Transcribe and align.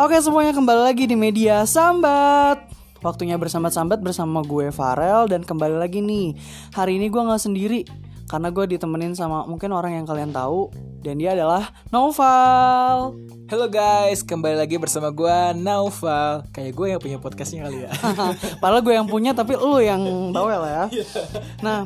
Oke 0.00 0.16
semuanya 0.16 0.56
kembali 0.56 0.80
lagi 0.80 1.04
di 1.04 1.12
media 1.12 1.60
Sambat. 1.68 2.72
Waktunya 3.04 3.36
bersambat-sambat 3.36 4.00
bersama 4.00 4.40
gue 4.40 4.72
Farel 4.72 5.28
Dan 5.28 5.44
kembali 5.44 5.76
lagi 5.76 6.00
nih. 6.00 6.40
Hari 6.72 6.96
ini 6.96 7.12
gue 7.12 7.20
gak 7.20 7.36
sendiri 7.36 7.84
Karena 8.24 8.48
gue 8.48 8.64
ditemenin 8.64 9.12
sama 9.12 9.44
mungkin 9.44 9.76
orang 9.76 10.00
yang 10.00 10.08
kalian 10.08 10.32
tahu 10.32 10.72
Dan 11.04 11.20
dia 11.20 11.36
adalah 11.36 11.68
Noval 11.92 13.12
Halo 13.52 13.68
guys, 13.68 14.24
kembali 14.24 14.56
lagi 14.56 14.80
bersama 14.80 15.12
gue 15.12 15.36
Naufal. 15.60 16.48
Kayak 16.48 16.72
gue 16.80 16.86
yang 16.96 17.00
punya 17.02 17.18
podcastnya 17.20 17.68
kali 17.68 17.84
ya. 17.84 17.90
Padahal 18.62 18.80
gue 18.80 18.94
yang 18.96 19.04
punya 19.04 19.36
tapi 19.36 19.52
lu 19.52 19.84
yang 19.84 20.00
bawel 20.32 20.64
ya. 20.64 20.88
Nah 21.66 21.84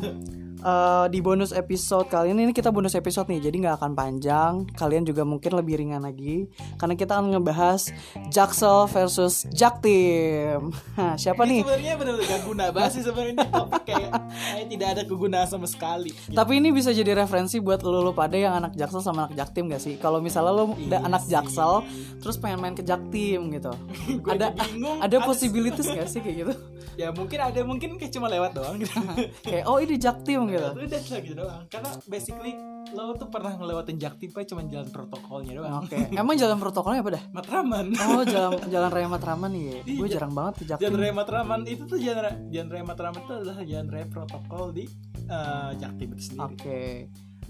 eh, 0.65 1.07
di 1.13 1.21
bonus 1.21 1.53
episode 1.53 2.09
kali 2.09 2.33
ini 2.33 2.49
ini 2.49 2.53
kita 2.57 2.73
bonus 2.73 2.97
episode 2.97 3.29
nih 3.29 3.53
jadi 3.53 3.57
nggak 3.69 3.77
akan 3.85 3.93
panjang. 3.93 4.53
Kalian 4.73 5.05
juga 5.05 5.23
mungkin 5.29 5.53
lebih 5.55 5.85
ringan 5.85 6.03
lagi 6.03 6.49
karena 6.81 6.97
kita 6.97 7.21
akan 7.21 7.37
ngebahas 7.37 7.93
Jaksel 8.33 8.89
versus 8.89 9.45
Jaktim 9.53 10.65
Nah, 10.97 11.15
siapa 11.23 11.43
nih? 11.45 11.63
Sebenarnya 11.65 11.93
benar-benar 11.99 12.31
gak 12.31 12.43
guna 12.47 12.65
banget 12.71 12.91
sih 12.99 13.03
sebenarnya 13.05 13.35
topik 13.51 13.83
kayak, 13.87 14.11
kayak 14.31 14.67
tidak 14.71 14.89
ada 14.97 15.03
kegunaan 15.05 15.49
sama 15.49 15.67
sekali. 15.67 16.11
Tapi 16.31 16.53
ini 16.63 16.69
bisa 16.71 16.91
jadi 16.95 17.13
referensi 17.17 17.59
buat 17.59 17.83
lu, 17.83 18.01
lu 18.05 18.13
pada 18.15 18.37
yang 18.39 18.55
anak 18.57 18.73
Jaksel 18.79 19.03
sama 19.03 19.27
anak 19.27 19.35
Jaktim 19.39 19.71
gak 19.71 19.83
sih? 19.83 19.95
Kalau 19.99 20.19
misalnya 20.23 20.53
lu 20.55 20.65
udah 20.75 21.01
anak 21.03 21.23
Jaksel 21.27 21.85
terus 22.23 22.37
pengen 22.39 22.59
main 22.63 22.75
ke 22.77 22.85
Jaktim 22.87 23.51
gitu. 23.53 23.73
ada 24.33 24.55
bingung, 24.55 24.99
ada 25.03 25.17
possibilities 25.25 25.89
gak 25.97 26.09
sih 26.09 26.21
kayak 26.23 26.37
gitu? 26.47 26.55
Ya 26.95 27.11
mungkin 27.11 27.39
ada, 27.43 27.61
mungkin 27.67 27.99
kayak 27.99 28.13
cuma 28.15 28.31
lewat 28.31 28.55
doang 28.55 28.79
gitu. 28.79 28.95
Kayak 29.43 29.65
oh 29.67 29.79
ini 29.83 29.99
Jaktim 29.99 30.47
gitu. 30.55 30.69
Udah 30.87 31.01
cuma 31.03 31.19
gitu 31.19 31.35
doang 31.35 31.63
Karena 31.67 31.91
basically 32.07 32.53
lo 32.95 33.11
tuh 33.19 33.27
pernah 33.27 33.53
ngelewatin 33.59 33.97
Jaktim 33.99 34.31
Pak 34.31 34.47
cuma 34.47 34.63
jalan 34.65 34.89
protokolnya 34.89 35.53
doang 35.59 35.83
Oke. 35.83 35.99
Emang 36.15 36.37
jalan 36.39 36.59
protokolnya 36.61 37.01
apa 37.03 37.11
dah? 37.19 37.25
Matraman 37.33 37.87
Oh, 37.99 38.23
jalan 38.23 38.51
jalan 38.75 38.91
raya 38.93 39.09
Matraman 39.09 39.51
nih. 39.51 39.83
Gue 39.85 40.07
jarang 40.07 40.31
banget 40.31 40.55
ke 40.55 40.65
Jalan 40.69 40.81
Jaktim. 40.85 41.01
raya 41.01 41.15
Matraman 41.15 41.61
itu 41.65 41.83
tuh 41.85 41.99
jalan 41.99 42.23
jalan 42.49 42.69
raya 42.71 42.85
Matraman 42.85 43.21
itu 43.21 43.33
adalah 43.35 43.57
jalan 43.61 43.87
raya 43.89 44.07
protokol 44.07 44.65
di 44.71 44.85
eh, 45.27 45.71
Jaktim 45.77 46.09
itu 46.15 46.23
sendiri 46.23 46.45
Oke. 46.47 46.83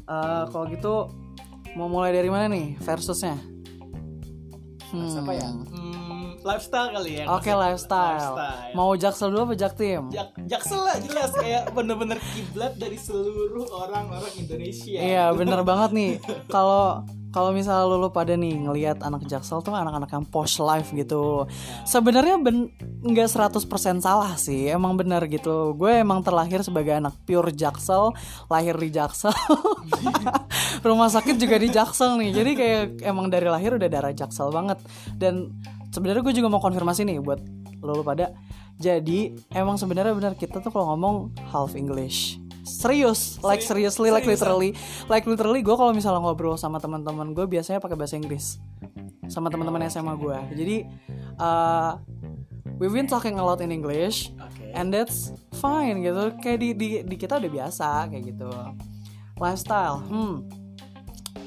Eh, 0.04 0.44
kalau 0.48 0.64
gitu 0.68 0.94
mau 1.74 1.88
mulai 1.88 2.14
dari 2.14 2.30
mana 2.30 2.46
nih 2.46 2.78
versusnya? 2.78 3.34
Hmm. 4.94 5.10
Apa 5.26 5.32
ya? 5.34 5.48
Hmm, 5.50 6.13
lifestyle 6.44 6.92
kali 6.92 7.10
ya. 7.18 7.24
Oke 7.32 7.50
lifestyle. 7.50 8.36
Mau 8.76 8.92
Jaksel 8.94 9.32
dulu 9.32 9.50
apa 9.50 9.54
Jaktim? 9.56 10.12
Jak 10.12 10.36
Jaksel 10.44 10.80
lah 10.84 10.96
jelas. 11.00 11.32
Kayak 11.32 11.72
bener-bener 11.72 12.20
kiblat 12.36 12.76
dari 12.76 13.00
seluruh 13.00 13.64
orang-orang 13.72 14.32
Indonesia. 14.36 15.00
Iya 15.00 15.32
bener 15.32 15.64
banget 15.64 15.90
nih. 15.96 16.12
Kalau 16.52 17.02
kalau 17.34 17.50
misalnya 17.50 17.90
lu, 17.90 17.98
lu 17.98 18.14
pada 18.14 18.38
nih 18.38 18.62
ngelihat 18.62 19.02
anak 19.02 19.26
Jaksel 19.26 19.58
tuh 19.58 19.74
anak-anak 19.74 20.06
yang 20.06 20.22
posh 20.22 20.62
life 20.62 20.94
gitu. 20.94 21.50
Sebenarnya 21.82 22.38
ben 22.38 22.70
nggak 23.02 23.26
100% 23.26 23.58
salah 23.98 24.38
sih. 24.38 24.70
Emang 24.70 24.94
bener 24.94 25.26
gitu. 25.26 25.74
Gue 25.74 25.98
emang 25.98 26.22
terlahir 26.22 26.62
sebagai 26.62 26.94
anak 26.94 27.18
pure 27.26 27.50
Jaksel 27.50 28.14
Lahir 28.46 28.78
di 28.78 28.94
Jaksel. 28.94 29.34
Rumah 30.86 31.10
sakit 31.10 31.34
juga 31.34 31.58
di 31.58 31.74
Jaksel 31.74 32.22
nih. 32.22 32.30
Jadi 32.30 32.50
kayak 32.54 32.82
emang 33.02 33.26
dari 33.26 33.50
lahir 33.50 33.74
udah 33.74 33.88
darah 33.90 34.14
Jaksel 34.14 34.54
banget. 34.54 34.78
Dan 35.18 35.50
sebenarnya 35.94 36.26
gue 36.26 36.34
juga 36.34 36.50
mau 36.50 36.58
konfirmasi 36.58 37.06
nih 37.06 37.22
buat 37.22 37.38
lu, 37.78 37.92
lu 37.94 38.02
pada. 38.02 38.34
Jadi 38.74 39.38
emang 39.54 39.78
sebenarnya 39.78 40.10
benar 40.18 40.34
kita 40.34 40.58
tuh 40.58 40.74
kalau 40.74 40.90
ngomong 40.94 41.30
half 41.54 41.78
English. 41.78 42.42
Serius 42.66 43.38
like 43.46 43.62
seriously 43.62 44.10
like 44.10 44.26
literally. 44.26 44.74
Like 45.06 45.30
literally 45.30 45.62
gue 45.62 45.76
kalau 45.78 45.94
misalnya 45.94 46.18
ngobrol 46.18 46.58
sama 46.58 46.82
teman-teman 46.82 47.30
gue 47.30 47.46
biasanya 47.46 47.78
pakai 47.78 47.94
bahasa 47.94 48.18
Inggris. 48.18 48.58
Sama 49.30 49.54
teman-teman 49.54 49.86
SMA 49.86 50.18
gue 50.18 50.38
jadi 50.58 50.76
uh, 51.38 51.96
we've 52.82 52.92
been 52.92 53.08
talking 53.08 53.38
a 53.38 53.44
lot 53.44 53.62
in 53.62 53.70
English 53.70 54.34
and 54.74 54.90
that's 54.90 55.30
fine 55.62 56.02
gitu. 56.02 56.34
Kayak 56.42 56.58
di, 56.58 56.68
di 56.74 56.88
di 57.06 57.14
kita 57.14 57.38
udah 57.38 57.52
biasa 57.52 58.10
kayak 58.10 58.34
gitu. 58.34 58.50
Lifestyle 59.38 60.02
hmm 60.10 60.63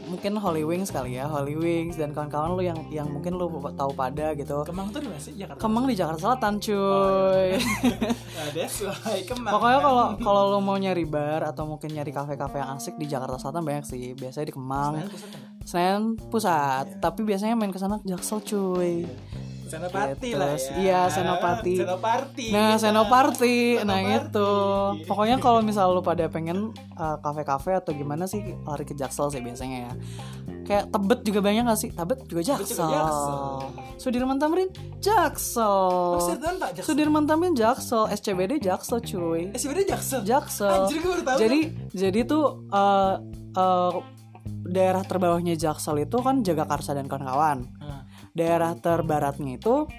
mungkin 0.07 0.39
Holy 0.39 0.63
Wings 0.63 0.89
kali 0.89 1.19
ya 1.19 1.27
Holy 1.27 1.55
Wings 1.59 1.99
dan 1.99 2.15
kawan-kawan 2.15 2.55
lu 2.55 2.63
yang 2.63 2.79
yang 2.89 3.07
mungkin 3.11 3.35
lu 3.35 3.47
tahu 3.75 3.91
pada 3.93 4.33
gitu 4.33 4.63
Kemang 4.63 4.89
tuh 4.89 5.03
di 5.03 5.07
mana 5.11 5.21
sih 5.21 5.35
Jakarta? 5.35 5.59
Kemang 5.59 5.85
di 5.85 5.95
Jakarta 5.95 6.19
Selatan 6.23 6.53
cuy 6.63 7.49
Nah, 8.37 8.47
that's 8.53 8.77
why 8.81 9.19
Kemang. 9.25 9.53
Pokoknya 9.53 9.79
kan? 9.79 9.85
kalau 9.85 10.05
kalau 10.21 10.41
lo 10.55 10.59
mau 10.63 10.77
nyari 10.77 11.05
bar 11.05 11.41
atau 11.43 11.67
mungkin 11.67 11.89
nyari 11.91 12.11
kafe-kafe 12.13 12.61
yang 12.61 12.69
asik 12.77 12.95
di 12.95 13.05
Jakarta 13.09 13.37
Selatan 13.41 13.63
banyak 13.65 13.85
sih. 13.85 14.13
Biasanya 14.13 14.45
di 14.47 14.55
Kemang, 14.55 14.93
Senayan 14.93 15.09
pusat 15.09 15.29
kan? 15.29 15.41
Senen 15.67 16.01
pusat. 16.31 16.85
Tapi 17.01 17.19
biasanya 17.25 17.55
main 17.57 17.73
ke 17.73 17.79
sana 17.81 17.99
Jaksel 18.05 18.39
cuy. 18.45 19.03
Senopati 19.67 20.27
Gitu. 20.31 20.39
lah 20.39 20.49
ya. 20.55 20.71
Iya, 20.79 20.99
Senopati. 21.11 21.75
Senopati. 21.77 22.45
Nah, 22.49 22.73
gitu. 22.73 22.81
Senoparty, 22.87 23.57
nah 23.83 23.99
itu. 23.99 24.49
Pokoknya 25.05 25.37
kalau 25.37 25.59
misal 25.61 25.91
lo 25.91 26.01
pada 26.01 26.25
pengen 26.27 26.71
uh, 26.95 27.17
kafe-kafe 27.19 27.75
atau 27.75 27.91
gimana 27.91 28.25
sih 28.25 28.41
lari 28.63 28.83
ke 28.83 28.95
Jaksel 28.95 29.27
sih 29.29 29.41
biasanya 29.43 29.91
ya. 29.91 29.93
Kayak 30.67 30.91
Tebet 30.91 31.19
juga 31.23 31.39
banyak 31.39 31.63
gak 31.63 31.79
sih? 31.79 31.89
Tebet 31.91 32.19
juga 32.27 32.41
Jaksel. 32.43 32.87
Jaksel. 32.91 33.37
Sudirman 33.97 34.35
Tamrin 34.35 34.67
Jaksel. 34.99 36.19
Jaksel? 36.67 36.83
Sudirman 36.83 37.23
Tamrin 37.23 37.55
Jaksel, 37.55 38.11
SCBD 38.11 38.59
Jaksel 38.59 38.99
cuy. 38.99 39.51
Sebenarnya 39.55 39.95
Jaksel. 39.95 40.21
Jaksel. 40.27 40.87
Anjir, 40.87 40.99
gue 40.99 41.11
baru 41.11 41.23
tahu. 41.23 41.37
Jadi 41.39 41.59
jadi 41.95 42.19
tuh 42.23 42.43
eh 42.67 43.15
eh, 43.55 43.93
daerah 44.67 45.03
terbawahnya 45.07 45.55
Jaksel 45.55 46.03
itu 46.03 46.17
kan 46.19 46.43
Jagakarsa 46.43 46.91
dan 46.91 47.07
kawan-kawan. 47.07 47.63
Nah, 47.79 48.03
Daerah 48.37 48.77
terbaratnya 48.77 49.57
itu 49.57 49.89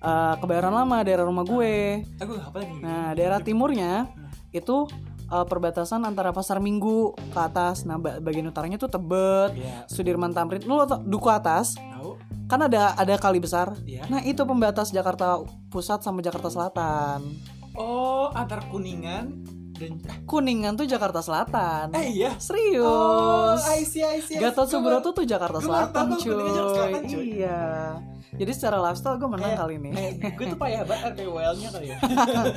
eh 0.00 0.34
Kebayoran 0.36 0.74
Lama, 0.74 1.00
daerah 1.00 1.22
rumah 1.22 1.46
gue. 1.46 2.02
aku 2.18 2.32
apa 2.36 2.56
lagi? 2.58 2.76
Nah, 2.76 3.14
daerah 3.14 3.38
timurnya 3.38 4.10
itu 4.50 4.84
eh, 5.24 5.46
perbatasan 5.46 6.02
antara 6.02 6.28
Pasar 6.28 6.58
Minggu 6.58 7.14
ke 7.30 7.38
atas. 7.38 7.86
Nah, 7.86 7.96
ba- 7.96 8.18
bagian 8.18 8.44
utaranya 8.44 8.76
tuh 8.76 8.90
Tebet, 8.90 9.56
Iya. 9.56 9.86
Sudirman 9.86 10.30
Tamrin. 10.30 10.60
Lu 10.62 10.82
tau 10.82 11.00
Duku 11.00 11.30
atas 11.30 11.78
kan 12.44 12.60
ada 12.60 12.92
ada 12.92 13.16
kali 13.16 13.40
besar. 13.40 13.72
Iya. 13.82 14.04
Nah, 14.06 14.20
itu 14.20 14.44
pembatas 14.44 14.92
Jakarta 14.92 15.40
Pusat 15.72 16.04
sama 16.04 16.20
Jakarta 16.20 16.52
Selatan. 16.52 17.24
Oh, 17.72 18.28
antar 18.30 18.68
Kuningan 18.68 19.40
dan 19.74 19.98
Kuningan 20.24 20.74
tuh 20.74 20.84
Jakarta 20.84 21.18
Selatan. 21.18 21.90
Eh 21.92 22.14
iya. 22.14 22.34
Serius. 22.36 22.84
Oh, 22.84 23.58
I 23.58 23.82
see, 23.82 24.00
I 24.00 24.18
see. 24.18 24.36
Gatot 24.36 24.66
Subroto 24.66 25.10
tuh 25.10 25.22
Jakarta 25.22 25.58
Selatan, 25.58 26.14
cuy. 26.14 26.30
Jakarta 26.46 26.72
Selatan, 26.72 27.02
cuy. 27.04 27.24
Iya. 27.36 27.60
Jadi 28.34 28.50
secara 28.50 28.78
lifestyle 28.80 29.14
gue 29.14 29.28
menang 29.28 29.46
Kayak- 29.48 29.60
kali 29.60 29.74
ini. 29.76 29.90
kayak 30.18 30.34
gue 30.34 30.46
tuh 30.48 30.58
payah 30.58 30.82
banget 30.82 31.04
RPWL-nya 31.14 31.68
kali 31.70 31.86
ya. 31.86 31.98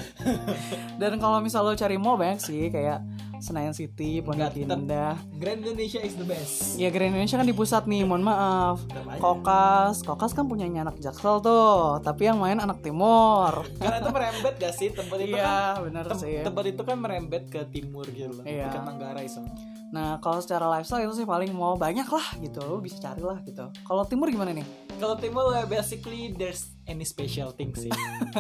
Dan 1.02 1.12
kalau 1.18 1.38
misal 1.38 1.62
lo 1.62 1.74
cari 1.74 1.96
mall 1.96 2.18
banyak 2.18 2.40
sih 2.40 2.70
kayak 2.70 3.02
Senayan 3.38 3.72
City, 3.72 4.20
Pondok 4.20 4.50
Enggak, 4.50 4.52
tetep. 4.56 4.78
Indah. 4.78 5.14
Grand 5.38 5.60
Indonesia 5.60 6.00
is 6.00 6.14
the 6.14 6.26
best. 6.26 6.76
Ya 6.76 6.90
Grand 6.90 7.12
Indonesia 7.12 7.38
kan 7.38 7.46
di 7.46 7.54
pusat 7.54 7.84
nih, 7.86 8.04
mohon 8.04 8.22
maaf. 8.22 8.82
Kokas, 9.18 10.02
Kokas 10.02 10.32
kan 10.32 10.46
punyanya 10.46 10.84
anak 10.84 10.98
Jaksel 10.98 11.40
tuh, 11.40 12.02
tapi 12.02 12.26
yang 12.26 12.38
main 12.38 12.58
anak 12.58 12.82
Timur. 12.82 13.66
Karena 13.78 13.98
itu 14.00 14.10
merembet 14.10 14.54
gak 14.58 14.74
sih 14.74 14.90
tempat 14.90 15.18
itu 15.20 15.34
kan? 15.34 15.40
Iya, 15.40 15.58
benar 15.80 16.04
tem- 16.08 16.22
sih. 16.22 16.38
tempat 16.42 16.64
itu 16.66 16.82
kan 16.82 16.98
merembet 16.98 17.44
ke 17.48 17.62
timur 17.68 18.06
gitu 18.08 18.32
loh. 18.32 18.44
Iya. 18.44 18.70
Dekat 18.70 18.84
Manggarai 18.84 19.28
so. 19.30 19.46
Nah, 19.88 20.20
kalau 20.20 20.44
secara 20.44 20.68
lifestyle 20.68 21.00
itu 21.00 21.16
sih 21.16 21.24
paling 21.24 21.48
mau 21.56 21.80
banyak 21.80 22.04
lah 22.04 22.28
gitu, 22.44 22.60
lo 22.60 22.84
bisa 22.84 23.00
cari 23.00 23.24
lah 23.24 23.40
gitu. 23.48 23.72
Kalau 23.88 24.04
Timur 24.04 24.28
gimana 24.28 24.52
nih? 24.52 24.68
Kalau 25.00 25.16
timur 25.16 25.48
basically 25.70 26.36
there's 26.36 26.76
any 26.84 27.08
special 27.08 27.54
thing 27.54 27.72
sih. 27.72 27.88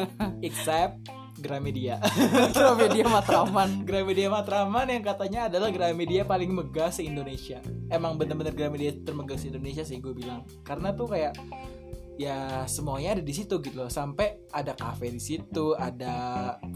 Except 0.47 0.99
Gramedia. 1.37 2.01
Gramedia 2.57 3.05
Matraman. 3.05 3.69
Gramedia 3.85 4.27
Matraman 4.27 4.87
yang 4.89 5.03
katanya 5.05 5.39
adalah 5.47 5.69
Gramedia 5.69 6.25
paling 6.25 6.49
megah 6.49 6.89
se 6.89 7.05
Indonesia. 7.05 7.61
Emang 7.87 8.17
bener-bener 8.17 8.53
Gramedia 8.53 8.93
termegah 9.05 9.37
se 9.37 9.53
Indonesia 9.53 9.85
sih 9.85 10.01
gue 10.01 10.13
bilang. 10.13 10.43
Karena 10.65 10.91
tuh 10.91 11.07
kayak 11.13 11.37
ya 12.17 12.65
semuanya 12.65 13.13
ada 13.13 13.23
di 13.23 13.29
situ 13.29 13.61
gitu 13.61 13.77
loh. 13.77 13.89
Sampai 13.93 14.41
ada 14.49 14.73
kafe 14.73 15.13
di 15.13 15.21
situ, 15.21 15.77
ada 15.77 16.13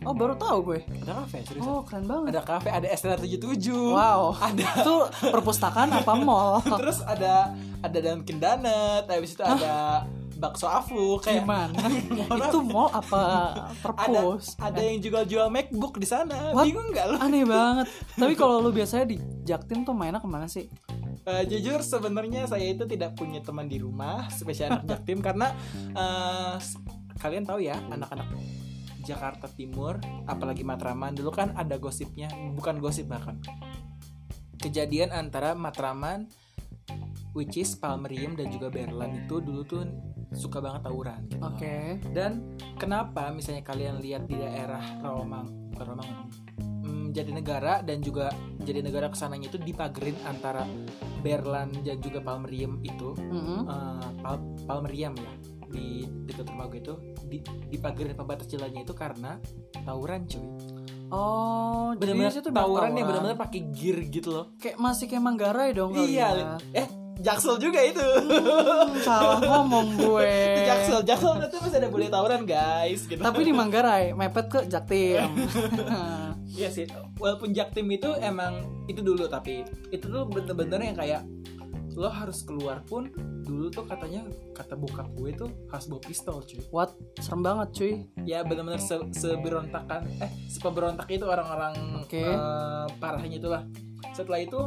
Oh, 0.05 0.13
baru 0.13 0.37
tahu 0.37 0.57
gue. 0.73 0.79
ada 1.01 1.25
kafe 1.25 1.41
serius. 1.43 1.65
Oh, 1.65 1.81
keren 1.81 2.05
banget. 2.05 2.37
Ada 2.37 2.41
kafe, 2.45 2.69
ada 2.69 2.87
STR 2.93 3.17
77. 3.17 3.73
Wow. 3.73 4.37
Ada 4.37 4.65
Itu 4.85 4.95
perpustakaan 5.33 5.89
apa 5.89 6.13
mall? 6.13 6.61
terus 6.79 7.01
ada 7.01 7.57
ada 7.81 7.97
Dunkin 7.97 8.37
Donut, 8.37 9.09
habis 9.09 9.33
itu 9.33 9.41
ada 9.41 10.05
bakso 10.41 10.65
afu 10.65 11.21
kayak? 11.21 11.45
Mohon 11.45 12.41
itu 12.49 12.59
mall 12.59 12.89
apa 12.89 13.19
ada 13.53 13.63
perpus? 13.77 14.57
ada 14.57 14.81
yang 14.81 14.97
juga 14.97 15.21
jual 15.21 15.47
MacBook 15.47 15.95
di 15.95 16.07
sana. 16.09 16.49
What? 16.51 16.65
Bingung 16.65 16.89
nggak 16.89 17.05
lo? 17.05 17.17
Aneh 17.21 17.45
banget. 17.45 17.85
Tapi 18.19 18.33
kalau 18.33 18.57
lu 18.57 18.73
biasanya 18.73 19.05
di 19.05 19.21
Jaktim 19.45 19.85
tuh 19.85 19.93
mainnya 19.93 20.17
ke 20.17 20.25
mana 20.25 20.49
sih? 20.49 20.65
Eh, 21.21 21.43
jujur 21.45 21.79
sebenarnya 21.79 22.49
saya 22.49 22.65
itu 22.65 22.81
tidak 22.83 23.13
punya 23.13 23.37
teman 23.39 23.69
di 23.69 23.77
rumah 23.77 24.25
spesial 24.33 24.73
anak 24.73 24.89
Jaktim 24.97 25.21
karena 25.21 25.53
s- 26.57 26.81
kalian 27.21 27.45
tahu 27.45 27.61
ya 27.61 27.77
anak-anak 27.87 28.25
Jakarta 29.01 29.45
Timur 29.45 30.01
apalagi 30.25 30.65
Matraman 30.65 31.13
dulu 31.13 31.29
kan 31.29 31.53
ada 31.53 31.77
gosipnya 31.77 32.25
bukan 32.53 32.81
gosip 32.81 33.05
bahkan 33.05 33.37
kejadian 34.57 35.09
antara 35.09 35.53
Matraman 35.53 36.25
which 37.33 37.55
is 37.55 37.73
Palmerium 37.73 38.33
dan 38.33 38.49
juga 38.49 38.69
Berlan 38.69 39.21
itu 39.21 39.39
dulu 39.39 39.61
tuh 39.63 39.85
suka 40.31 40.57
banget 40.57 40.81
tawuran 40.81 41.19
gitu. 41.27 41.43
Oke. 41.43 41.99
Dan 42.09 42.55
kenapa 42.75 43.29
misalnya 43.29 43.61
kalian 43.61 43.99
lihat 43.99 44.25
di 44.25 44.35
daerah 44.35 44.79
Rawamang, 44.99 45.45
bukan 45.69 45.85
Rawamangun, 45.87 46.27
hmm, 46.81 47.05
Jatinegara 47.11 47.81
dan 47.81 47.99
juga 47.99 48.31
Jatinegara 48.57 49.07
ke 49.07 49.17
sananya 49.17 49.47
itu 49.47 49.57
dipagerin 49.57 50.15
antara 50.23 50.63
Berlan 51.19 51.69
dan 51.77 51.99
juga 51.99 52.17
Palmeriam 52.19 52.79
itu, 52.81 53.13
Mm-mm. 53.13 53.59
eh, 53.63 54.09
Pal- 54.19 54.49
Palmeriam 54.65 55.13
ya 55.13 55.33
di 55.67 56.03
dekat 56.25 56.47
rumah 56.47 56.67
gue 56.67 56.79
itu 56.79 56.95
di, 57.23 57.37
dipagerin 57.69 58.11
pembatas 58.13 58.43
jalannya 58.45 58.81
itu 58.81 58.91
karena 58.91 59.39
tawuran 59.81 60.25
cuy. 60.25 60.43
Oh, 61.07 61.91
jadi 61.95 62.15
Benar-benar 62.15 62.31
situ 62.33 62.49
tawuran 62.49 62.91
yang 62.93 63.03
benar-benar 63.05 63.35
pakai 63.37 63.61
gear 63.69 63.99
gitu 64.05 64.31
loh. 64.31 64.45
kayak 64.55 64.75
masih 64.75 65.05
kayak 65.05 65.19
Manggarai 65.21 65.71
dong 65.71 65.91
Iya, 65.91 66.27
ya. 66.31 66.47
eh 66.73 66.87
Jaksel 67.21 67.55
juga 67.61 67.79
itu. 67.85 68.01
Hmm, 68.01 68.97
salah 69.05 69.39
ngomong 69.39 69.95
gue. 69.95 70.33
Itu 70.57 70.61
Jaksel, 70.65 70.99
Jaksel 71.05 71.33
itu 71.37 71.57
masih 71.61 71.77
ada 71.77 71.89
boleh 71.93 72.07
tawuran 72.09 72.41
guys. 72.43 73.05
Gitu. 73.05 73.21
Tapi 73.21 73.41
di 73.45 73.53
Manggarai 73.53 74.17
mepet 74.17 74.45
ke 74.49 74.59
Jaktim. 74.65 75.29
Iya 76.51 76.67
sih, 76.67 76.83
walaupun 77.15 77.55
Jaktim 77.55 77.87
itu 77.87 78.11
emang 78.19 78.83
itu 78.83 78.99
dulu 78.99 79.23
tapi 79.31 79.63
itu 79.87 80.03
tuh 80.03 80.27
bener-bener 80.27 80.91
yang 80.91 80.97
kayak 80.99 81.21
lo 81.95 82.07
harus 82.11 82.43
keluar 82.43 82.83
pun 82.87 83.11
dulu 83.43 83.67
tuh 83.67 83.83
katanya 83.83 84.23
kata 84.55 84.79
bokap 84.79 85.11
gue 85.15 85.31
tuh 85.35 85.49
harus 85.71 85.85
bawa 85.91 86.01
pistol 86.03 86.39
cuy. 86.43 86.59
What? 86.71 86.95
Serem 87.19 87.43
banget 87.43 87.67
cuy. 87.75 87.93
Ya 88.23 88.43
bener-bener 88.47 88.79
se 88.79 88.95
seberontakan 89.15 90.07
eh 90.23 90.31
sepeberontak 90.47 91.07
itu 91.11 91.23
orang-orang 91.27 92.03
Oke. 92.03 92.19
eh, 92.19 92.85
parahnya 92.99 93.39
itulah. 93.39 93.63
Setelah 94.15 94.39
itu 94.43 94.59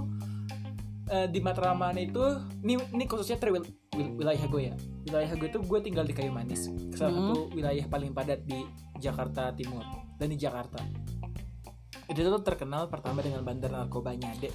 eh, 1.07 1.27
di 1.27 1.39
Matraman 1.39 1.97
itu 1.97 2.21
ini 2.61 2.75
ini 2.91 3.05
khususnya 3.05 3.37
tri 3.37 3.51
wil- 3.51 3.65
wil- 3.91 4.15
wilayah 4.17 4.41
gue 4.43 4.63
ya. 4.65 4.75
Wilayah 5.05 5.33
gue 5.35 5.49
tuh 5.51 5.61
gue 5.61 5.79
tinggal 5.81 6.03
di 6.03 6.13
Kayu 6.13 6.31
Manis, 6.31 6.69
salah 6.93 7.11
Hmm. 7.11 7.29
satu 7.29 7.53
wilayah 7.53 7.85
paling 7.85 8.11
padat 8.11 8.41
di 8.43 8.65
Jakarta 8.97 9.51
Timur 9.51 9.85
dan 10.15 10.27
di 10.27 10.37
Jakarta. 10.37 10.81
Itu 12.05 12.21
tuh 12.21 12.43
terkenal 12.43 12.87
pertama 12.87 13.19
dengan 13.19 13.41
bandar 13.41 13.71
narkobanya, 13.71 14.33
Dek. 14.37 14.53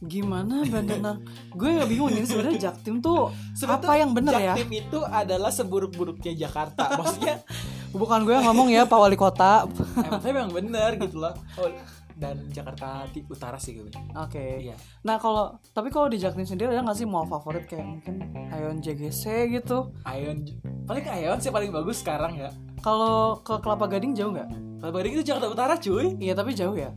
Gimana 0.00 0.64
bandana? 0.72 1.20
gue 1.50 1.68
gak 1.74 1.84
bingung 1.86 2.08
ini 2.08 2.24
sebenarnya 2.24 2.72
Jaktim 2.72 2.98
tuh 2.98 3.28
Sebenarnya 3.52 3.84
apa 3.84 3.92
yang 3.94 4.10
bener 4.10 4.32
ya? 4.34 4.54
Jaktim 4.56 4.70
itu 4.72 4.98
adalah 5.02 5.50
seburuk-buruknya 5.50 6.32
Jakarta. 6.34 6.96
Maksudnya 6.96 7.44
Bukan 7.92 8.22
gue 8.22 8.32
yang 8.32 8.46
ngomong 8.46 8.70
ya 8.70 8.86
Pak 8.86 8.96
Wali 8.96 9.14
Kota. 9.14 9.66
emang 9.66 10.08
tapi 10.14 10.30
emang 10.30 10.50
bener 10.50 10.94
gitu 10.96 11.18
loh. 11.18 11.34
Dan 12.20 12.52
Jakarta 12.52 13.08
di 13.08 13.24
utara 13.24 13.56
sih 13.56 13.72
gue. 13.74 13.88
Oke. 14.12 14.60
Iya. 14.60 14.76
Nah 15.02 15.16
kalau 15.16 15.56
tapi 15.72 15.88
kalau 15.88 16.06
di 16.06 16.20
Jaktim 16.20 16.44
sendiri 16.44 16.68
ada 16.68 16.84
nggak 16.84 16.94
sih 16.94 17.08
mall 17.08 17.24
favorit 17.24 17.64
kayak 17.64 17.80
mungkin 17.82 18.20
Ayon 18.52 18.78
JGC 18.78 19.48
gitu? 19.50 19.88
Ayon 20.04 20.44
paling 20.84 21.08
Ayon 21.08 21.40
sih 21.40 21.48
paling 21.48 21.72
bagus 21.72 22.04
sekarang 22.04 22.36
ya. 22.36 22.52
Kalau 22.80 23.40
ke 23.40 23.56
Kelapa 23.56 23.88
Gading 23.88 24.12
jauh 24.12 24.30
nggak? 24.30 24.48
Kalau 24.80 24.92
Bading 24.92 25.12
itu 25.16 25.24
Jakarta 25.24 25.48
Utara 25.48 25.74
cuy. 25.76 26.12
Iya 26.16 26.32
tapi 26.32 26.52
jauh 26.52 26.76
ya. 26.76 26.92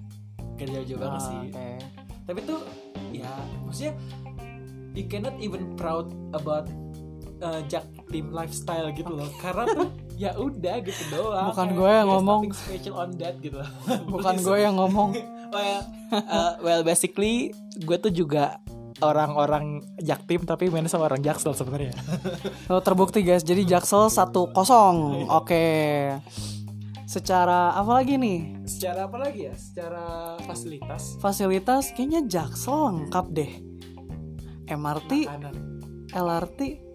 Gak 0.53 0.67
jauh-jauh 0.69 0.99
banget 0.99 1.17
Ah, 1.17 1.23
sih. 1.23 1.37
Oke. 1.47 1.67
Tapi 2.23 2.39
tuh 2.43 2.59
ya 3.15 3.31
maksudnya 3.63 3.93
you 4.91 5.07
cannot 5.07 5.35
even 5.39 5.71
proud 5.73 6.11
about 6.31 6.67
uh, 7.39 7.63
Jaktim 7.65 8.27
lifestyle 8.29 8.91
gitu 8.91 9.07
loh. 9.09 9.27
Karena 9.39 9.71
tuh 9.71 9.87
ya 10.17 10.31
udah 10.37 10.75
gitu 10.85 11.03
doang. 11.13 11.49
Bukan 11.53 11.67
gue 11.73 11.89
yang 11.89 12.09
ngomong. 12.09 12.41
special 12.53 12.95
on 12.97 13.11
that 13.17 13.35
gitu. 13.41 13.59
Bukan 14.13 14.35
gue 14.41 14.57
yang 14.57 14.75
ngomong. 14.77 15.17
well, 15.55 15.81
uh, 16.13 16.53
well 16.61 16.81
basically 16.85 17.51
gue 17.81 17.97
tuh 17.97 18.13
juga 18.13 18.61
orang-orang 19.01 19.83
Jaktim 19.99 20.47
tapi 20.47 20.71
main 20.71 20.87
sama 20.87 21.09
orang 21.09 21.21
Jaksel 21.21 21.57
sebenarnya. 21.57 21.93
Oh, 22.71 22.79
terbukti 22.79 23.21
guys. 23.25 23.43
Jadi 23.43 23.67
Jaksel 23.67 24.07
satu 24.07 24.49
kosong. 24.53 25.27
Oke. 25.27 25.65
Secara 27.03 27.77
apa 27.77 28.01
lagi 28.01 28.17
nih? 28.17 28.65
Secara 28.65 29.05
apa 29.05 29.17
lagi 29.21 29.45
ya? 29.45 29.53
Secara 29.53 30.33
fasilitas 30.41 31.19
Fasilitas 31.21 31.93
kayaknya 31.93 32.25
Jaksel 32.25 32.79
lengkap 32.89 33.25
deh. 33.29 33.51
MRT, 34.63 35.27
makanan. 35.27 35.55
LRT, 36.15 36.59
Iya. 36.59 36.92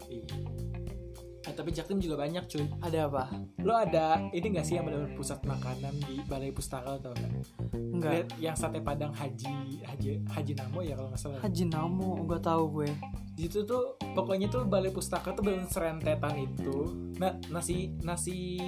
Eh, 1.49 1.57
tapi 1.57 1.73
Jaktim 1.73 1.97
juga 1.97 2.21
banyak 2.21 2.45
cuy. 2.45 2.69
ada 2.85 3.09
apa? 3.09 3.25
Lo 3.65 3.73
ada 3.73 4.21
ini 4.37 4.53
gak 4.53 4.69
sih 4.69 4.77
yang 4.77 4.85
benar 4.85 5.09
pusat 5.17 5.41
makanan 5.49 5.97
di 6.05 6.21
Balai 6.29 6.53
Pustaka 6.53 7.01
atau 7.01 7.17
enggak? 7.17 7.33
Enggak. 7.73 8.13
Lihat 8.13 8.29
Yang 8.37 8.57
sate 8.61 8.79
padang 8.85 9.13
Haji 9.17 9.81
Haji 9.89 10.11
Haji 10.29 10.53
Namo 10.61 10.81
ya 10.85 10.93
kalau 10.93 11.09
nggak 11.09 11.21
salah. 11.25 11.41
Haji 11.41 11.65
Namo, 11.73 12.13
gue 12.29 12.39
tahu 12.45 12.63
gue. 12.77 12.91
Di 13.33 13.49
situ 13.49 13.65
tuh 13.65 13.97
pokoknya 14.13 14.53
tuh 14.53 14.69
Balai 14.69 14.93
Pustaka 14.93 15.33
tuh 15.33 15.41
benar 15.41 15.65
serentetan 15.73 16.37
itu. 16.37 16.93
Nah 17.17 17.33
nasi 17.49 17.97
nasi 18.05 18.61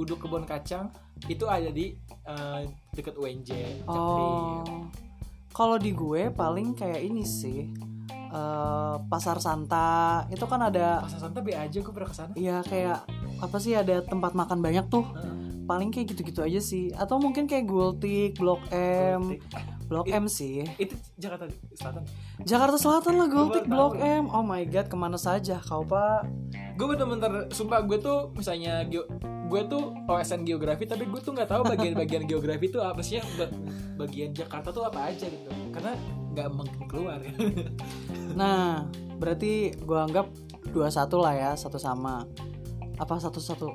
uduk 0.00 0.24
kebun 0.24 0.48
kacang 0.48 0.88
itu 1.28 1.44
ada 1.44 1.68
di 1.68 1.92
eh, 2.24 2.62
deket 2.96 3.20
UNJ. 3.20 3.50
Jaktim. 3.84 3.92
Oh. 3.92 4.88
Kalau 5.52 5.76
di 5.76 5.92
gue 5.92 6.32
paling 6.32 6.72
kayak 6.72 7.04
ini 7.04 7.28
sih. 7.28 7.68
Eh, 8.34 8.96
pasar 9.06 9.38
Santa 9.38 10.26
itu 10.26 10.42
kan 10.44 10.58
ada 10.58 11.06
Pasar 11.06 11.30
Santa 11.30 11.38
be 11.38 11.54
aja 11.54 11.78
gue 11.78 11.92
pernah 11.94 12.10
ke 12.10 12.16
sana. 12.18 12.32
ya 12.34 12.60
kayak 12.66 13.06
apa 13.38 13.56
sih 13.62 13.78
ada 13.78 14.02
tempat 14.02 14.34
makan 14.34 14.58
banyak 14.58 14.90
tuh 14.90 15.06
Heeh. 15.06 15.64
paling 15.64 15.94
kayak 15.94 16.12
gitu-gitu 16.12 16.42
aja 16.42 16.58
sih 16.58 16.90
atau 16.92 17.22
mungkin 17.22 17.46
kayak 17.46 17.64
Gultik, 17.64 18.36
Blok 18.36 18.60
M, 18.74 19.38
Blok 19.88 20.10
M 20.10 20.26
sih 20.26 20.66
Itu 20.76 20.92
Jakarta 21.16 21.48
Selatan. 21.72 22.02
Jakarta 22.42 22.76
Selatan 22.76 23.14
lah 23.16 23.28
Gultik, 23.30 23.64
Blok 23.64 23.96
tahu. 23.96 24.04
M 24.04 24.24
oh 24.28 24.44
my 24.44 24.60
god 24.66 24.90
ke 24.90 24.96
mana 24.98 25.16
saja 25.16 25.56
kau 25.62 25.86
pak 25.86 26.26
gue 26.74 26.86
bener-bener 26.90 27.46
sumpah 27.54 27.86
gue 27.86 28.02
tuh 28.02 28.34
misalnya 28.34 28.82
gue 29.54 29.62
tuh 29.70 29.94
OSN 30.10 30.42
geografi 30.42 30.82
tapi 30.82 31.06
gue 31.06 31.20
tuh 31.22 31.30
nggak 31.30 31.46
tahu 31.46 31.62
bagian-bagian 31.62 32.26
geografi 32.30 32.66
tuh 32.74 32.82
apa 32.82 32.98
sih 33.06 33.22
ba- 33.38 33.54
bagian 34.02 34.34
Jakarta 34.34 34.74
tuh 34.74 34.82
apa 34.82 35.14
aja 35.14 35.30
gitu. 35.30 35.46
Karena 35.70 35.94
nggak 36.34 36.48
mungkin 36.50 36.82
keluar. 36.90 37.22
Ya 37.22 37.30
nah 38.40 38.82
berarti 39.14 39.78
gue 39.78 39.98
anggap 39.98 40.26
dua 40.74 40.90
satu 40.90 41.22
lah 41.22 41.38
ya 41.38 41.50
satu 41.54 41.78
sama. 41.78 42.26
Apa 42.98 43.22
satu 43.22 43.38
satu 43.38 43.70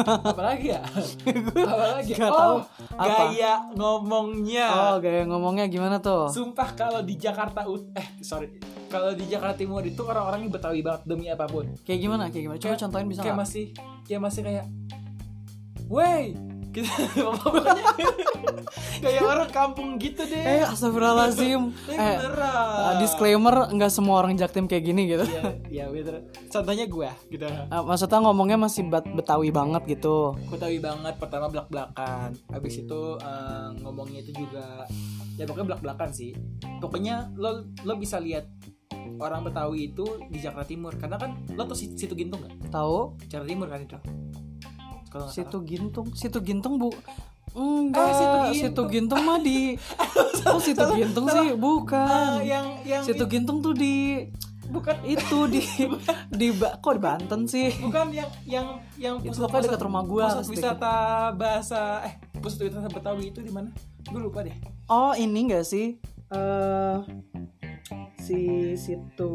apalagi 0.00 0.72
ya? 0.72 0.80
Apalagi 1.74 2.16
Nggak 2.16 2.32
oh 2.32 2.38
tahu. 2.40 2.56
Apa? 2.96 3.04
gaya 3.28 3.52
ngomongnya. 3.76 4.66
Oh 4.72 4.96
gaya 4.96 5.28
ngomongnya 5.28 5.68
gimana 5.68 6.00
tuh? 6.00 6.30
Sumpah 6.32 6.72
kalau 6.72 7.04
di 7.04 7.20
Jakarta 7.20 7.66
eh 7.98 8.08
sorry 8.24 8.48
kalau 8.94 9.10
di 9.10 9.26
Jakarta 9.26 9.58
Timur 9.58 9.82
itu 9.82 10.02
orang-orangnya 10.06 10.50
betawi 10.54 10.80
banget 10.86 11.02
demi 11.02 11.26
apa 11.26 11.50
pun. 11.50 11.66
Kayak 11.82 12.00
gimana 12.06 12.22
kayak 12.30 12.42
gimana? 12.46 12.58
Coba 12.62 12.70
Kayak- 12.70 12.82
contohin 12.86 13.06
bisa 13.10 13.20
kayak 13.26 13.38
masih 13.42 13.64
kayak 14.06 14.20
masih 14.22 14.40
kayak 14.46 14.64
wey! 15.90 16.24
Gitu 16.74 16.90
pokoknya 17.38 17.86
kayak 18.98 19.22
orang 19.22 19.50
kampung 19.54 19.94
gitu 19.94 20.26
deh. 20.26 20.42
Eh 20.42 20.66
astagfirullahaladzim. 20.66 21.70
Eh 21.94 22.16
beneran. 22.18 22.90
uh, 22.90 22.94
disclaimer 22.98 23.70
nggak 23.70 23.94
semua 23.94 24.18
orang 24.18 24.34
Jaktim 24.34 24.66
kayak 24.66 24.82
gini 24.82 25.06
gitu. 25.06 25.22
Ya 25.22 25.54
ya 25.70 25.84
bener. 25.86 26.26
Contohnya 26.50 26.90
gue 26.90 27.10
gitu. 27.30 27.46
Uh, 27.46 27.82
maksudnya 27.86 28.18
ngomongnya 28.26 28.58
masih 28.58 28.90
bat 28.90 29.06
betawi 29.06 29.54
banget 29.54 29.86
gitu. 29.86 30.34
Tahu 30.34 30.74
banget 30.82 31.14
pertama 31.22 31.46
belak 31.46 31.70
belakan 31.70 32.34
habis 32.50 32.74
itu 32.82 33.00
eh, 33.22 33.68
ngomongnya 33.78 34.26
itu 34.26 34.32
juga 34.34 34.82
ya 35.38 35.46
pokoknya 35.46 35.66
belak 35.74 35.82
belakan 35.86 36.10
sih. 36.10 36.34
Pokoknya 36.82 37.30
lo 37.38 37.70
lo 37.86 37.94
bisa 37.94 38.18
lihat 38.18 38.50
orang 39.14 39.40
Betawi 39.42 39.88
itu 39.88 40.02
di 40.26 40.38
Jakarta 40.38 40.66
Timur. 40.66 40.92
Karena 40.94 41.16
kan 41.16 41.38
lo 41.50 41.62
tuh 41.64 41.74
si- 41.74 41.94
situ 41.94 42.12
Gintung 42.12 42.40
nggak? 42.40 42.68
Tahu 42.68 43.18
Jakarta 43.26 43.48
Timur 43.48 43.68
kan 43.68 43.80
itu? 43.80 43.98
Kalau 45.06 45.28
situ 45.28 45.58
gintung? 45.62 46.06
Situ 46.10 46.38
gintung 46.40 46.74
bu 46.74 46.90
enggak. 47.54 48.02
Eh, 48.02 48.12
Situ 48.12 48.26
situ 48.58 48.58
Gintung. 48.66 48.86
gintung 48.90 49.20
mah 49.22 49.38
di 49.38 49.78
oh 50.50 50.58
situ 50.58 50.82
gintung 50.92 51.26
sih? 51.28 51.46
salah. 51.46 51.54
bukan. 51.56 52.30
Eh, 52.42 52.50
yang 52.50 52.66
yang 52.82 53.02
situ 53.06 53.22
gintung 53.24 53.62
tuh 53.62 53.70
di 53.70 54.26
bukan. 54.66 54.96
itu 55.06 55.38
di 55.46 55.62
di 56.42 56.46
kok 56.58 56.92
di 56.92 57.00
Banten 57.00 57.46
sih? 57.46 57.70
Bukan 57.78 58.10
yang 58.10 58.26
yang 58.42 58.66
yang 58.98 59.14
Itu 59.22 59.38
pokoknya 59.38 59.70
dekat 59.70 59.86
rumah 59.86 60.02
gua, 60.02 60.34
pusat 60.34 60.50
wisata 60.50 60.94
bahasa 61.30 62.02
eh 62.02 62.18
pusat 62.42 62.66
wisata 62.66 62.90
Betawi 62.90 63.30
itu 63.30 63.38
di 63.38 63.54
mana? 63.54 63.70
Gue 64.02 64.18
lupa 64.18 64.42
deh. 64.42 64.56
Oh 64.90 65.14
ini 65.14 65.46
enggak 65.46 65.62
sih? 65.62 65.94
Eh 66.34 66.96
si 68.16 68.40
situ 68.74 69.34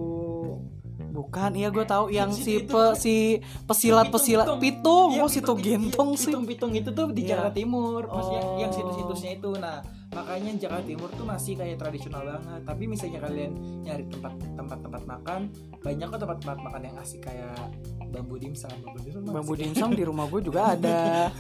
bukan 1.09 1.55
iya 1.55 1.71
gue 1.71 1.85
tahu 1.85 2.11
yang 2.11 2.27
si 2.29 2.59
itu 2.59 2.69
pe, 2.69 2.83
si 2.93 3.15
pesilat 3.63 4.11
pesilat 4.11 4.59
pitung 4.59 5.15
Iya, 5.15 5.23
oh 5.23 5.29
situ 5.31 5.53
gintung 5.55 6.13
sih 6.13 6.27
Pitung-pitung 6.29 6.71
itu 6.75 6.89
tuh 6.91 7.09
di 7.09 7.23
Iya. 7.23 7.39
Jakarta 7.39 7.53
Timur, 7.55 8.01
maksudnya 8.05 8.43
Oh. 8.43 8.59
yang 8.59 8.69
situs-situsnya 8.69 9.31
itu. 9.37 9.49
Nah, 9.55 9.79
makanya 10.11 10.51
Jakarta 10.59 10.85
Timur 10.85 11.09
tuh 11.09 11.23
masih 11.23 11.53
kayak 11.55 11.77
tradisional 11.77 12.21
banget. 12.21 12.61
Tapi 12.61 12.83
misalnya 12.85 13.19
kalian 13.21 13.51
nyari 13.81 14.03
tempat 14.05 14.33
tempat-tempat 14.53 15.03
makan, 15.07 15.39
banyak 15.79 16.05
kok 16.05 16.19
tempat-tempat 16.19 16.57
makan 16.61 16.81
yang 16.83 16.95
asik 16.99 17.21
kayak 17.23 17.57
bambu 18.09 18.35
dimsum. 18.35 18.69
Bambu 18.83 18.99
dimsum, 18.99 19.21
bambu 19.23 19.53
dimsum 19.55 19.89
di 19.93 20.03
rumah 20.03 20.25
gue 20.27 20.41
juga 20.43 20.61
ada 20.75 21.31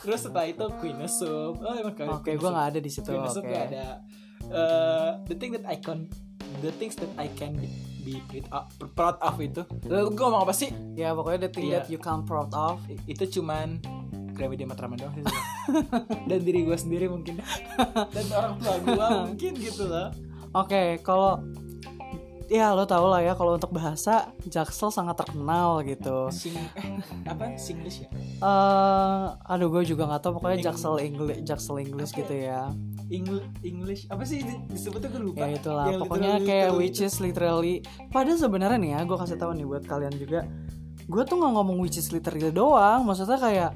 Terus 0.00 0.20
setelah 0.20 0.46
itu 0.46 0.64
Queen 0.80 0.98
Soup. 1.06 1.54
Oh, 1.54 1.74
oke 1.86 2.02
Queen 2.24 2.36
gue 2.36 2.50
nggak 2.50 2.66
ada 2.74 2.80
di 2.82 2.90
situ 2.90 3.08
Queen 3.08 3.28
Soup 3.30 3.40
oke 3.40 3.48
tuh 3.48 3.62
ada 3.62 3.84
uh, 4.48 5.10
the 5.24 5.36
thing 5.36 5.52
that 5.52 5.64
I 5.64 5.78
can 5.78 6.10
the 6.60 6.72
things 6.74 6.96
that 6.96 7.10
I 7.14 7.28
can 7.30 7.56
be, 7.56 7.68
be 8.02 8.40
proud 8.42 8.50
of, 8.50 8.64
proud 8.94 9.16
of 9.20 9.34
itu. 9.38 9.62
Lalu 9.84 10.16
gue 10.16 10.24
ngomong 10.24 10.42
apa 10.42 10.54
sih? 10.54 10.70
Ya 10.94 11.12
pokoknya 11.12 11.46
the 11.46 11.52
thing 11.52 11.68
Iya. 11.68 11.82
that 11.82 11.88
you 11.88 11.98
can 11.98 12.24
proud 12.24 12.50
of. 12.52 12.80
Itu 13.04 13.28
cuman 13.40 13.78
Gramedia 14.32 14.64
Matraman 14.64 14.96
doang 14.96 15.14
sih. 15.14 15.24
Dan 16.30 16.40
diri 16.42 16.62
gue 16.62 16.78
sendiri 16.78 17.06
mungkin. 17.06 17.42
Dan 18.10 18.24
orang 18.30 18.54
tua 18.56 18.74
gue 18.78 19.06
mungkin 19.26 19.52
gitu 19.58 19.84
loh 19.86 20.08
Oke, 20.56 20.96
kalau 21.04 21.44
ya 22.48 22.72
lo 22.72 22.82
tau 22.82 23.06
lah 23.06 23.20
ya 23.20 23.32
kalau 23.32 23.54
untuk 23.54 23.68
bahasa 23.70 24.32
Jaksel 24.42 24.88
sangat 24.88 25.16
terkenal 25.16 25.80
gitu. 25.82 26.28
sing 26.30 26.56
eh 26.74 26.96
apa? 27.24 27.54
Singlish 27.54 28.02
ya? 28.02 28.08
Eh 28.38 29.24
aduh 29.44 29.68
gue 29.68 29.84
juga 29.84 30.04
nggak 30.04 30.20
tahu 30.20 30.32
pokoknya 30.36 30.56
Eng- 30.56 30.66
Jaksel 30.66 30.94
English 30.98 31.40
Jaksel 31.42 31.76
English 31.78 32.10
Apa 32.10 32.18
gitu 32.18 32.34
ya. 32.34 32.62
English 33.08 33.44
English 33.62 34.02
apa 34.06 34.22
sih 34.22 34.40
di- 34.40 34.64
disebutnya 34.66 35.08
gue 35.08 35.22
lupa. 35.22 35.44
Ya 35.44 35.48
itulah. 35.54 35.86
Yang 35.86 36.00
pokoknya 36.02 36.30
literally- 36.34 36.48
kayak 36.48 36.66
literally 36.66 36.80
which 36.82 37.00
is 37.00 37.14
literally. 37.18 37.74
Padahal 38.08 38.38
sebenarnya 38.38 38.78
nih 38.78 38.90
ya 38.90 39.00
gue 39.02 39.16
kasih 39.18 39.36
tahu 39.36 39.52
nih 39.52 39.66
buat 39.66 39.84
kalian 39.84 40.14
juga 40.14 40.40
gue 41.04 41.22
tuh 41.24 41.36
nggak 41.36 41.52
ngomong 41.54 41.76
which 41.78 41.96
is 41.96 42.08
literally 42.08 42.48
doang. 42.50 43.04
Maksudnya 43.04 43.36
kayak 43.36 43.70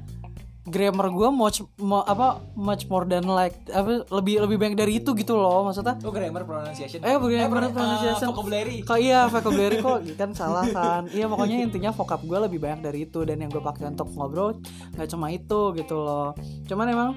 grammar 0.63 1.11
gue 1.11 1.29
much 1.35 1.59
mo- 1.83 2.07
apa 2.07 2.39
much 2.55 2.87
more 2.87 3.03
than 3.03 3.27
like 3.27 3.59
apa 3.67 4.07
lebih 4.15 4.47
lebih 4.47 4.57
banyak 4.63 4.77
dari 4.79 5.03
itu 5.03 5.11
gitu 5.19 5.35
loh 5.35 5.67
maksudnya. 5.67 5.99
Oh 6.07 6.15
grammar 6.15 6.47
pronunciation. 6.47 7.03
Eh, 7.03 7.19
grammar 7.19 7.67
pro- 7.67 7.75
pronunciation. 7.75 8.29
uh, 8.31 8.31
vocabulary. 8.31 8.77
Kok 8.87 8.99
iya 9.03 9.27
vocabulary 9.27 9.83
kok 9.83 9.99
kan 10.15 10.31
salah 10.39 10.67
kan. 10.71 11.11
Iya 11.11 11.27
pokoknya 11.27 11.67
intinya 11.67 11.91
vocab 11.91 12.23
gue 12.23 12.39
lebih 12.47 12.63
banyak 12.63 12.81
dari 12.87 13.11
itu 13.11 13.27
dan 13.27 13.43
yang 13.43 13.51
gue 13.51 13.59
pakai 13.59 13.91
untuk 13.91 14.07
ngobrol 14.15 14.55
nggak 14.95 15.09
cuma 15.11 15.35
itu 15.35 15.75
gitu 15.75 15.97
loh. 15.99 16.31
Cuman 16.71 16.87
emang 16.87 17.11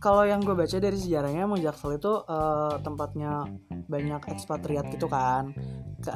kalau 0.00 0.24
yang 0.24 0.40
gue 0.40 0.56
baca 0.56 0.76
dari 0.76 0.96
sejarahnya 0.96 1.44
emang 1.44 1.60
Jaksel 1.60 2.00
itu 2.00 2.12
eh, 2.24 2.74
tempatnya 2.80 3.44
banyak 3.92 4.22
ekspatriat 4.32 4.88
gitu 4.88 5.04
kan. 5.12 5.52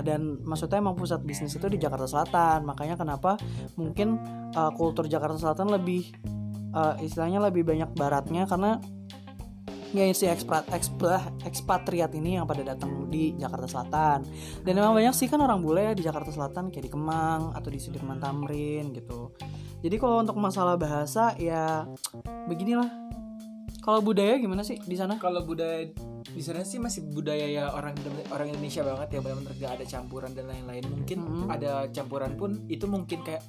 Dan 0.01 0.41
maksudnya 0.49 0.81
emang 0.81 0.97
pusat 0.97 1.21
bisnis 1.25 1.53
itu 1.57 1.69
di 1.69 1.77
Jakarta 1.77 2.09
Selatan. 2.09 2.65
Makanya 2.65 2.97
kenapa 2.97 3.37
mungkin 3.77 4.17
eh, 4.57 4.73
kultur 4.81 5.05
Jakarta 5.13 5.37
Selatan 5.37 5.69
lebih 5.77 6.09
eh, 6.71 6.95
istilahnya 7.05 7.43
lebih 7.43 7.67
banyak 7.67 7.91
baratnya 7.95 8.47
karena 8.47 8.79
ya 9.91 10.07
si 10.15 10.23
ekspat 10.31 10.71
ekspa- 10.71 11.43
ekspatriat 11.43 12.15
ini 12.15 12.39
yang 12.39 12.47
pada 12.47 12.63
datang 12.63 13.11
di 13.11 13.35
Jakarta 13.35 13.67
Selatan. 13.67 14.23
Dan 14.63 14.73
memang 14.79 14.95
banyak 14.95 15.15
sih 15.15 15.27
kan 15.27 15.43
orang 15.43 15.59
bule 15.59 15.83
ya 15.83 15.93
di 15.99 16.07
Jakarta 16.07 16.31
Selatan 16.31 16.71
kayak 16.71 16.87
di 16.87 16.93
Kemang 16.95 17.51
atau 17.59 17.69
di 17.75 17.83
Sudirman 17.83 18.23
Tamrin 18.23 18.95
gitu. 18.95 19.35
Jadi 19.83 19.97
kalau 19.99 20.23
untuk 20.23 20.39
masalah 20.39 20.79
bahasa 20.79 21.35
ya 21.41 21.91
beginilah. 22.47 22.87
Kalau 23.81 24.05
budaya 24.05 24.37
gimana 24.37 24.61
sih 24.61 24.77
di 24.77 24.93
sana? 24.93 25.17
Kalau 25.17 25.43
budaya 25.43 25.89
di 26.21 26.43
sana 26.45 26.63
sih 26.63 26.77
masih 26.77 27.11
budaya 27.11 27.49
ya 27.49 27.73
orang 27.73 27.97
orang 28.29 28.53
Indonesia 28.53 28.85
banget 28.85 29.09
ya 29.17 29.21
benar-benar 29.25 29.55
gak 29.57 29.73
ada 29.81 29.85
campuran 29.89 30.31
dan 30.37 30.47
lain-lain. 30.53 30.85
Mungkin 30.85 31.19
Mhm. 31.19 31.47
ada 31.49 31.89
campuran 31.89 32.37
pun 32.37 32.61
itu 32.69 32.85
mungkin 32.85 33.25
kayak 33.25 33.41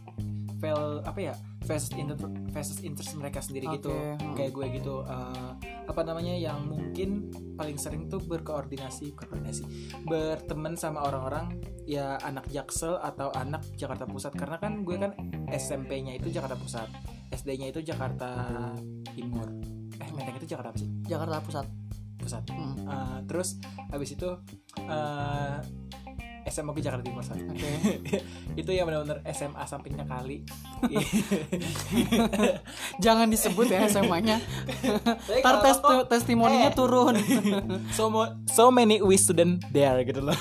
fail 0.62 1.02
apa 1.02 1.20
ya 1.20 1.34
versus 1.66 1.90
inter 1.98 2.18
versus 2.54 2.80
interest 2.86 3.18
mereka 3.18 3.42
sendiri 3.42 3.66
gitu. 3.78 3.90
Oke, 3.90 4.22
hmm. 4.22 4.34
kayak 4.38 4.52
gue 4.54 4.66
gitu 4.82 4.96
eh, 5.06 5.52
apa 5.90 6.02
namanya 6.06 6.38
yang 6.38 6.70
mungkin 6.70 7.34
paling 7.58 7.82
sering 7.82 8.06
tuh 8.06 8.22
berkoordinasi 8.22 9.18
koordinasi 9.18 9.66
berteman 10.06 10.78
sama 10.78 11.02
orang-orang 11.06 11.58
ya 11.90 12.22
anak 12.22 12.46
Jaksel 12.54 13.02
atau 13.02 13.34
anak 13.34 13.66
Jakarta 13.74 14.06
Pusat. 14.06 14.34
Karena 14.38 14.58
kan 14.62 14.86
gue 14.86 14.96
kan 15.02 15.12
SMP-nya 15.50 16.22
itu 16.22 16.30
Jakarta 16.30 16.54
Pusat 16.58 16.90
SD-nya 17.34 17.74
itu 17.74 17.82
Jakarta 17.82 18.30
Timur. 19.18 19.50
Eh 19.98 20.10
Menteng 20.14 20.38
itu 20.38 20.48
Jakarta 20.50 20.70
apa 20.74 20.80
sih? 20.80 20.90
Jakarta 21.10 21.42
Pusat. 21.42 21.68
Pusat. 22.22 22.44
Hmm, 22.54 22.70
Uh, 22.82 23.24
terus 23.24 23.56
habis 23.88 24.14
itu 24.14 24.28
uh, 24.90 25.58
SMA 26.48 26.74
gue 26.74 26.82
Jakarta 26.82 27.06
Timur 27.06 27.22
oke 27.22 27.70
itu 28.62 28.70
ya 28.74 28.82
benar-benar 28.82 29.22
SMA 29.30 29.62
sampingnya 29.64 30.06
kali. 30.10 30.42
jangan 33.06 33.30
disebut 33.30 33.70
ya 33.70 33.86
SMA-nya 33.86 34.42
ntar 35.42 35.56
tes 35.62 35.78
kok, 35.78 36.10
testimoninya 36.10 36.70
eh. 36.70 36.76
turun 36.76 37.16
so 37.94 38.10
mo- 38.10 38.34
so 38.50 38.74
many 38.74 38.98
we 39.00 39.16
student 39.16 39.62
there 39.70 40.02
gitu 40.02 40.22
loh. 40.22 40.38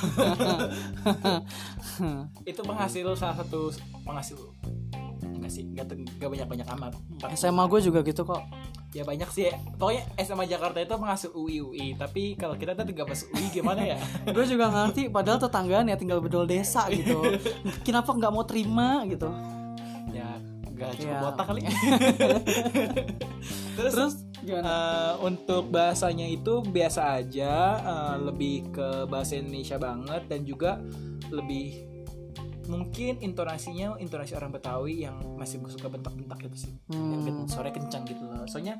itu 2.49 2.61
penghasil 2.65 3.07
salah 3.13 3.37
satu 3.37 3.71
penghasil 4.03 4.41
enggak 5.21 5.53
sih 5.53 5.65
enggak, 5.69 5.93
banyak-banyak 6.21 6.69
amat. 6.79 6.93
SMA 7.37 7.65
gue 7.69 7.81
juga 7.85 8.01
gitu 8.01 8.25
kok 8.25 8.41
ya 8.91 9.01
banyak 9.01 9.29
sih. 9.29 9.49
Pokoknya 9.75 10.03
SMA 10.19 10.45
Jakarta 10.45 10.77
itu 10.77 10.91
penghasil 10.91 11.31
UI 11.31 11.61
UI, 11.61 11.87
tapi 11.95 12.35
kalau 12.35 12.55
kita 12.55 12.75
tuh 12.75 12.87
nggak 12.87 13.07
masuk 13.07 13.27
UI 13.31 13.47
gimana 13.49 13.81
ya? 13.85 13.97
gue 14.35 14.45
juga 14.45 14.67
nggak 14.67 14.83
ngerti 14.85 15.03
padahal 15.09 15.39
tetanggaan 15.39 15.87
ya 15.87 15.95
tinggal 15.95 16.19
bedol 16.19 16.43
desa 16.43 16.83
gitu 16.89 17.39
kenapa 17.87 18.11
nggak 18.11 18.29
mau 18.29 18.43
terima 18.43 19.05
gitu 19.05 19.29
ya 20.11 20.27
enggak 20.67 20.91
cukup 20.97 21.07
Ya. 21.07 21.21
botak 21.21 21.45
kali. 21.47 21.61
terus, 23.77 23.93
terus 23.95 24.15
gimana 24.41 24.65
Eh, 24.65 25.13
untuk 25.23 25.69
bahasanya 25.69 26.25
itu 26.25 26.61
biasa 26.61 27.15
aja, 27.15 27.53
eh, 27.79 28.17
lebih 28.23 28.73
ke 28.73 28.89
bahasa 29.07 29.37
Indonesia 29.37 29.77
banget 29.77 30.23
dan 30.27 30.41
juga 30.43 30.81
lebih 31.29 31.85
mungkin 32.71 33.19
intonasinya 33.19 33.99
intonasi 33.99 34.33
orang 34.33 34.51
Betawi 34.51 35.03
yang 35.03 35.19
masih 35.35 35.59
suka 35.67 35.91
bentak-bentak 35.91 36.39
gitu 36.41 36.57
sih. 36.61 36.73
Yang 36.87 37.03
Hmm. 37.19 37.27
gen- 37.27 37.49
suaranya 37.49 37.75
kencang 37.77 38.03
gitu 38.07 38.23
loh. 38.23 38.47
Soalnya 38.47 38.79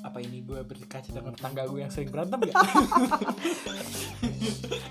apa 0.00 0.18
ini 0.18 0.40
gue 0.40 0.58
berkaca 0.60 1.06
dengan 1.06 1.32
tetangga 1.32 1.62
gue 1.64 1.78
yang 1.78 1.90
sering 1.90 2.08
berantem 2.08 2.40
ya? 2.44 2.54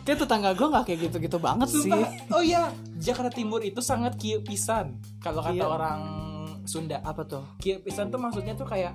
kayak 0.03 0.19
tetangga 0.19 0.51
gue 0.53 0.67
nggak 0.67 0.85
kayak 0.85 0.99
gitu-gitu 1.01 1.37
banget 1.37 1.67
sih 1.69 1.83
Sumpah. 1.85 2.11
Oh 2.31 2.39
iya, 2.39 2.69
Jakarta 2.95 3.29
Timur 3.29 3.59
itu 3.61 3.79
sangat 3.79 4.15
kieu 4.15 4.39
pisan. 4.39 4.95
Kalau 5.19 5.41
kata 5.41 5.53
Kieu. 5.53 5.67
orang 5.67 5.99
Sunda, 6.63 6.99
apa 6.99 7.23
tuh 7.23 7.43
kieu 7.57 7.79
pisan 7.79 8.07
tuh 8.07 8.17
maksudnya 8.17 8.51
tuh 8.51 8.63
kayak 8.63 8.91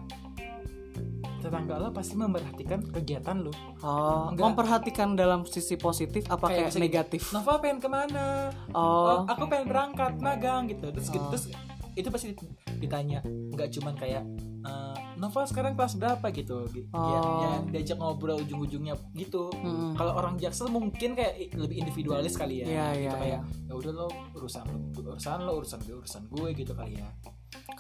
tetangga 1.42 1.74
lo 1.76 1.90
pasti 1.90 2.14
memperhatikan 2.14 2.80
kegiatan 2.84 3.36
lo. 3.36 3.50
oh 3.80 4.30
Enggak. 4.30 4.42
memperhatikan 4.46 5.08
dalam 5.12 5.42
sisi 5.44 5.74
positif 5.74 6.22
apa 6.26 6.46
Kayak 6.46 6.70
kayak, 6.70 6.78
negatif 6.78 7.22
Nova 7.30 7.58
pengen 7.58 7.78
ke 7.78 7.88
mana? 7.88 8.48
Oh, 8.70 8.80
oh 8.80 9.18
aku 9.26 9.44
pengen 9.46 9.66
berangkat 9.66 10.16
magang 10.16 10.66
gitu. 10.66 10.88
Terus 10.88 11.08
gitu 11.08 11.20
Oh. 11.20 11.28
terus 11.28 11.44
itu 11.92 12.08
pasti 12.08 12.32
ditanya, 12.78 13.20
nggak 13.52 13.68
cuman 13.70 13.92
kayak 13.94 14.24
eh, 14.62 14.96
Nova 15.14 15.44
sekarang 15.44 15.74
kelas 15.74 15.94
berapa 15.94 16.24
gitu. 16.30 16.64
Gi- 16.68 16.88
Ya, 16.88 16.98
Oh. 17.18 17.40
ya 17.40 17.50
diajak 17.68 17.96
ngobrol 17.96 18.40
ujung-ujungnya 18.40 18.96
gitu. 19.12 19.52
Mm-mm. 19.52 19.92
Kalau 19.92 20.14
orang 20.14 20.34
Jaksel 20.36 20.66
mungkin 20.68 21.12
kayak 21.12 21.52
lebih 21.52 21.76
individualis 21.78 22.32
kali 22.32 22.62
ya. 22.62 22.66
Iya, 22.66 22.86
gitu 22.88 23.02
iya, 23.02 23.12
kayak 23.12 23.40
ya 23.44 23.72
udah 23.72 23.92
lo 23.92 24.06
urusan 24.32 24.64
lo, 24.64 24.78
urusan 24.96 25.38
lo, 25.42 25.52
urusan 25.58 25.78
gue, 25.80 25.96
urusan 25.96 26.22
gue 26.28 26.48
gitu 26.54 26.72
kali 26.72 26.96
ya. 26.96 27.08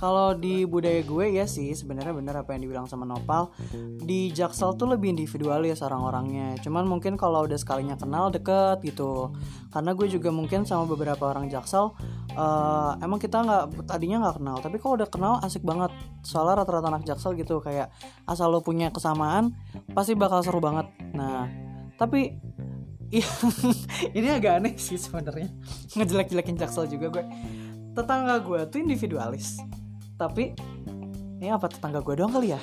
Kalau 0.02 0.34
di 0.34 0.66
budaya 0.66 0.98
gue 1.06 1.38
ya 1.38 1.46
sih 1.46 1.70
sebenarnya 1.78 2.10
benar 2.10 2.42
apa 2.42 2.58
yang 2.58 2.66
dibilang 2.66 2.90
sama 2.90 3.06
Nopal 3.06 3.54
di 4.02 4.34
Jaksel 4.34 4.74
tuh 4.74 4.90
lebih 4.90 5.14
individualis 5.14 5.78
orang-orangnya. 5.78 6.58
Cuman 6.58 6.90
mungkin 6.90 7.14
kalau 7.14 7.46
udah 7.46 7.54
sekalinya 7.54 7.94
kenal 7.94 8.34
deket 8.34 8.82
gitu. 8.82 9.30
Karena 9.70 9.94
gue 9.94 10.10
juga 10.10 10.34
mungkin 10.34 10.66
sama 10.66 10.90
beberapa 10.90 11.30
orang 11.30 11.46
Jaksel 11.46 11.94
eh, 12.34 12.90
emang 12.98 13.22
kita 13.22 13.46
nggak 13.46 13.86
tadinya 13.86 14.26
nggak 14.26 14.42
kenal, 14.42 14.56
tapi 14.58 14.82
kalau 14.82 14.98
udah 14.98 15.06
kenal 15.06 15.38
asik 15.46 15.62
banget. 15.62 15.94
Soalnya 16.26 16.66
rata-rata 16.66 16.90
anak 16.90 17.06
Jaksel 17.06 17.38
gitu 17.38 17.62
kayak 17.62 17.94
asal 18.26 18.50
lo 18.50 18.58
punya 18.58 18.90
kesamaan 18.90 19.54
pasti 19.94 20.18
bakal 20.18 20.42
seru 20.42 20.58
banget. 20.58 20.90
Nah 21.14 21.46
tapi 21.94 22.34
Iya, 23.12 23.28
ini 24.16 24.28
agak 24.32 24.52
aneh 24.56 24.72
sih 24.80 24.96
sebenarnya 24.96 25.52
ngejelek-jelekin 25.92 26.56
Jaksel 26.56 26.88
juga 26.88 27.12
gue. 27.12 27.24
Tetangga 27.92 28.40
gue 28.40 28.64
tuh 28.72 28.80
individualis, 28.80 29.60
tapi 30.22 30.54
ini 31.36 31.50
apa 31.50 31.66
tetangga 31.66 31.98
gue 31.98 32.14
doang 32.14 32.30
kali 32.30 32.54
ya? 32.54 32.60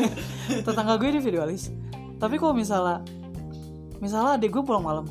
tetangga 0.66 1.00
gue 1.00 1.08
individualis, 1.08 1.72
tapi 2.16 2.36
kalau 2.36 2.52
misalnya, 2.52 3.00
misalnya 3.96 4.36
adik 4.36 4.52
gue 4.52 4.60
pulang 4.60 4.84
malam, 4.84 5.08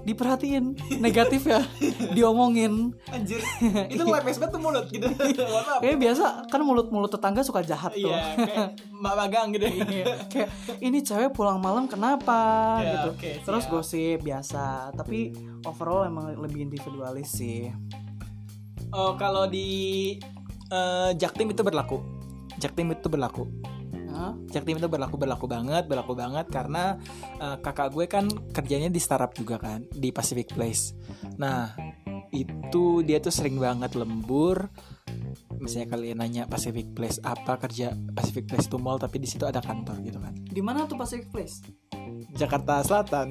diperhatiin 0.00 0.72
negatif 0.96 1.44
ya, 1.44 1.60
diomongin. 2.16 2.96
Anjir, 3.12 3.44
itu 3.92 4.00
lepes 4.00 4.40
banget 4.40 4.56
tuh 4.56 4.62
mulut 4.64 4.88
gitu. 4.88 5.04
Kayak 5.84 5.98
biasa 6.00 6.48
kan 6.48 6.64
mulut-mulut 6.64 7.12
tetangga 7.12 7.44
suka 7.44 7.60
jahat 7.60 7.92
tuh. 7.92 8.08
Iya, 8.08 8.16
kayak 8.40 8.68
mbak 8.96 9.14
magang 9.14 9.48
gitu. 9.52 9.66
Iya, 9.68 10.04
kayak 10.32 10.48
ini 10.80 11.04
cewek 11.04 11.36
pulang 11.36 11.60
malam 11.60 11.84
kenapa 11.84 12.40
Ya, 12.80 12.88
gitu 12.96 13.08
oke, 13.12 13.30
terus 13.44 13.62
siap. 13.62 13.72
gosip 13.76 14.18
biasa 14.24 14.64
tapi 14.96 15.36
overall 15.68 16.08
emang 16.08 16.32
lebih 16.34 16.64
individualis 16.64 17.28
sih 17.28 17.68
Oh, 18.88 19.12
kalau 19.14 19.44
di 19.44 20.16
eh, 20.72 21.10
Jaktim 21.16 21.52
itu 21.52 21.62
berlaku. 21.64 21.98
Jaktim 22.58 22.92
itu 22.92 23.08
berlaku. 23.08 23.44
Hah? 24.08 24.34
Jaktim 24.50 24.80
itu 24.80 24.88
berlaku 24.88 25.20
berlaku 25.20 25.46
banget, 25.46 25.84
berlaku 25.86 26.12
banget 26.16 26.46
karena 26.50 26.96
eh, 27.38 27.56
kakak 27.60 27.92
gue 27.92 28.04
kan 28.08 28.24
kerjanya 28.52 28.88
di 28.88 29.00
startup 29.00 29.32
juga 29.36 29.60
kan 29.60 29.84
di 29.92 30.10
Pacific 30.10 30.52
Place. 30.52 30.96
Nah, 31.38 31.72
itu 32.32 33.00
dia 33.04 33.22
tuh 33.22 33.32
sering 33.32 33.56
banget 33.56 33.96
lembur. 33.96 34.68
Misalnya 35.58 35.98
kalian 35.98 36.18
nanya 36.22 36.44
Pacific 36.46 36.94
Place 36.94 37.18
apa 37.24 37.58
kerja 37.58 37.90
Pacific 38.14 38.46
Place 38.46 38.70
itu 38.70 38.78
mall 38.78 39.00
tapi 39.00 39.18
di 39.18 39.26
situ 39.26 39.42
ada 39.42 39.58
kantor 39.58 39.98
gitu 40.06 40.22
kan. 40.22 40.30
di 40.48 40.64
mana 40.64 40.90
tuh 40.90 40.98
Pacific 40.98 41.30
Place 41.30 41.62
Jakarta 42.34 42.82
Selatan 42.82 43.30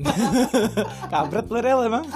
kabret 1.11 1.47
lu 1.51 1.59
rel 1.59 1.87
emang 1.87 2.07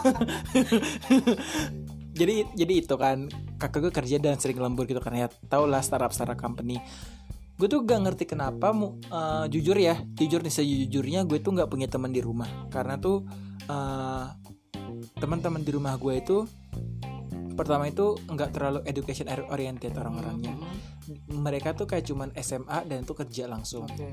jadi 2.11 2.43
jadi 2.51 2.73
itu 2.83 2.95
kan 2.99 3.31
kakak 3.55 3.89
gue 3.89 3.93
kerja 3.93 4.15
dan 4.19 4.35
sering 4.37 4.59
lembur 4.59 4.83
gitu 4.87 4.99
kan 4.99 5.15
ya. 5.15 5.27
Tau 5.47 5.63
lah 5.67 5.79
startup 5.79 6.11
startup 6.11 6.39
company. 6.39 6.79
Gue 7.55 7.69
tuh 7.69 7.85
gak 7.85 8.01
ngerti 8.01 8.25
kenapa 8.25 8.73
mu 8.73 8.97
uh, 9.13 9.45
jujur 9.45 9.77
ya 9.77 10.01
jujur 10.17 10.41
nih 10.41 10.53
sejujurnya 10.53 11.29
gue 11.29 11.37
tuh 11.39 11.53
nggak 11.53 11.69
punya 11.69 11.87
teman 11.87 12.11
di 12.11 12.19
rumah. 12.19 12.49
Karena 12.73 12.97
tuh 12.97 13.23
uh, 13.69 14.25
teman-teman 15.17 15.61
di 15.63 15.71
rumah 15.71 15.95
gue 15.95 16.13
itu 16.19 16.37
pertama 17.55 17.85
itu 17.87 18.17
nggak 18.27 18.49
terlalu 18.51 18.79
education 18.89 19.29
oriented 19.29 19.93
orang-orangnya. 19.95 20.55
Mereka 21.31 21.75
tuh 21.75 21.85
kayak 21.87 22.07
cuman 22.07 22.29
SMA 22.39 22.87
dan 22.87 23.03
tuh 23.03 23.15
kerja 23.23 23.45
langsung. 23.47 23.85
Oke. 23.85 24.09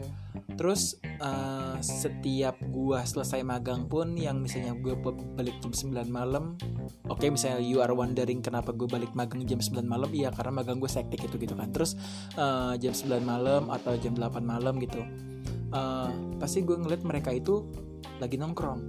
Terus 0.59 0.99
uh, 1.23 1.79
setiap 1.79 2.59
gua 2.69 3.07
selesai 3.07 3.47
magang 3.47 3.87
pun 3.87 4.19
yang 4.19 4.43
misalnya 4.43 4.75
gue 4.75 4.99
balik 5.39 5.55
jam 5.63 5.71
9 5.71 6.11
malam 6.11 6.59
oke 7.07 7.23
misalnya 7.31 7.63
you 7.63 7.79
are 7.79 7.95
wondering 7.95 8.43
kenapa 8.43 8.75
gue 8.75 8.91
balik 8.91 9.15
magang 9.15 9.47
jam 9.47 9.63
9 9.63 9.87
malam 9.87 10.11
iya 10.11 10.35
karena 10.35 10.59
magang 10.59 10.83
gue 10.83 10.91
sektik 10.91 11.23
itu 11.23 11.39
gitu 11.39 11.55
kan. 11.55 11.71
Terus 11.71 11.95
uh, 12.35 12.75
jam 12.77 12.91
9 12.91 13.23
malam 13.23 13.71
atau 13.71 13.95
jam 13.97 14.19
8 14.19 14.43
malam 14.43 14.83
gitu. 14.83 15.01
Uh, 15.71 16.11
pasti 16.41 16.65
gue 16.65 16.75
ngeliat 16.75 17.05
mereka 17.05 17.31
itu 17.31 17.69
lagi 18.19 18.35
nongkrong 18.35 18.89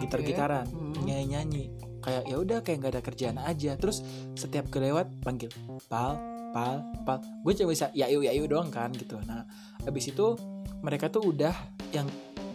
gitar-gitaran 0.00 0.64
Hmm. 0.70 1.04
nyanyi-nyanyi. 1.04 1.68
Kayak 2.00 2.22
ya 2.24 2.36
udah 2.40 2.58
kayak 2.64 2.76
nggak 2.80 2.92
ada 2.96 3.02
kerjaan 3.04 3.36
aja. 3.36 3.76
Terus 3.76 4.00
setiap 4.32 4.72
gue 4.72 4.88
lewat 4.88 5.20
panggil 5.20 5.52
pal 5.92 6.16
pal 6.50 6.84
pal. 7.06 7.18
Gue 7.42 7.52
cuma 7.56 7.72
bisa 7.72 7.88
ya 7.96 8.06
yuk 8.10 8.26
ya 8.26 8.32
yuk 8.34 8.50
doang 8.50 8.68
kan 8.68 8.90
gitu. 8.94 9.18
Nah 9.24 9.46
habis 9.82 10.10
itu 10.10 10.36
mereka 10.80 11.08
tuh 11.08 11.30
udah 11.30 11.54
yang 11.94 12.06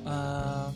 eh, 0.06 0.68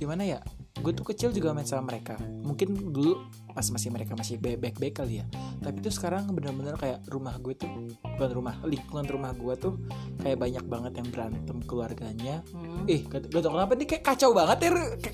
gimana 0.00 0.24
ya 0.24 0.40
gue 0.80 0.92
tuh 0.96 1.04
kecil 1.04 1.30
juga 1.30 1.52
main 1.52 1.68
sama 1.68 1.92
mereka. 1.92 2.16
Mungkin 2.20 2.94
dulu 2.94 3.20
pas 3.52 3.66
masih 3.68 3.92
mereka 3.92 4.16
masih 4.16 4.40
back 4.40 4.80
back 4.80 4.94
kali 4.96 5.20
ya. 5.20 5.26
Tapi 5.60 5.84
tuh 5.84 5.92
sekarang 5.92 6.30
bener-bener 6.32 6.78
kayak 6.80 7.04
rumah 7.12 7.36
gue 7.36 7.52
tuh 7.52 7.68
bukan 8.00 8.30
rumah 8.32 8.56
lingkungan 8.64 9.04
rumah 9.04 9.32
gue 9.36 9.54
tuh 9.60 9.76
kayak 10.24 10.40
banyak 10.40 10.64
banget 10.64 10.92
yang 11.04 11.08
berantem 11.12 11.58
keluarganya. 11.68 12.40
Hmm. 12.54 12.88
Ih, 12.88 13.04
gak, 13.04 13.28
gak 13.28 13.42
tau 13.44 13.52
kenapa 13.52 13.72
nih 13.76 13.86
kayak 13.86 14.04
kacau 14.04 14.30
banget 14.32 14.58
ya 14.64 14.70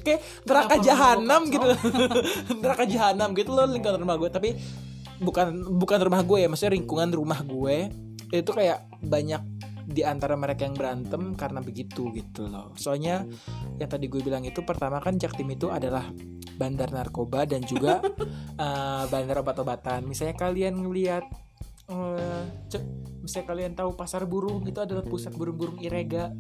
Kayak, 0.07 0.21
neraka 0.47 0.75
jahanam 0.79 1.43
gitu. 1.51 1.69
Neraka 2.63 2.85
jahanam 2.87 3.29
gitu 3.35 3.51
loh 3.51 3.67
lingkungan 3.67 3.99
rumah 3.99 4.17
gue. 4.23 4.31
Tapi 4.31 4.51
bukan 5.21 5.77
bukan 5.77 5.99
rumah 6.03 6.23
gue 6.23 6.45
ya 6.45 6.49
Maksudnya 6.49 6.75
lingkungan 6.77 7.11
rumah 7.13 7.41
gue 7.45 7.91
Itu 8.33 8.51
kayak 8.53 9.01
banyak 9.01 9.43
di 9.87 10.03
antara 10.03 10.35
mereka 10.35 10.67
yang 10.67 10.75
berantem 10.75 11.39
karena 11.39 11.63
begitu 11.63 12.11
gitu 12.11 12.51
loh. 12.51 12.75
Soalnya 12.75 13.23
yang 13.79 13.87
tadi 13.87 14.11
gue 14.11 14.19
bilang 14.19 14.43
itu 14.43 14.67
Pertama 14.67 14.99
kan 14.99 15.15
Jaktim 15.15 15.47
itu 15.55 15.71
adalah 15.71 16.11
bandar 16.59 16.91
narkoba 16.91 17.47
dan 17.47 17.63
juga 17.63 18.03
eh, 18.67 19.05
bandar 19.07 19.47
obat-obatan. 19.47 20.03
Misalnya 20.03 20.35
kalian 20.35 20.75
ngelihat 20.83 21.25
eh, 21.87 22.43
ce- 22.67 22.87
misalnya 23.21 23.47
kalian 23.49 23.73
tahu 23.75 23.91
pasar 23.95 24.23
burung 24.23 24.63
itu 24.63 24.79
adalah 24.79 25.03
pusat 25.03 25.35
burung-burung 25.35 25.79
irega. 25.79 26.31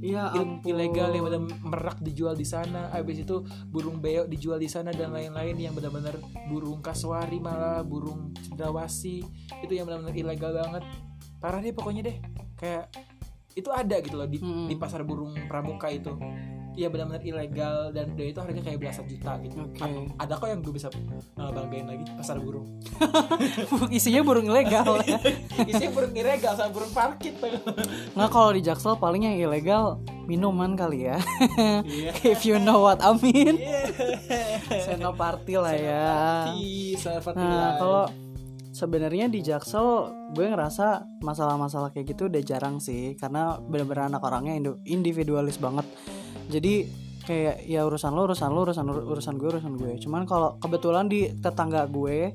Ampun. 0.58 0.66
ilegal 0.66 1.10
yang 1.10 1.24
benar 1.24 1.42
merak 1.60 1.98
dijual 1.98 2.32
di 2.32 2.42
sana. 2.42 2.90
Habis 2.90 3.22
itu 3.22 3.42
burung 3.66 3.98
beo 3.98 4.22
dijual 4.24 4.56
di 4.56 4.66
sana 4.66 4.90
dan 4.90 5.10
lain-lain 5.10 5.54
yang 5.56 5.74
benar-benar 5.74 6.18
burung 6.46 6.78
kasuari 6.78 7.38
malah 7.38 7.82
burung 7.82 8.30
cendrawasih 8.40 9.22
itu 9.60 9.72
yang 9.72 9.86
benar-benar 9.86 10.14
ilegal 10.14 10.52
banget. 10.52 10.82
Parah 11.36 11.58
deh 11.58 11.70
pokoknya 11.70 12.02
deh. 12.04 12.16
Kayak 12.54 12.90
itu 13.52 13.68
ada 13.68 13.96
gitu 13.98 14.14
loh 14.14 14.28
di, 14.28 14.36
Hmm. 14.36 14.68
di 14.68 14.76
pasar 14.76 15.00
burung 15.00 15.32
pramuka 15.46 15.88
itu 15.88 16.12
Iya 16.76 16.92
benar-benar 16.92 17.24
ilegal 17.24 17.76
dan 17.96 18.12
dia 18.12 18.26
itu 18.28 18.36
harganya 18.36 18.60
kayak 18.60 18.78
belasan 18.84 19.08
juta 19.08 19.32
gitu. 19.40 19.56
Oke. 19.64 19.80
A- 19.80 20.28
Ada 20.28 20.32
kok 20.36 20.46
yang 20.52 20.60
gue 20.60 20.74
bisa 20.76 20.88
uh, 20.92 21.50
banggain 21.50 21.88
lagi 21.88 22.04
pasar 22.12 22.36
burung. 22.36 22.68
Isinya 23.96 24.20
burung 24.20 24.44
ilegal 24.44 25.00
ya. 25.00 25.16
Isinya 25.72 25.90
burung 25.96 26.12
ilegal 26.12 26.52
sama 26.52 26.70
burung 26.76 26.92
parkit. 26.92 27.40
Nggak 28.12 28.28
kalau 28.28 28.52
di 28.52 28.60
Jaksel 28.60 29.00
paling 29.00 29.24
yang 29.24 29.36
ilegal 29.40 30.04
minuman 30.28 30.76
kali 30.76 31.08
ya. 31.08 31.16
Iya. 31.80 32.12
If 32.36 32.44
you 32.44 32.60
know 32.60 32.84
what 32.84 33.00
I 33.00 33.16
mean. 33.16 33.56
Iya. 33.56 34.84
Senoparty 34.84 35.56
lah 35.56 35.72
ya. 35.72 36.06
Senopati 37.00 37.40
Nah, 37.40 37.80
kalau 37.80 38.04
sebenarnya 38.68 39.32
di 39.32 39.40
Jaksel 39.40 40.12
gue 40.36 40.44
ngerasa 40.44 41.08
masalah-masalah 41.24 41.88
kayak 41.88 42.12
gitu 42.12 42.28
udah 42.28 42.42
jarang 42.44 42.76
sih 42.76 43.16
karena 43.16 43.56
bener-bener 43.56 44.12
anak 44.12 44.20
orangnya 44.20 44.60
individualis 44.84 45.56
banget. 45.56 45.88
Jadi 46.46 46.86
kayak 47.26 47.66
ya 47.66 47.82
urusan 47.82 48.14
lo 48.14 48.30
urusan 48.30 48.50
lo 48.54 48.60
urusan 48.62 48.86
urusan 48.86 49.34
gue 49.34 49.48
urusan 49.58 49.74
gue. 49.74 49.92
Cuman 49.98 50.22
kalau 50.24 50.56
kebetulan 50.62 51.10
di 51.10 51.34
tetangga 51.42 51.84
gue 51.90 52.30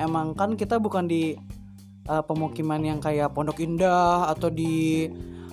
emang 0.00 0.32
kan 0.32 0.56
kita 0.56 0.80
bukan 0.80 1.04
di 1.04 1.36
uh, 2.08 2.24
pemukiman 2.24 2.80
yang 2.80 2.98
kayak 2.98 3.36
Pondok 3.36 3.60
Indah 3.60 4.32
atau 4.32 4.48
di 4.48 5.06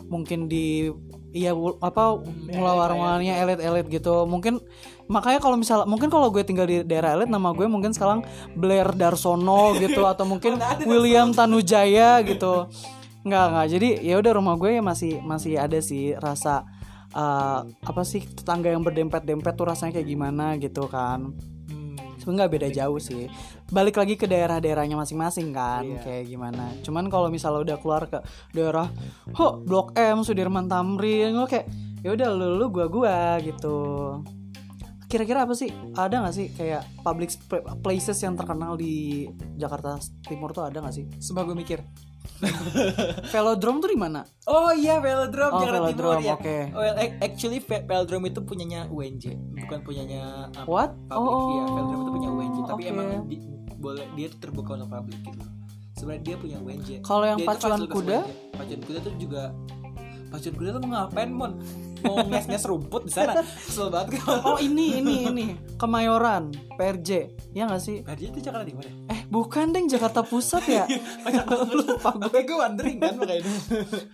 mungkin 0.07 0.47
di 0.47 0.87
iya 1.35 1.51
apa 1.83 2.17
mula 2.49 2.71
warung-warungnya 2.79 3.43
elit-elit 3.43 3.91
gitu. 3.91 4.23
Mungkin 4.23 4.63
makanya 5.11 5.43
kalau 5.43 5.59
misal 5.59 5.83
mungkin 5.83 6.07
kalau 6.07 6.31
gue 6.31 6.47
tinggal 6.47 6.65
di 6.65 6.87
daerah 6.87 7.19
elit 7.19 7.27
nama 7.27 7.51
gue 7.51 7.67
mungkin 7.67 7.91
sekarang 7.91 8.23
Blair 8.55 8.95
Darsono 8.95 9.75
gitu 9.75 10.07
atau 10.07 10.23
mungkin 10.23 10.55
William 10.89 11.35
Tanujaya 11.35 12.23
gitu. 12.23 12.71
Nggak 13.27 13.45
nggak. 13.51 13.67
Jadi 13.67 13.89
ya 14.07 14.15
udah 14.15 14.31
rumah 14.31 14.55
gue 14.55 14.79
masih 14.79 15.19
masih 15.19 15.59
ada 15.59 15.83
sih 15.83 16.15
rasa 16.15 16.63
uh, 17.17 17.65
apa 17.65 18.01
sih 18.05 18.21
tetangga 18.21 18.69
yang 18.69 18.85
berdempet-dempet 18.85 19.53
tuh 19.57 19.67
rasanya 19.67 19.97
kayak 19.97 20.07
gimana 20.07 20.55
gitu 20.61 20.85
kan 20.85 21.33
Hmm. 21.67 21.99
sebenarnya 22.15 22.37
nggak 22.47 22.53
beda 22.55 22.69
jauh 22.71 22.99
sih 23.01 23.27
balik 23.67 23.99
lagi 23.99 24.15
ke 24.15 24.23
daerah-daerahnya 24.23 24.95
masing-masing 24.95 25.51
kan 25.51 25.83
Iya. 25.83 25.99
kayak 25.99 26.23
gimana 26.31 26.71
cuman 26.79 27.11
kalau 27.11 27.27
misalnya 27.27 27.59
udah 27.73 27.77
keluar 27.83 28.07
ke 28.07 28.23
daerah 28.55 28.87
ho 29.35 29.59
blok 29.59 29.91
M 29.99 30.23
Sudirman 30.23 30.71
Tamrin 30.71 31.35
gue 31.35 31.47
kayak 31.49 31.67
ya 32.05 32.15
udah 32.15 32.29
lu 32.31 32.55
lu 32.55 32.71
gua 32.71 32.87
gua 32.87 33.17
gitu 33.43 33.75
kira-kira 35.07 35.47
apa 35.47 35.55
sih 35.55 35.71
ada 35.95 36.19
nggak 36.19 36.35
sih 36.35 36.47
kayak 36.51 36.83
public 36.99 37.31
places 37.79 38.19
yang 38.23 38.35
terkenal 38.35 38.75
di 38.75 39.27
Jakarta 39.55 39.95
Timur 40.27 40.51
tuh 40.51 40.67
ada 40.67 40.83
nggak 40.83 40.95
sih 40.95 41.07
gue 41.07 41.55
mikir. 41.55 41.79
velodrome 43.33 43.79
tuh 43.79 43.89
di 43.89 43.97
mana 43.97 44.21
Oh 44.43 44.71
iya 44.71 44.97
Velodrome 44.97 45.51
Oh, 45.51 45.59
Jakarta 45.59 45.79
Velodrome, 45.85 46.13
Timur 46.13 46.19
ya. 46.21 46.35
oke. 46.35 46.57
Well, 46.71 46.95
ac- 46.95 47.17
actually 47.21 47.59
Ve- 47.59 47.83
Velodrome 47.83 48.25
itu 48.27 48.39
punyanya 48.41 48.87
UNJ, 48.87 49.23
bukan 49.57 49.79
punyanya 49.81 50.23
apa, 50.53 50.63
What? 50.65 50.91
Public. 51.05 51.33
Oh, 51.33 51.49
Iya, 51.49 51.63
Velodrome 51.67 51.99
itu 51.99 52.11
punya 52.13 52.29
UNJ, 52.29 52.57
tapi 52.63 52.81
oke. 52.81 52.89
emang 52.89 53.07
di, 53.25 53.37
boleh 53.75 54.05
dia 54.13 54.27
tuh 54.27 54.39
terbuka 54.39 54.69
untuk 54.73 54.89
publik 54.89 55.19
gitu. 55.21 55.43
Sebenarnya 55.93 56.23
dia 56.23 56.35
punya 56.37 56.57
UNJ. 56.59 56.89
Kalau 57.01 57.25
yang 57.25 57.37
Dia 57.37 57.47
pacuan 57.47 57.81
kuda? 57.83 58.19
UNJ. 58.21 58.31
Pacuan 58.53 58.79
kuda 58.81 58.99
tuh 59.01 59.13
juga 59.17 59.43
pacuan 60.27 60.53
kuda 60.53 60.69
tuh 60.69 60.81
mau 60.81 60.89
ngapain 60.95 61.29
mon? 61.29 61.51
Mau 61.99 62.21
nges-nges 62.23 62.63
rumput 62.63 63.01
di 63.03 63.11
sana? 63.11 63.39
Kesel 63.39 63.87
banget 63.87 64.21
oh 64.47 64.57
ini 64.57 64.97
ini 64.97 65.15
ini 65.25 65.45
Kemayoran 65.75 66.49
PRJ 66.73 67.09
ya 67.51 67.65
nggak 67.65 67.79
sih 67.79 68.01
PRJ 68.01 68.23
itu 68.27 68.39
Jakarta 68.39 68.63
Timur 68.63 68.81
ya? 68.81 68.93
eh 69.07 69.21
bukan 69.25 69.65
deng 69.69 69.85
Jakarta 69.85 70.21
Pusat 70.21 70.63
ya 70.67 70.83
Lupa 71.77 72.11
gue. 72.19 72.39
gue 72.39 72.53
wondering 72.55 72.97
kan 72.97 73.13
makanya. 73.13 73.43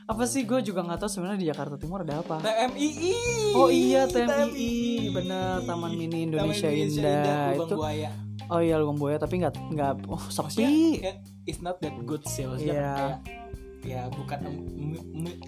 apa 0.06 0.24
sih 0.24 0.44
gue 0.44 0.60
juga 0.62 0.80
nggak 0.82 0.98
tahu 0.98 1.10
sebenarnya 1.10 1.40
di 1.40 1.48
Jakarta 1.48 1.76
Timur 1.76 2.02
ada 2.02 2.20
apa 2.20 2.40
TMII. 2.40 3.14
oh 3.54 3.68
iya 3.68 4.06
TMII 4.06 4.74
bener 5.10 5.64
Taman 5.64 5.92
Mini 5.92 6.26
Indonesia 6.26 6.66
Taman 6.66 6.84
Indah 6.86 7.44
Lubang 7.52 7.68
itu 7.68 7.76
Buaya. 7.76 8.10
oh 8.48 8.60
iya 8.60 8.76
Lubang 8.76 8.98
Buaya 8.98 9.18
tapi 9.18 9.36
nggak 9.38 9.54
nggak 9.70 9.94
oh 10.06 10.24
sepi 10.26 11.04
it's 11.44 11.60
not 11.60 11.80
that 11.80 11.94
good 12.04 12.24
sih 12.26 12.44
maksudnya 12.44 12.74
Iya. 12.74 12.92
kayak 12.94 13.20
ya 13.84 14.08
bukan 14.10 14.40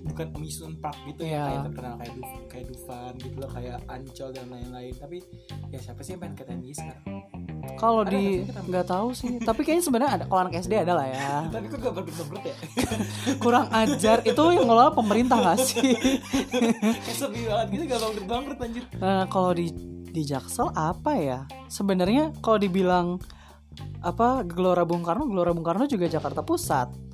bukan 0.04 0.28
amusement 0.36 0.76
park 0.84 1.00
gitu 1.08 1.24
Iya. 1.24 1.40
ya 1.40 1.44
kayak 1.48 1.64
terkenal 1.72 1.94
kayak 1.96 2.14
Duf, 2.14 2.32
kayak 2.52 2.66
Dufan 2.68 3.14
gitu 3.24 3.36
loh 3.40 3.52
kayak 3.52 3.78
Ancol 3.88 4.30
dan 4.36 4.46
lain-lain. 4.52 4.94
Tapi 4.96 5.18
ya 5.72 5.80
siapa 5.80 6.04
sih 6.04 6.14
yang 6.14 6.22
pengen 6.22 6.36
ke 6.36 6.44
TNI 6.44 6.72
sekarang? 6.76 7.06
Kalau 7.76 8.02
di 8.06 8.46
nggak 8.46 8.86
tahu 8.86 9.08
sih. 9.12 9.40
Tapi 9.42 9.66
kayaknya 9.66 9.84
sebenarnya 9.84 10.12
ada 10.22 10.24
kalau 10.28 10.42
anak 10.46 10.62
SD 10.62 10.74
ada 10.76 10.94
lah 10.94 11.08
ya. 11.10 11.32
Tapi 11.56 11.66
kok 11.72 11.80
gak 11.82 11.94
bangkrut 11.96 12.44
ya? 12.44 12.56
Kurang 13.44 13.68
ajar. 13.74 14.18
Itu 14.22 14.44
yang 14.54 14.68
ngelola 14.70 14.92
pemerintah 14.94 15.38
nggak 15.42 15.60
sih? 15.64 15.96
Kayak 17.04 17.18
sepi 17.18 17.42
banget 17.48 17.68
gitu 17.72 17.84
gak 17.90 18.00
bangkrut 18.04 18.26
bangkrut 18.28 18.60
anjir. 18.62 18.84
Nah, 19.00 19.26
kalau 19.32 19.52
di 19.56 19.72
di 20.12 20.22
Jaksel 20.24 20.72
apa 20.76 21.12
ya? 21.20 21.40
Sebenarnya 21.68 22.32
kalau 22.40 22.60
dibilang 22.62 23.20
apa 24.00 24.46
Gelora 24.48 24.88
Bung 24.88 25.04
Karno, 25.04 25.28
Gelora 25.28 25.52
Bung 25.52 25.66
Karno 25.66 25.84
juga 25.90 26.08
Jakarta 26.08 26.46
Pusat. 26.46 27.05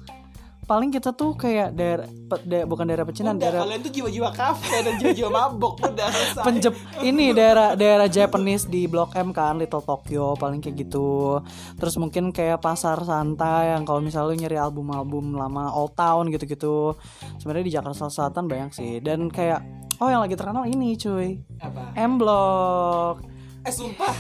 Paling 0.61 0.93
kita 0.93 1.11
tuh 1.11 1.35
kayak 1.35 1.73
daerah 1.73 2.07
da- 2.41 2.63
bukan 2.63 2.85
daerah 2.87 3.03
pecinan, 3.03 3.35
udah 3.35 3.43
daerah 3.43 3.61
kalian 3.65 3.81
tuh 3.81 3.91
jiwa-jiwa 3.91 4.29
kafe 4.31 4.77
dan 4.85 4.93
jiwa-jiwa 4.95 5.29
mabok 5.29 5.73
udah 5.83 6.07
selesai. 6.15 6.43
Penjep 6.47 6.73
ini 7.01 7.35
daerah 7.35 7.73
daerah 7.75 8.07
Japanese 8.07 8.69
di 8.69 8.87
Blok 8.87 9.17
M 9.17 9.33
kan 9.33 9.59
Little 9.59 9.83
Tokyo 9.83 10.37
paling 10.37 10.63
kayak 10.63 10.87
gitu. 10.87 11.41
Terus 11.75 11.95
mungkin 11.97 12.31
kayak 12.31 12.61
pasar 12.61 13.01
santai 13.03 13.75
yang 13.75 13.83
kalau 13.83 13.99
misalnya 13.99 14.31
lu 14.31 14.37
nyari 14.37 14.57
album-album 14.57 15.35
lama 15.35 15.73
Old 15.73 15.97
Town 15.97 16.29
gitu-gitu. 16.29 16.95
Sebenarnya 17.41 17.65
di 17.67 17.73
Jakarta 17.73 18.07
Selatan 18.07 18.45
banyak 18.47 18.71
sih. 18.71 19.03
Dan 19.03 19.27
kayak 19.27 19.65
Oh 20.01 20.09
yang 20.09 20.25
lagi 20.25 20.33
terkenal 20.33 20.65
ini 20.65 20.97
cuy. 20.97 21.37
Apa? 21.61 21.93
M 21.93 22.17
Block 22.17 23.21
eh 23.61 23.73
sumpah. 23.73 24.15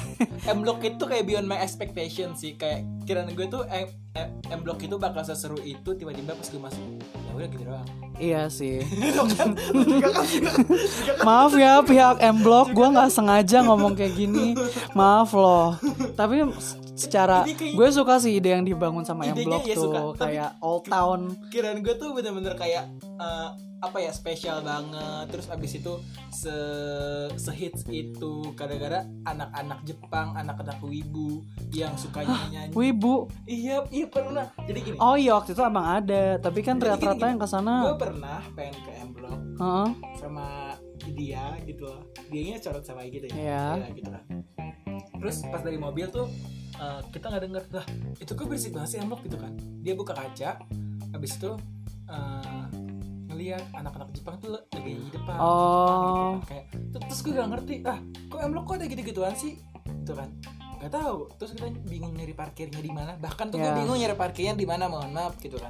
M 0.45 0.61
Block 0.61 0.85
itu 0.85 1.01
kayak 1.01 1.25
beyond 1.25 1.49
my 1.49 1.57
expectation 1.57 2.37
sih. 2.37 2.53
Kayak 2.53 2.85
kiraan 3.09 3.33
gue 3.33 3.47
tuh 3.49 3.65
M, 3.69 3.89
M, 4.13 4.29
M 4.53 4.59
Block 4.61 4.77
itu 4.85 5.01
bakal 5.01 5.25
seseru 5.25 5.57
itu 5.65 5.97
tiba-tiba 5.97 6.37
pas 6.37 6.45
gue 6.45 6.61
masuk. 6.61 6.85
Ya 7.01 7.31
udah 7.33 7.47
gitu 7.49 7.63
doang. 7.65 7.87
Iya 8.21 8.41
sih. 8.53 8.85
Kan 9.17 9.27
kan 9.37 9.49
kan 9.57 10.21
Maaf 11.25 11.53
ya 11.57 11.81
pihak 11.81 12.21
M 12.21 12.37
Block. 12.45 12.69
Gue 12.77 12.87
gak 12.93 13.09
sengaja 13.09 13.65
ngomong 13.65 13.97
kayak 13.97 14.13
gini. 14.13 14.53
Maaf 14.93 15.33
loh. 15.33 15.73
Tapi 16.13 16.45
secara 17.01 17.37
kayak- 17.43 17.73
Gue 17.73 17.87
suka 17.89 18.13
sih 18.17 18.31
ide 18.33 18.49
yang 18.49 18.61
dibangun 18.61 19.01
sama 19.01 19.25
Idenya 19.25 19.47
Block 19.47 19.63
ya 19.63 19.75
tuh 19.75 19.83
suka, 19.87 19.99
tapi- 20.13 20.19
Kayak 20.31 20.49
Old 20.59 20.83
Town. 20.85 21.21
kiraan 21.49 21.79
gue 21.79 21.95
tuh 21.95 22.09
bener-bener 22.11 22.53
kayak 22.53 22.83
eh, 23.01 23.49
apa 23.81 23.97
ya 23.97 24.09
spesial 24.09 24.61
banget. 24.61 25.25
Terus 25.27 25.49
abis 25.49 25.71
itu 25.75 25.93
se 26.31 26.53
sehits 27.35 27.81
itu 27.87 28.53
gara-gara 28.53 29.01
anak-anak 29.23 29.81
Jepang 29.83 30.33
anak-anak 30.33 30.77
wibu 30.79 31.41
yang 31.71 31.93
suka 31.95 32.21
nyanyi 32.21 32.69
Wibu? 32.71 33.25
Iya 33.43 33.81
iya 33.89 34.05
pernah. 34.05 34.53
Jadi 34.59 34.79
gini. 34.83 34.97
Oh 34.97 35.17
iya 35.17 35.33
waktu 35.33 35.51
itu 35.51 35.61
emang 35.61 35.97
ada 35.97 36.37
Tapi 36.37 36.61
kan 36.61 36.77
rata-rata 36.77 37.25
yang 37.25 37.37
ke 37.37 37.47
sana 37.47 37.81
gue 37.83 37.97
pernah 37.97 38.39
pengen 38.53 38.77
ke 38.79 38.91
M 38.99 39.09
Block 39.11 39.39
Heeh. 39.57 39.87
sama 40.15 40.77
dia 41.11 41.57
gitu 41.63 41.81
loh. 41.83 42.05
Dia 42.29 42.61
corot 42.61 42.83
sama 42.83 43.01
gitu 43.05 43.25
ya? 43.27 43.33
Iya. 43.33 43.65
Ya, 43.79 43.87
gitu 43.91 44.09
kan 44.09 44.23
terus 45.13 45.45
pas 45.45 45.61
dari 45.61 45.77
mobil 45.77 46.09
tuh 46.09 46.25
eh, 46.81 47.01
kita 47.09 47.25
nggak 47.27 47.43
denger 47.43 47.63
lah 47.71 47.85
itu 48.17 48.31
kok 48.31 48.45
berisik 48.45 48.71
banget 48.71 48.89
sih 48.89 48.99
emblok 48.99 49.21
gitu 49.21 49.37
kan 49.37 49.53
dia 49.79 49.93
buka 49.93 50.11
kaca 50.11 50.57
habis 51.11 51.31
itu 51.33 51.51
eh, 52.07 52.65
ngelihat 53.27 53.63
anak-anak 53.71 54.09
Jepang 54.11 54.35
tuh 54.37 54.49
lagi 54.51 54.91
di 54.97 55.09
depan 55.09 55.37
Oh. 55.37 55.55
gitu 55.95 56.11
kan. 56.11 56.33
kayak 56.43 56.65
terus, 56.91 57.19
gue 57.21 57.31
gak 57.31 57.49
ngerti 57.49 57.75
ah 57.83 57.99
kok 58.27 58.39
emblok 58.39 58.63
kok 58.65 58.75
ada 58.75 58.85
gitu-gituan 58.85 59.33
sih 59.33 59.53
gitu 60.01 60.13
kan 60.13 60.29
Gak 60.81 60.91
tahu 60.91 61.29
terus 61.37 61.53
kita 61.53 61.69
bingung 61.85 62.09
nyari 62.11 62.33
parkirnya 62.33 62.81
di 62.81 62.89
mana 62.89 63.13
bahkan 63.15 63.47
tuh 63.47 63.55
gue 63.55 63.63
Ya. 63.63 63.77
bingung 63.77 63.95
nyari 63.95 64.15
parkirnya 64.15 64.53
di 64.53 64.65
mana 64.65 64.89
mohon 64.89 65.11
maaf 65.11 65.37
gitu 65.37 65.55
kan 65.55 65.69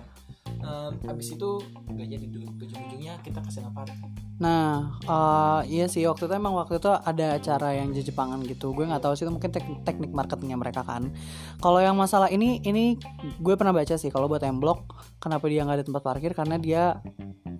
Em, 0.62 0.94
habis 1.10 1.34
itu 1.34 1.50
gak 1.90 2.08
jadi 2.08 2.26
ujung-ujungnya 2.30 3.14
kita 3.26 3.40
kasih 3.42 3.66
parkir 3.74 3.98
Nah, 4.42 4.98
eh, 5.06 5.62
iya 5.70 5.86
sih 5.86 6.02
waktu 6.10 6.26
itu 6.26 6.34
emang 6.34 6.58
waktu 6.58 6.82
itu 6.82 6.90
ada 6.90 7.38
acara 7.38 7.78
yang 7.78 7.94
di 7.94 8.02
Jepangan 8.02 8.42
gitu. 8.42 8.74
Gue 8.74 8.90
nggak 8.90 9.06
tahu 9.06 9.14
sih 9.14 9.22
itu 9.22 9.30
mungkin 9.30 9.54
tek- 9.54 9.86
teknik 9.86 10.10
marketingnya 10.10 10.58
mereka 10.58 10.82
kan. 10.82 11.14
Kalau 11.62 11.78
yang 11.78 11.94
masalah 11.94 12.26
ini, 12.34 12.58
ini 12.66 12.98
gue 13.38 13.54
pernah 13.54 13.70
baca 13.70 13.94
sih 14.02 14.10
kalau 14.10 14.26
buat 14.26 14.42
M 14.42 14.58
Block, 14.58 14.98
kenapa 15.22 15.46
dia 15.46 15.62
nggak 15.62 15.78
ada 15.78 15.86
tempat 15.86 16.02
parkir 16.02 16.34
karena 16.34 16.58
dia 16.58 16.98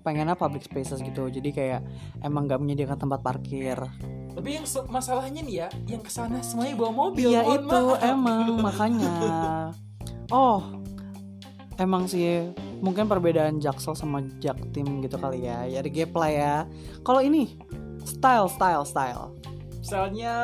pengennya 0.02 0.34
public 0.34 0.66
spaces 0.66 0.98
gitu. 1.06 1.30
Jadi 1.30 1.54
kayak 1.54 1.86
emang 2.18 2.50
nggak 2.50 2.58
menyediakan 2.58 2.98
tempat 2.98 3.22
parkir. 3.22 3.78
Tapi 4.34 4.48
yang 4.50 4.66
masalahnya 4.90 5.38
nih 5.38 5.54
ya, 5.62 5.68
yang 5.86 6.02
ke 6.02 6.10
sana 6.10 6.42
semuanya 6.42 6.74
bawa 6.74 6.90
mobil. 6.90 7.30
Iya 7.30 7.46
itu 7.46 7.78
maaf. 7.94 8.02
emang 8.02 8.58
makanya. 8.58 9.14
Oh, 10.32 10.64
emang 11.78 12.08
sih 12.10 12.52
mungkin 12.82 13.06
perbedaan 13.06 13.62
Jaksel 13.62 13.94
sama 13.94 14.20
Jaktim 14.42 15.00
gitu 15.00 15.16
kali 15.16 15.46
ya. 15.46 15.64
Ya 15.68 15.80
ada 15.80 15.90
gap 15.90 16.12
lah 16.16 16.30
ya. 16.30 16.54
Kalau 17.06 17.20
ini 17.22 17.56
style, 18.02 18.48
style, 18.50 18.84
style. 18.84 19.32
Misalnya 19.78 20.34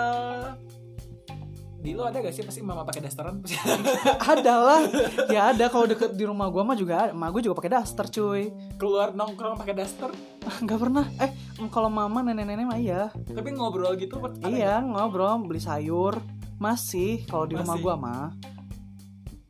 di 1.78 1.94
lo 1.94 2.10
ada 2.10 2.18
gak 2.18 2.34
sih 2.34 2.42
pasti 2.42 2.58
mama 2.58 2.82
pakai 2.82 3.06
dasteran? 3.06 3.38
ada 4.34 4.54
lah. 4.58 4.82
Ya 5.30 5.54
ada. 5.54 5.70
Kalau 5.70 5.86
deket 5.86 6.18
di 6.18 6.26
rumah 6.26 6.50
gua 6.50 6.66
mah 6.66 6.74
juga 6.74 7.06
ada. 7.06 7.14
Gue 7.30 7.42
juga 7.42 7.54
pakai 7.58 7.70
daster 7.78 8.06
cuy. 8.10 8.50
Keluar 8.78 9.14
nongkrong 9.14 9.54
pakai 9.58 9.74
daster, 9.78 10.10
nggak 10.42 10.78
pernah. 10.78 11.06
Eh 11.22 11.30
kalau 11.70 11.86
mama 11.86 12.22
nenek-nenek 12.26 12.66
mah 12.66 12.78
iya. 12.78 13.02
Tapi 13.14 13.54
ngobrol 13.54 13.94
gitu? 13.94 14.18
Iya 14.42 14.82
ngobrol 14.82 15.46
beli 15.46 15.62
sayur. 15.62 16.18
Masih. 16.58 17.22
Kalau 17.30 17.46
di 17.46 17.54
rumah 17.54 17.78
gua 17.78 17.94
mah 17.94 18.57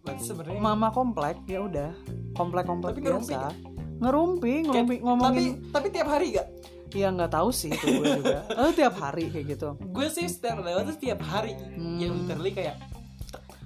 Berarti 0.08 0.24
sebenarnya 0.24 0.58
mama 0.58 0.88
komplek 0.88 1.36
ya 1.44 1.60
udah 1.60 1.90
komplek 2.32 2.64
komplek 2.64 2.92
Tapi 2.92 3.02
ngerumpi 3.02 3.30
biasa 3.30 3.50
ngerumpi 3.98 4.52
ngerumpi 4.64 4.94
Kayak- 4.94 5.04
ngomongin 5.04 5.34
tapi 5.34 5.44
tapi 5.68 5.86
tiap 5.90 6.08
hari 6.08 6.26
gak? 6.32 6.46
iya 6.88 7.08
nggak 7.10 7.28
tahu 7.30 7.48
sih 7.50 7.68
itu 7.68 7.86
gue 7.92 8.06
juga 8.16 8.38
eh 8.58 8.72
tiap 8.72 8.94
hari 8.96 9.28
kayak 9.28 9.46
gitu 9.50 9.68
Gue 9.86 10.06
sih 10.08 10.24
setiap 10.24 10.58
lewat 10.58 10.86
tuh 10.86 10.96
tiap 10.98 11.20
hari 11.20 11.52
Hmm. 11.52 11.98
yang 11.98 12.14
literally 12.16 12.52
kayak 12.52 12.80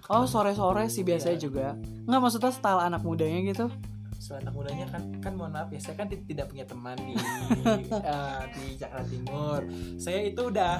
oh 0.08 0.24
sore 0.24 0.50
sore 0.52 0.86
sih 0.86 1.02
biasanya 1.02 1.36
Iya. 1.36 1.42
juga 1.42 1.66
nggak 2.02 2.18
maksudnya 2.18 2.50
style 2.50 2.82
anak 2.82 3.00
mudanya 3.00 3.40
gitu 3.44 3.66
soal 4.14 4.38
anak 4.38 4.52
mudanya 4.52 4.86
kan 4.88 5.02
kan 5.18 5.32
mohon 5.32 5.50
maaf 5.50 5.66
ya 5.68 5.78
saya 5.78 5.94
kan 5.96 6.06
ti- 6.06 6.22
tidak 6.24 6.46
punya 6.46 6.62
teman 6.62 6.94
di 6.96 7.14
eh, 8.10 8.42
di 8.52 8.64
Jakarta 8.76 9.02
Timur. 9.04 9.60
Saya 9.96 10.22
itu 10.22 10.42
udah 10.44 10.78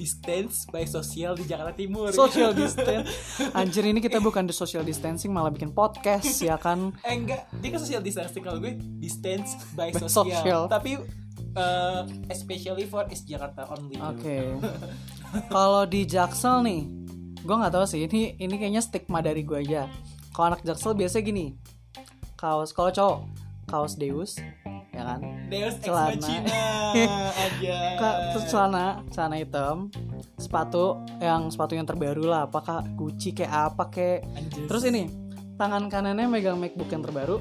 distance 0.00 0.64
by 0.66 0.82
sosial 0.82 1.36
di 1.36 1.44
Jakarta 1.44 1.76
Timur. 1.76 2.08
social 2.08 2.50
distance 2.50 3.12
anjir 3.60 3.84
ini 3.84 4.00
kita 4.00 4.16
bukan 4.16 4.42
di 4.42 4.52
social 4.52 4.80
distancing 4.80 5.28
malah 5.28 5.52
bikin 5.52 5.70
podcast 5.70 6.40
ya 6.40 6.56
kan 6.56 6.96
Eh 7.04 7.12
enggak, 7.14 7.44
dia 7.54 7.68
kan 7.68 7.78
social 7.78 8.00
distancing 8.00 8.40
kalau 8.40 8.56
gue 8.56 8.80
distance 8.96 9.60
by 9.76 9.92
By 9.92 10.00
social. 10.00 10.24
social. 10.24 10.62
Tapi 10.66 10.96
eh, 11.52 12.00
especially 12.28 12.86
for 12.86 13.04
is 13.06 13.20
Jakarta 13.22 13.68
only. 13.68 13.98
Oke. 13.98 14.56
Kalau 15.46 15.84
di 15.84 16.02
Jaksel 16.02 16.62
nih, 16.62 16.82
gue 17.38 17.54
nggak 17.54 17.70
tahu 17.70 17.84
sih. 17.84 18.02
Ini 18.02 18.36
ini 18.36 18.54
kayaknya 18.54 18.80
stigma 18.80 19.18
dari 19.18 19.42
gue 19.42 19.58
aja. 19.58 19.86
Kalau 20.30 20.50
anak 20.50 20.62
Jaksel 20.62 20.94
biasanya 20.94 21.24
gini, 21.24 21.46
kaos 22.34 22.70
kalau 22.70 22.90
cowok 22.90 23.18
kaos 23.66 23.94
Deus, 23.94 24.38
ya 25.00 25.04
kan? 25.08 25.20
Deus 25.48 25.74
Celana. 25.80 26.28
aja. 27.48 27.78
Terus 28.36 28.44
celana, 28.46 28.86
celana 29.08 29.36
hitam, 29.36 29.88
sepatu 30.36 31.00
yang 31.18 31.48
sepatu 31.48 31.72
yang 31.72 31.88
terbaru 31.88 32.22
lah, 32.22 32.44
apakah 32.44 32.84
Gucci 32.94 33.32
kayak 33.32 33.72
apa 33.72 33.88
kayak. 33.88 34.28
Anjir. 34.36 34.68
Terus 34.68 34.82
ini 34.84 35.02
tangan 35.56 35.88
kanannya 35.88 36.28
megang 36.28 36.56
MacBook 36.56 36.88
yang 36.88 37.04
terbaru, 37.04 37.36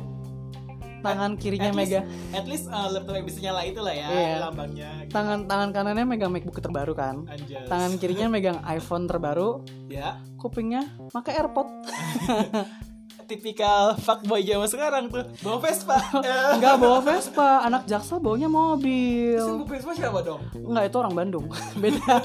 tangan 0.99 1.39
kirinya 1.39 1.71
at 1.71 1.75
least, 1.75 1.87
megang 1.87 2.05
at 2.35 2.45
least 2.45 2.65
eh, 2.67 2.87
laptop 2.91 3.13
yang 3.15 3.23
bisa 3.23 3.39
nyala 3.39 3.61
itu 3.63 3.79
lah 3.79 3.95
ya 3.95 4.07
Iya. 4.11 4.35
lambangnya. 4.43 4.89
tangan 5.07 5.39
tangan 5.47 5.69
kanannya 5.71 6.05
megang 6.05 6.31
MacBook 6.31 6.59
terbaru 6.59 6.91
kan. 6.91 7.23
Tangan 7.67 7.95
kirinya 7.95 8.27
megang 8.27 8.59
iPhone 8.67 9.07
terbaru, 9.07 9.63
ya 9.87 10.19
kupingnya 10.35 10.83
pakai 11.11 11.39
AirPod. 11.39 11.67
tipikal 13.29 13.93
fuckboy 13.95 14.41
zaman 14.41 14.65
sekarang 14.65 15.03
tuh 15.07 15.21
bawa 15.39 15.61
Vespa 15.61 15.97
Enggak 16.57 16.75
bawa 16.81 16.99
Vespa, 16.99 17.61
anak 17.61 17.85
Jaksel 17.85 18.17
baunya 18.17 18.49
mobil. 18.49 19.37
bawa 19.37 19.69
Vespa 19.69 19.91
siapa 19.93 20.19
dong 20.19 20.41
Enggak 20.57 20.89
itu 20.89 20.97
orang 20.97 21.13
Bandung. 21.13 21.45
Beda. 21.81 22.15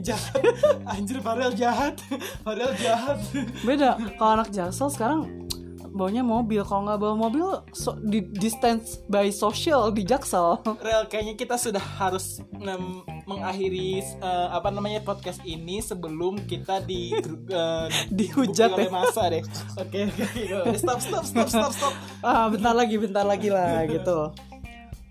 Jahat 0.00 0.42
anjir 0.88 1.18
Farel 1.20 1.52
jahat 1.52 2.00
Farel 2.40 2.72
jahat 2.80 3.20
Beda. 3.60 4.00
Kalau 4.16 4.32
anak 4.40 4.48
Jaksel 4.48 4.88
sekarang 4.88 5.41
baunya 5.92 6.20
mobil. 6.20 6.60
Kalau 6.60 6.82
nggak 6.82 6.98
bawa 6.98 7.14
mobil 7.14 7.44
so- 7.70 7.96
di 7.98 8.24
distance 8.26 9.04
by 9.06 9.28
social 9.28 9.88
di 9.88 10.02
Jaksel. 10.02 10.58
Rel 10.84 11.04
kayaknya 11.06 11.36
kita 11.36 11.54
sudah 11.54 11.78
harus 11.78 12.40
mem- 12.50 13.04
mengakhiri 13.22 14.00
eh, 14.00 14.48
apa 14.50 14.68
namanya 14.68 14.98
podcast 15.00 15.38
ini 15.42 15.78
sebelum 15.78 16.42
kita 16.42 16.80
di 16.80 17.12
uh, 17.48 17.86
Dihujat 18.10 18.72
oleh 18.72 18.88
ya. 18.88 18.92
masa 18.92 19.28
deh 19.28 19.44
oke 19.74 20.00
oke 20.08 20.74
stop 20.82 20.98
stop 20.98 21.22
stop 21.22 21.46
stop 21.46 21.70
stop 21.70 21.94
Ah, 22.20 22.48
bentar 22.48 22.72
lagi, 22.72 22.96
bentar 22.96 23.22
lagi 23.22 23.46
lah 23.46 23.84
gitu. 23.84 24.32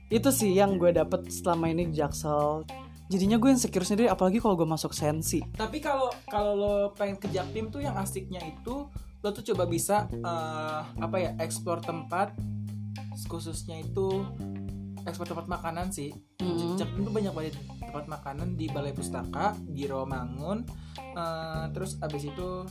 Itu 0.08 0.28
sih 0.30 0.52
yang 0.52 0.76
gue 0.76 0.92
dapet 0.92 1.30
selama 1.30 1.68
ini 1.68 1.88
di 1.88 1.96
Jaksel. 1.96 2.68
Jadinya 3.08 3.36
gue 3.36 3.50
insecure 3.50 3.84
sendiri 3.84 4.08
apalagi 4.08 4.40
kalau 4.40 4.56
gue 4.56 4.64
masuk 4.66 4.92
sensi. 4.92 5.44
tapi 5.54 5.80
kalau 5.80 6.08
kalau 6.26 6.52
lo 6.54 6.74
pengen 6.92 7.16
ke 7.16 7.28
Jaktim 7.28 7.68
tuh 7.68 7.80
yang 7.80 7.96
asiknya 7.96 8.40
itu 8.42 8.88
lo 9.22 9.30
tuh 9.30 9.46
coba 9.46 9.64
bisa 9.66 10.10
eh, 10.12 10.82
apa 10.98 11.16
ya 11.16 11.32
explore 11.38 11.80
tempat 11.80 12.34
khususnya 13.24 13.80
itu 13.80 14.26
ekspor 15.02 15.26
tempat 15.26 15.48
makanan 15.48 15.90
sih 15.90 16.14
Mhm. 16.38 16.74
Jaktim 16.74 17.06
tuh 17.06 17.14
banyak 17.14 17.30
banget 17.32 17.54
tempat 17.80 18.06
makanan 18.08 18.54
di 18.56 18.66
Balai 18.66 18.92
Pustaka 18.92 19.54
di 19.62 19.86
Romangun 19.86 20.66
eh, 20.98 21.66
terus 21.70 21.98
abis 21.98 22.28
itu 22.28 22.66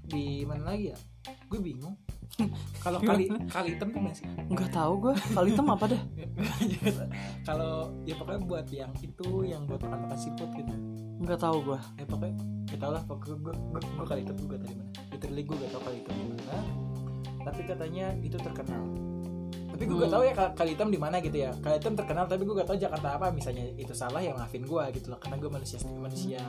di 0.00 0.42
mana 0.42 0.70
lagi 0.70 0.90
ya 0.90 0.98
gue 1.44 1.58
bingung 1.58 1.98
kalau 2.84 2.98
kali 3.00 3.26
kali 3.48 3.74
hitam 3.74 3.90
tuh 3.90 3.98
mana 3.98 4.14
sih 4.14 4.26
Nggak 4.46 4.70
tahu 4.70 4.92
gue. 5.00 5.14
Kali 5.32 5.48
hitam 5.50 5.66
apa 5.66 5.84
deh? 5.88 6.02
kalau 7.48 7.90
ya 8.04 8.14
pokoknya 8.14 8.40
buat 8.42 8.66
yang 8.68 8.92
itu 8.96 9.28
yang 9.42 9.62
buat 9.64 9.80
makan 9.80 10.06
makan 10.06 10.18
seafood 10.18 10.50
gitu 10.54 10.74
Nggak 11.18 11.38
tahu 11.38 11.56
gue. 11.64 11.78
ya 11.96 12.04
pokoknya 12.04 12.34
gak 12.66 12.78
tau 12.78 12.90
lah. 12.90 13.02
Pokoknya 13.02 13.36
gue 13.38 13.54
gue, 13.54 13.80
gue 13.80 14.06
kali 14.06 14.20
itu 14.22 14.32
gue 14.32 14.46
gak 14.46 14.58
tau 14.58 14.68
di 14.68 14.76
mana. 14.76 14.90
Literally 15.08 15.42
gue 15.42 15.56
gak 15.56 15.70
tau 15.70 15.82
kali 15.82 15.96
itu 15.98 16.10
di 16.10 16.24
mana. 16.26 16.56
Tapi 17.42 17.60
katanya 17.62 18.06
itu 18.18 18.36
terkenal. 18.36 18.82
Tapi 19.66 19.82
gue 19.82 19.96
gak 19.96 20.02
Hmm. 20.02 20.14
tau 20.14 20.22
ya 20.22 20.32
Kal- 20.32 20.54
kali 20.54 20.70
hitam 20.72 20.88
di 20.88 20.96
mana 20.96 21.16
gitu 21.18 21.36
ya. 21.38 21.50
Kali 21.54 21.74
hitam 21.76 21.94
terkenal 21.94 22.24
tapi 22.24 22.42
gue 22.42 22.54
gak 22.54 22.66
tau 22.66 22.76
Jakarta 22.76 23.08
apa. 23.12 23.26
Misalnya 23.30 23.64
itu 23.72 23.92
salah 23.92 24.18
ya 24.18 24.32
maafin 24.32 24.62
gue 24.62 24.84
gitu 24.92 25.06
loh. 25.08 25.18
Karena 25.18 25.36
gue 25.36 25.48
manusia 25.48 25.76
manusia 25.86 26.42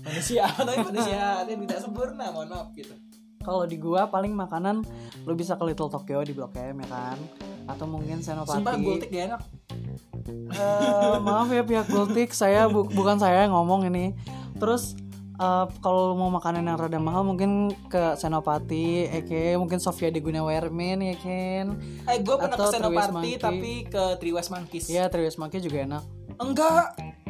manusia 0.00 0.44
tapi 0.58 0.78
manusia 0.84 1.20
yang 1.44 1.60
tidak 1.60 1.78
sempurna 1.80 2.24
mohon 2.28 2.48
maaf 2.48 2.70
gitu. 2.72 2.94
Kalau 3.38 3.64
di 3.64 3.78
gua 3.78 4.04
paling 4.04 4.34
makanan 4.34 4.82
lu 5.22 5.32
bisa 5.32 5.54
ke 5.54 5.64
Little 5.64 5.88
Tokyo 5.88 6.20
di 6.20 6.32
Blok 6.32 6.52
M 6.54 6.80
ya 6.80 6.88
kan? 6.90 7.16
Atau 7.66 7.86
mungkin 7.86 8.18
sumpah 8.18 8.44
Senopati. 8.44 8.82
gultik 8.82 9.08
gak 9.08 9.24
enak 9.26 9.40
Eh, 10.58 11.16
maaf 11.20 11.48
ya 11.48 11.62
pihak 11.62 11.86
Gultik, 11.86 12.30
saya 12.32 12.66
bu- 12.66 12.88
bukan 12.88 13.16
saya 13.16 13.44
yang 13.44 13.54
ngomong 13.54 13.86
ini. 13.86 14.18
Terus 14.56 14.98
eh, 15.34 15.64
kalau 15.78 16.12
mau 16.12 16.28
makanan 16.28 16.64
yang 16.64 16.74
rada 16.76 16.98
mahal 16.98 17.22
mungkin 17.22 17.50
ke 17.86 18.14
Senopati, 18.14 19.06
Eke, 19.08 19.54
mungkin 19.54 19.78
Sofia 19.78 20.08
di 20.08 20.18
Gunawarmin 20.18 20.98
ya 21.04 21.16
kan. 21.16 21.66
Eh 22.04 22.18
gue 22.18 22.34
pernah 22.34 22.58
Atau 22.58 22.68
ke 22.68 22.74
Senopati 22.74 23.30
tapi 23.36 23.72
ke 23.84 24.18
Triwes 24.18 24.48
Monkeys. 24.48 24.86
Iya, 24.88 25.06
Triwes 25.06 25.36
Monkey 25.36 25.58
juga 25.58 25.78
enak. 25.80 26.02
Enggak, 26.38 26.86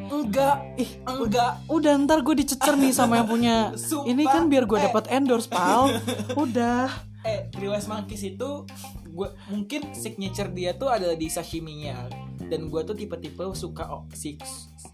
enggak, 0.07 0.57
ih 0.77 0.91
enggak. 1.03 1.53
Udah 1.67 1.93
ntar 1.99 2.21
gue 2.21 2.35
dicecer 2.35 2.75
nih 2.75 2.93
sama 2.93 3.17
yang 3.17 3.29
punya. 3.29 3.73
Sumpah. 3.75 4.05
Ini 4.07 4.23
kan 4.25 4.49
biar 4.49 4.65
gue 4.65 4.79
Eh. 4.79 4.85
dapat 4.85 5.05
endorse, 5.11 5.45
pal. 5.47 5.93
Udah. 6.45 6.89
Eh 7.23 7.49
Triwes 7.51 7.85
Monkeys 7.85 8.25
itu 8.27 8.65
gue 9.07 9.29
mungkin 9.49 9.93
signature 9.93 10.49
dia 10.49 10.73
tuh 10.73 10.89
adalah 10.89 11.13
di 11.13 11.27
sashiminya. 11.27 12.09
Dan 12.49 12.67
gue 12.67 12.81
tuh 12.81 12.93
tipe-tipe 12.93 13.45
suka 13.53 13.85
oh, 13.89 14.09
si 14.11 14.41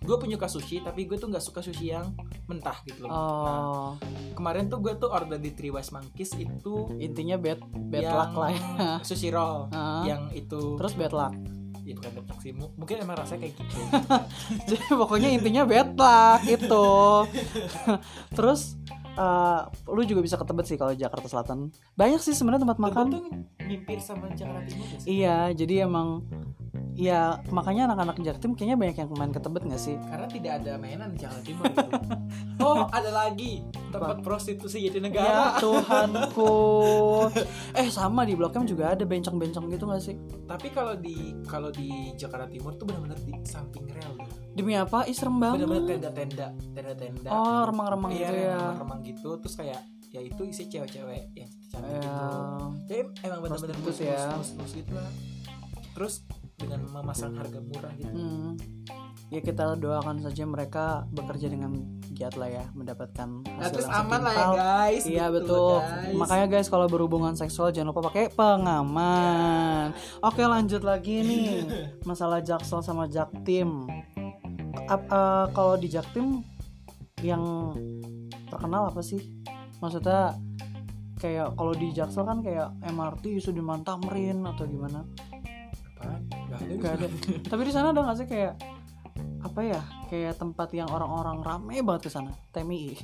gue 0.00 0.16
penyuka 0.16 0.44
sushi 0.44 0.78
tapi 0.78 1.04
gue 1.04 1.14
tuh 1.14 1.26
nggak 1.26 1.40
suka 1.40 1.60
sushi 1.60 1.90
yang 1.90 2.10
mentah 2.44 2.76
gitu 2.82 3.02
loh. 3.02 3.10
Nah, 3.10 3.16
Oh, 3.16 3.90
kemarin 4.32 4.66
tuh 4.66 4.78
gue 4.78 4.92
tuh 4.94 5.08
order 5.08 5.36
di 5.36 5.50
Triwes 5.50 5.88
Monkeys 5.88 6.34
itu 6.34 6.74
intinya 6.98 7.36
bad 7.36 7.62
bad 7.88 8.04
luck 8.04 8.32
lah 8.34 8.50
ya. 8.50 8.60
sushi 9.08 9.28
roll 9.28 9.70
Ah. 9.70 10.02
yang 10.02 10.28
itu 10.30 10.74
Terus 10.74 10.94
bad 10.94 11.12
luck. 11.12 11.34
ya 11.80 11.92
bukan 11.92 12.10
bad 12.12 12.26
luck 12.26 12.40
sih 12.40 12.50
mu- 12.50 12.72
mungkin 12.74 12.96
emang 12.98 13.12
rasanya 13.14 13.44
kayak 13.44 13.54
gitu 13.60 13.76
Jadi 14.68 14.84
pokoknya 14.90 15.28
intinya 15.30 15.62
bad 15.62 15.92
luck 15.94 16.40
itu. 16.42 16.86
Terus 18.36 18.76
eh, 19.14 19.60
lu 19.86 20.02
juga 20.02 20.20
bisa 20.20 20.34
ke 20.34 20.44
Tebet 20.44 20.66
sih 20.66 20.76
kalau 20.76 20.92
Jakarta 20.92 21.26
Selatan. 21.26 21.70
Banyak 21.94 22.20
sih 22.20 22.34
sebenarnya 22.34 22.66
tempat 22.66 22.78
makan 22.78 23.04
tuh 23.10 23.20
nyimpir 23.62 23.98
sama 23.98 24.28
Jakarta 24.30 24.66
Timur? 24.66 24.86
Iya, 25.04 25.50
jadi 25.52 25.86
emang 25.86 26.26
ya 26.94 27.42
makanya 27.50 27.90
anak-anak 27.90 28.22
Jaktim 28.22 28.54
kayaknya 28.54 28.78
banyak 28.78 28.96
yang 29.02 29.10
main 29.18 29.34
ke 29.34 29.42
Tebet 29.42 29.66
gak 29.66 29.82
sih? 29.82 29.98
karena 30.06 30.26
tidak 30.30 30.52
ada 30.62 30.72
mainan 30.78 31.10
di 31.10 31.18
Jakarta 31.18 31.42
Timur 31.42 31.64
gitu. 31.66 31.90
oh 32.66 32.86
ada 32.86 33.10
lagi 33.10 33.66
tempat 33.90 34.22
prostitusi 34.22 34.78
jadi 34.78 34.98
Ya 34.98 35.02
negara 35.02 35.58
Tuhanku. 35.64 36.54
Eh 37.82 37.90
sama 37.90 38.22
di 38.22 38.38
Blok 38.38 38.54
M 38.54 38.62
juga 38.62 38.94
ada 38.94 39.02
bencong-bencong 39.02 39.66
gitu 39.70 39.84
gak 39.90 40.02
sih? 40.02 40.14
tapi 40.44 40.70
kalau 40.70 40.94
di 40.94 41.34
kalau 41.48 41.72
di 41.72 42.14
Jakarta 42.14 42.46
Timur 42.46 42.76
tuh 42.76 42.86
benar-benar 42.86 43.18
di 43.24 43.32
samping 43.42 43.88
rel 43.90 44.14
tuh 44.14 44.36
Demi 44.54 44.72
apa? 44.72 45.02
Ih 45.04 45.12
serem 45.12 45.36
banget. 45.36 45.58
benar-benar 45.60 45.84
tenda-tenda 45.90 46.46
tenda-tenda 46.70 47.28
Oh 47.28 47.62
remang-remang 47.64 48.10
iya 48.10 48.18
gitu 48.22 48.34
ya. 48.40 48.58
remang 48.76 49.00
gitu 49.02 49.28
terus 49.36 49.54
kayak 49.54 49.80
ya 50.08 50.20
itu 50.20 50.42
isi 50.44 50.64
cewek-cewek 50.64 51.22
yang 51.34 51.50
cantik 51.68 51.90
Ya. 51.92 51.98
gitu 52.00 52.38
jadi 52.86 53.02
emang 53.24 53.40
benar-benar 53.42 53.76
Prostitut 53.76 53.82
mus 53.82 53.98
ya. 53.98 54.22
mus 54.54 54.72
gitu 54.72 54.92
lah 54.94 55.10
terus 55.90 56.14
dengan 56.54 56.80
memasang 56.86 57.34
harga 57.34 57.58
murah 57.60 57.90
gitu 57.92 58.14
Hmm. 58.14 58.54
Ya 59.26 59.40
kita 59.40 59.74
doakan 59.74 60.20
saja 60.20 60.44
mereka 60.44 60.84
bekerja 61.10 61.48
dengan 61.48 61.74
giat 62.08 62.36
lah 62.36 62.46
ya 62.46 62.64
mendapatkan 62.70 63.26
Nah, 63.42 63.58
hasil 63.58 63.72
terus 63.74 63.88
yang 63.88 64.06
aman 64.06 64.20
lah 64.22 64.32
ya 64.32 64.46
guys 64.54 65.02
Iya 65.02 65.24
gitu, 65.24 65.34
betul. 65.34 65.74
guys. 65.80 66.14
Makanya 66.14 66.46
guys 66.46 66.68
kalau 66.68 66.86
berhubungan 66.86 67.34
seksual 67.34 67.68
jangan 67.68 67.90
lupa 67.90 68.06
pakai 68.06 68.30
pengaman. 68.30 69.90
Oke 70.20 70.42
lanjut 70.42 70.82
lagi 70.82 71.20
nih 71.20 71.50
masalah 72.02 72.38
Jaksel 72.38 72.78
sama 72.80 73.08
Jaktim. 73.08 73.90
Eh, 74.84 75.46
kalau 75.54 75.74
di 75.78 75.88
Jaktim 75.88 76.42
yang 77.22 77.72
terkenal 78.50 78.90
apa 78.92 79.00
sih? 79.00 79.20
Maksudnya 79.80 80.36
kayak 81.18 81.56
kalau 81.56 81.72
di 81.72 81.88
Jaksel 81.94 82.26
kan 82.26 82.44
kayak 82.44 82.74
MRT 82.84 83.40
Sudirman 83.40 83.80
Tamrin 83.86 84.44
atau 84.44 84.68
gimana? 84.68 85.06
Apaan? 85.96 86.20
Gak 86.50 86.58
ada 86.60 86.72
Gak 86.76 86.92
ada. 87.00 87.06
Tapi 87.48 87.62
di 87.64 87.72
sana 87.72 87.96
ada 87.96 88.00
nggak 88.04 88.18
sih 88.20 88.28
kayak 88.28 88.54
apa 89.40 89.60
ya? 89.64 89.80
Kayak 90.12 90.36
tempat 90.36 90.68
yang 90.76 90.88
orang-orang 90.92 91.40
rame 91.40 91.80
banget 91.80 92.08
ke 92.08 92.10
sana. 92.12 92.32
TMI. 92.52 93.00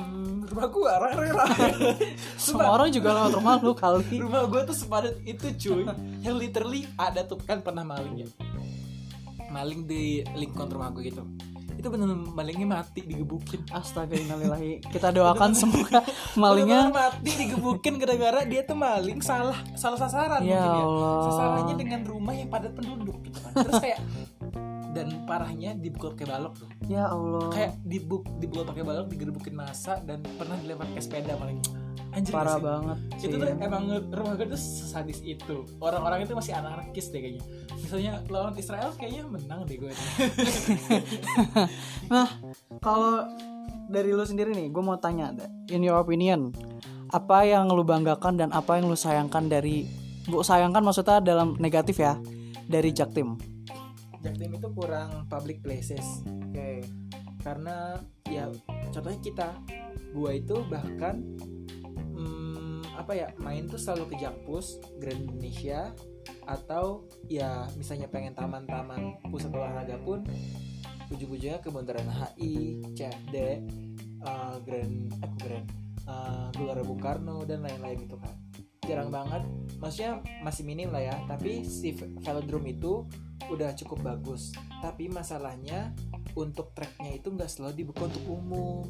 Hmm, 0.00 0.46
rumah 0.48 0.66
gua 0.70 0.92
rare-rare 1.02 1.34
Semua 2.40 2.72
orang 2.72 2.88
juga 2.88 3.10
lewat 3.12 3.32
rumah 3.36 3.54
lu 3.60 3.74
kali. 3.76 4.22
rumah 4.22 4.46
gua 4.48 4.62
tuh 4.64 4.72
sepadat 4.72 5.18
itu 5.28 5.50
cuy 5.60 5.82
yang 6.24 6.40
literally 6.40 6.88
ada 6.96 7.26
tuh 7.26 7.36
kan 7.42 7.60
pernah 7.60 7.84
maling 7.84 8.24
ya 8.24 8.28
maling 9.50 9.84
di 9.84 10.22
lingkungan 10.32 10.70
rumah 10.70 10.88
gua 10.90 11.02
gitu 11.02 11.22
itu 11.70 11.88
bener 11.88 12.12
malingnya 12.12 12.68
mati 12.68 13.00
digebukin 13.00 13.64
Astaga 13.72 14.12
innalillahi. 14.12 14.84
Kita 14.84 15.08
doakan 15.08 15.56
semoga 15.64 16.04
malingnya 16.36 16.92
mati 16.92 17.32
digebukin 17.32 17.96
gara-gara 17.96 18.44
dia 18.44 18.60
tuh 18.62 18.76
maling 18.76 19.24
salah 19.24 19.56
salah 19.74 19.96
sasaran 19.96 20.44
Ya 20.44 20.60
mungkin 20.60 20.76
ya 20.76 20.84
Allah. 20.84 21.24
sasarannya 21.24 21.74
dengan 21.80 22.00
rumah 22.04 22.36
yang 22.36 22.52
padat 22.52 22.76
penduduk 22.76 23.16
gitu 23.24 23.38
kan 23.40 23.64
terus 23.64 23.80
kayak 23.80 23.96
dan 24.90 25.24
parahnya 25.24 25.76
dibukul 25.78 26.14
pakai 26.14 26.26
balok 26.26 26.54
tuh 26.58 26.68
ya 26.90 27.06
Allah. 27.10 27.48
kayak 27.54 27.72
dibuk 27.86 28.26
dibukul 28.42 28.64
pakai 28.66 28.82
balok 28.82 29.06
digebukin 29.06 29.54
masa 29.54 30.02
dan 30.02 30.22
pernah 30.34 30.58
dilempar 30.58 30.90
ke 30.90 31.00
sepeda 31.02 31.38
maling 31.38 31.62
anjir 32.10 32.34
parah 32.34 32.58
sih? 32.58 32.64
banget 32.66 32.98
sih. 33.22 33.26
itu 33.30 33.36
tuh 33.38 33.48
emang 33.54 33.84
rumah 34.10 34.34
gue 34.34 34.46
tuh 34.50 34.58
sadis 34.58 35.22
itu 35.22 35.62
orang-orang 35.78 36.26
itu 36.26 36.34
masih 36.34 36.58
anarkis 36.58 37.06
deh 37.14 37.22
kayaknya 37.22 37.42
misalnya 37.78 38.12
lawan 38.26 38.54
Israel 38.58 38.90
kayaknya 38.98 39.22
menang 39.30 39.62
deh 39.66 39.78
gue 39.78 39.92
Nah, 42.10 42.26
kalau 42.82 43.22
dari 43.90 44.10
lu 44.10 44.22
sendiri 44.26 44.50
nih, 44.54 44.70
gue 44.70 44.82
mau 44.82 44.98
tanya, 44.98 45.30
in 45.70 45.82
your 45.82 45.98
opinion, 45.98 46.50
apa 47.10 47.46
yang 47.46 47.70
lu 47.70 47.86
banggakan 47.86 48.38
dan 48.38 48.50
apa 48.50 48.78
yang 48.78 48.90
lu 48.90 48.98
sayangkan 48.98 49.46
dari, 49.50 49.86
bu 50.26 50.42
sayangkan 50.42 50.82
maksudnya 50.82 51.22
dalam 51.22 51.54
negatif 51.58 52.02
ya, 52.02 52.18
dari 52.66 52.90
Jaktim. 52.90 53.38
Jaktim 54.20 54.52
itu 54.56 54.68
kurang 54.72 55.26
public 55.28 55.64
places. 55.64 56.24
Oke. 56.50 56.84
karena 57.40 57.96
ya 58.28 58.52
contohnya 58.92 59.20
kita 59.24 59.48
gua 60.12 60.36
itu 60.36 60.60
bahkan 60.68 61.24
hmm, 62.12 62.84
apa 63.00 63.16
ya 63.16 63.28
main 63.40 63.64
tuh 63.64 63.80
selalu 63.80 64.12
ke 64.12 64.20
Jakpus 64.20 64.76
Grand 65.00 65.24
Indonesia 65.24 65.88
atau 66.44 67.08
ya 67.32 67.64
misalnya 67.80 68.12
pengen 68.12 68.36
taman-taman 68.36 69.16
pusat 69.32 69.56
olahraga 69.56 69.96
pun 70.04 70.20
ujung-ujungnya 71.08 71.64
ke 71.64 71.72
Bundaran 71.72 72.06
HI, 72.06 72.78
CFD, 72.92 73.36
eh, 74.20 74.54
Grand 74.60 74.96
eh 75.16 75.32
Grand? 75.40 75.68
Gelora 76.54 76.82
Bung 76.82 76.98
Karno 76.98 77.46
dan 77.46 77.62
lain-lain 77.62 78.04
gitu 78.04 78.18
kan. 78.18 78.34
Jarang 78.84 79.14
banget 79.14 79.42
maksudnya 79.78 80.18
masih 80.42 80.66
minim 80.66 80.90
lah 80.90 81.00
ya 81.00 81.16
tapi 81.30 81.62
si 81.62 81.94
velodrome 81.94 82.74
itu 82.74 83.06
udah 83.48 83.72
cukup 83.78 83.98
bagus. 84.04 84.52
Tapi 84.82 85.08
masalahnya 85.08 85.94
untuk 86.36 86.76
treknya 86.76 87.16
itu 87.16 87.32
nggak 87.32 87.48
selalu 87.48 87.86
dibuka 87.86 88.10
untuk 88.10 88.24
umum. 88.28 88.84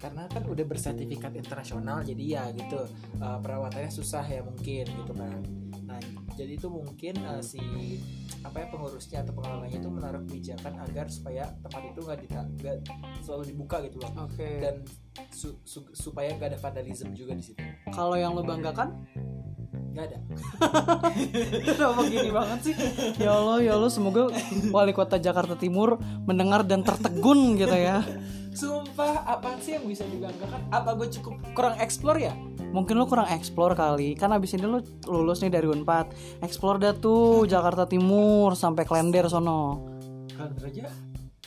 Karena 0.00 0.28
kan 0.28 0.44
udah 0.44 0.64
bersertifikat 0.68 1.32
internasional 1.32 2.04
jadi 2.04 2.24
ya 2.24 2.44
gitu 2.52 2.76
uh, 3.24 3.40
perawatannya 3.40 3.88
susah 3.88 4.24
ya 4.24 4.44
mungkin 4.44 4.84
gitu 4.84 5.12
kan. 5.16 5.40
Nah 5.88 5.96
jadi 6.36 6.60
itu 6.60 6.68
mungkin 6.68 7.14
uh, 7.24 7.40
si 7.40 7.60
apa 8.44 8.60
ya 8.60 8.66
pengurusnya 8.68 9.24
atau 9.24 9.32
pengelolanya 9.32 9.80
itu 9.80 9.88
menaruh 9.88 10.20
kebijakan 10.28 10.76
agar 10.84 11.08
supaya 11.08 11.48
tempat 11.64 11.82
itu 11.88 12.00
nggak 12.04 12.20
nggak 12.60 12.76
selalu 13.24 13.44
dibuka 13.56 13.80
gitu 13.88 13.96
loh. 14.04 14.12
Oke. 14.28 14.60
dan 14.60 14.84
su- 15.32 15.56
su- 15.64 15.94
supaya 15.96 16.36
nggak 16.36 16.52
ada 16.52 16.58
vandalisme 16.60 17.16
juga 17.16 17.32
di 17.32 17.44
situ. 17.46 17.64
Kalau 17.88 18.18
yang 18.18 18.36
lu 18.36 18.44
banggakan, 18.44 19.08
nggak 19.94 20.06
ada. 20.10 20.18
Kenapa 21.70 22.00
gini 22.10 22.30
banget 22.34 22.58
sih? 22.66 22.74
Ya 23.22 23.30
Allah, 23.30 23.62
ya 23.62 23.72
Allah, 23.78 23.90
semoga 23.94 24.34
wali 24.74 24.90
kota 24.90 25.22
Jakarta 25.22 25.54
Timur 25.54 26.02
mendengar 26.26 26.66
dan 26.66 26.82
tertegun 26.82 27.54
gitu 27.54 27.72
ya. 27.72 28.02
sumpah 28.54 29.26
apa 29.26 29.58
sih 29.58 29.74
yang 29.74 29.82
bisa 29.82 30.06
dibanggakan? 30.06 30.70
Apa 30.70 30.94
gue 30.94 31.10
cukup 31.10 31.34
kurang 31.58 31.74
explore 31.82 32.22
ya? 32.22 32.34
Mungkin 32.70 32.94
lu 32.94 33.06
kurang 33.10 33.26
explore 33.30 33.74
kali. 33.74 34.14
Kan 34.14 34.30
abis 34.30 34.54
ini 34.54 34.66
lu 34.66 34.78
lulus 35.10 35.42
nih 35.42 35.50
dari 35.50 35.66
Unpad. 35.66 36.38
Explore 36.38 36.78
dah 36.78 36.94
tuh 36.94 37.50
Jakarta 37.50 37.82
Timur 37.86 38.54
Sampai 38.54 38.86
Klender 38.86 39.26
sono. 39.26 39.82
Kalender 40.38 40.70
aja? 40.70 40.86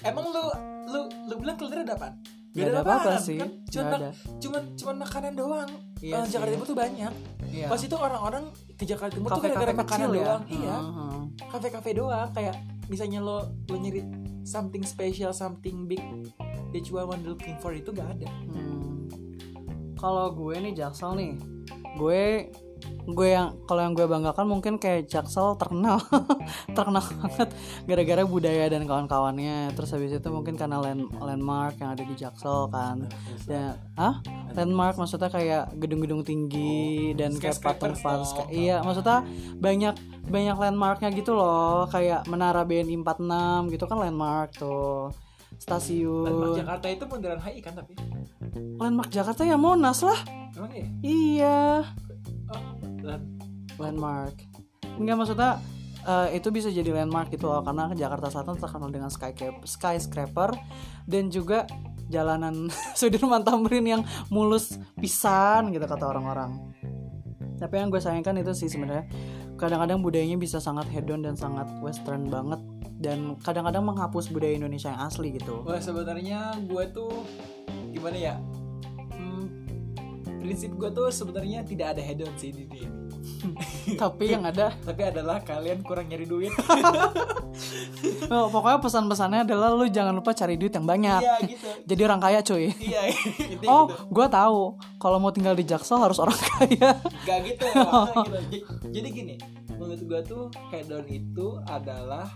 Emang 0.03 0.35
lu 0.35 0.43
lu 0.87 0.99
lu 1.31 1.33
bilang 1.39 1.55
kalender 1.55 1.83
ada 1.83 1.95
apa 1.99 2.09
Gak 2.57 2.65
ada 2.67 2.81
apa-apa 2.81 3.01
apaan, 3.07 3.21
sih 3.21 3.37
kan? 3.37 3.49
Cuman 3.67 3.91
ada 3.93 4.09
cuman 4.37 4.61
cuman 4.73 4.95
makanan 4.99 5.33
doang 5.33 5.69
Iya 5.97 6.17
sih. 6.21 6.31
Jakarta 6.33 6.51
Timur 6.51 6.65
tuh 6.65 6.77
banyak 6.77 7.13
Iya. 7.47 7.67
pas 7.67 7.79
itu 7.79 7.95
orang-orang 7.95 8.43
ke 8.73 8.83
Jakarta 8.83 9.13
Timur 9.13 9.29
tuh 9.31 9.41
gara-gara 9.41 9.73
makanan 9.73 10.07
ya 10.07 10.15
doang 10.15 10.43
iya 10.47 10.75
Mhm. 10.77 11.19
kafe-kafe 11.47 11.89
doang 11.93 12.29
kayak 12.31 12.55
misalnya 12.85 13.19
lo 13.19 13.37
lo 13.63 13.75
nyari 13.75 14.01
something 14.43 14.81
special 14.81 15.31
something 15.31 15.85
big 15.85 16.01
that 16.69 16.83
you 16.83 16.95
are 16.95 17.07
looking 17.19 17.55
for 17.57 17.71
itu 17.71 17.89
gak 17.89 18.09
ada 18.11 18.29
Hmm. 18.47 19.05
Kalau 19.95 20.29
gue 20.29 20.53
nih 20.55 20.73
Jaksel 20.75 21.13
nih 21.15 21.33
Gue 21.95 22.53
gue 23.07 23.29
yang 23.31 23.55
kalau 23.63 23.87
yang 23.87 23.95
gue 23.95 24.03
banggakan 24.03 24.45
mungkin 24.51 24.75
kayak 24.75 25.07
Jaksel 25.07 25.55
terkenal. 25.55 26.03
Terkenal 26.75 27.03
banget. 27.23 27.49
Gara-gara 27.87 28.23
budaya 28.27 28.67
dan 28.67 28.83
kawan-kawannya. 28.83 29.71
Terus 29.79 29.95
habis 29.95 30.11
itu 30.11 30.27
mungkin 30.27 30.59
karena 30.59 30.83
land 30.83 31.07
landmark 31.15 31.79
yang 31.79 31.95
ada 31.95 32.03
di 32.03 32.15
Jaksel 32.19 32.67
kan. 32.67 33.07
Ya 33.47 33.79
ah 33.95 34.19
landmark. 34.51 34.99
Maksudnya 34.99 35.31
kayak 35.31 35.71
gedung-gedung 35.79 36.27
tinggi 36.27 37.15
dan 37.15 37.31
kayak 37.39 37.63
patung 37.63 37.95
skyscrapers 37.95 38.03
fals 38.03 38.31
dong. 38.35 38.49
iya 38.51 38.83
maksudnya 38.83 39.23
banyak 39.55 39.95
banyak 40.27 40.57
landmarknya 40.59 41.09
gitu 41.15 41.31
loh. 41.31 41.87
Kayak 41.87 42.27
menara 42.27 42.67
BNI 42.67 42.99
46 43.07 43.71
gitu 43.71 43.83
kan 43.87 43.97
landmark 44.03 44.51
tuh. 44.59 45.15
Stasiun. 45.55 46.27
Landmark 46.27 46.59
Jakarta 46.59 46.85
itu 46.91 47.03
bundaran 47.07 47.39
HI 47.39 47.59
kan 47.63 47.71
tapi? 47.71 47.95
Landmark 48.77 49.09
Jakarta 49.15 49.47
ya 49.47 49.55
Monas 49.55 50.03
lah. 50.03 50.19
Emang 50.53 50.71
ya 50.75 50.85
iya. 51.01 51.59
Oh, 52.47 52.76
land- 53.07 53.31
landmark 53.79 54.35
enggak 54.99 55.15
maksudnya 55.15 55.51
eh, 56.03 56.37
itu 56.37 56.51
bisa 56.51 56.67
jadi 56.67 56.91
landmark 56.91 57.31
gitu 57.31 57.47
loh 57.47 57.63
karena 57.63 57.91
Jakarta 57.95 58.27
Selatan 58.27 58.59
terkenal 58.59 58.89
dengan 58.91 59.09
sky 59.09 59.31
skyscraper 59.63 60.51
dan 61.07 61.31
juga 61.31 61.63
jalanan 62.11 62.67
Sudirman 62.99 63.43
Tamrin 63.43 63.85
yang 63.87 64.01
mulus 64.27 64.75
pisan 64.99 65.71
gitu 65.71 65.83
kata 65.87 66.03
orang-orang 66.03 66.75
tapi 67.57 67.73
yang 67.81 67.89
gue 67.89 67.97
sayangkan 67.97 68.37
itu 68.37 68.53
sih 68.53 68.69
sebenarnya 68.69 69.09
kadang-kadang 69.57 70.05
budayanya 70.05 70.37
bisa 70.37 70.61
sangat 70.61 70.85
hedon 70.93 71.25
dan 71.25 71.33
sangat 71.33 71.65
western 71.81 72.29
banget 72.29 72.61
dan 73.01 73.33
kadang-kadang 73.41 73.81
menghapus 73.85 74.29
budaya 74.29 74.53
Indonesia 74.53 74.93
yang 74.93 75.01
asli 75.09 75.33
gitu 75.33 75.65
Wah 75.65 75.81
sebenarnya 75.81 76.53
gue 76.65 76.83
tuh 76.93 77.25
gimana 77.93 78.17
ya? 78.17 78.35
Hmm, 79.17 79.49
prinsip 80.41 80.69
gue 80.77 80.89
tuh 80.93 81.09
sebenarnya 81.09 81.65
tidak 81.65 81.97
ada 81.97 82.01
hedon 82.05 82.29
sih 82.37 82.53
di 82.53 82.69
dunia 82.69 82.85
ini. 82.85 82.96
tapi 84.01 84.25
yang 84.27 84.43
ada 84.43 84.73
Tapi 84.77 85.01
adalah 85.03 85.39
kalian 85.39 85.79
kurang 85.81 86.07
nyari 86.07 86.25
duit. 86.25 86.53
oh, 88.29 88.47
pokoknya 88.47 88.79
pesan-pesannya 88.79 89.39
adalah 89.43 89.71
lu 89.71 89.87
jangan 89.87 90.13
lupa 90.13 90.31
cari 90.31 90.55
duit 90.55 90.69
yang 90.69 90.83
banyak 90.83 91.19
Iya 91.19 91.35
gitu. 91.43 91.67
jadi 91.89 92.01
orang 92.05 92.19
kaya 92.19 92.39
cuy 92.41 92.69
Iya. 92.73 93.01
intinya 93.47 93.69
Oh, 93.69 93.83
gitu. 93.85 94.03
gue 94.11 94.27
tahu. 94.27 94.61
Kalau 94.97 95.17
mau 95.17 95.29
tinggal 95.29 95.53
di 95.53 95.63
Jaksel 95.63 95.97
harus 95.97 96.17
orang 96.17 96.37
kaya. 96.37 96.97
Gak 97.23 97.39
gitu. 97.45 97.65
gitu. 97.65 98.67
Jadi 98.91 99.07
gini, 99.09 99.35
menurut 99.71 100.01
gue 100.01 100.19
tuh 100.23 100.43
hedon 100.69 101.05
itu 101.05 101.47
adalah 101.65 102.27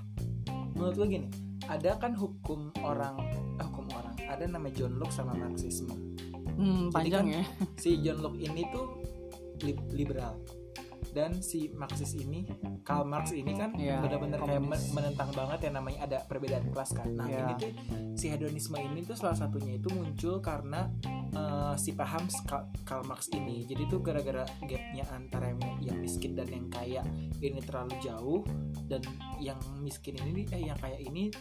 menurut 0.71 0.95
gue 0.95 1.07
gini. 1.09 1.29
Ada 1.63 1.95
kan 1.95 2.13
hukum 2.13 2.73
orang, 2.81 3.15
eh, 3.55 3.63
hukum 3.63 3.85
orang. 3.91 4.15
Ada 4.21 4.43
namanya 4.45 4.75
John 4.77 4.97
Locke 4.97 5.13
sama 5.13 5.31
Marxisme. 5.31 5.93
Hmm, 6.51 6.87
Jadi 6.87 6.93
panjang 6.93 7.25
kan 7.25 7.25
ya. 7.31 7.43
si 7.79 7.89
John 7.99 8.19
Locke 8.19 8.39
ini 8.39 8.63
tuh 8.69 8.85
li- 9.61 9.87
liberal 9.93 10.35
dan 11.11 11.39
si 11.39 11.69
Marxis 11.71 12.15
ini 12.15 12.47
Karl 12.81 13.03
Marx 13.03 13.31
ini 13.31 13.51
kan 13.51 13.71
Iya, 13.73 13.99
benar-benar 13.99 14.39
kayak 14.39 14.57
komunis. 14.57 14.71
men- 14.71 14.89
menentang 14.95 15.29
banget 15.31 15.59
yang 15.63 15.75
namanya 15.75 15.99
ada 16.03 16.17
perbedaan 16.23 16.65
kelas 16.67 16.91
kan. 16.91 17.07
Nah 17.11 17.27
Iya. 17.27 17.39
ini 17.43 17.53
tuh 17.57 17.71
si 18.13 18.25
hedonisme 18.27 18.75
ini 18.75 18.99
tuh 19.01 19.13
salah 19.13 19.35
satunya 19.35 19.75
itu 19.75 19.89
muncul 19.89 20.39
karena 20.39 20.89
eh, 21.31 21.75
si 21.75 21.91
paham 21.91 22.27
Ka- 22.43 22.67
Karl 22.83 23.03
Marx 23.05 23.29
ini. 23.29 23.63
Jadi 23.63 23.87
tuh 23.87 23.99
gara-gara 23.99 24.43
gapnya 24.61 25.07
antara 25.09 25.47
yang, 25.49 25.61
yang 25.79 25.97
miskin 25.97 26.33
dan 26.33 26.47
yang 26.47 26.67
kaya 26.67 27.03
ini 27.37 27.59
terlalu 27.59 27.95
jauh 27.99 28.41
dan 28.85 28.99
yang 29.37 29.55
miskin 29.79 30.15
ini 30.17 30.43
eh 30.49 30.65
yang 30.65 30.75
kaya 30.75 30.97
ini 30.97 31.31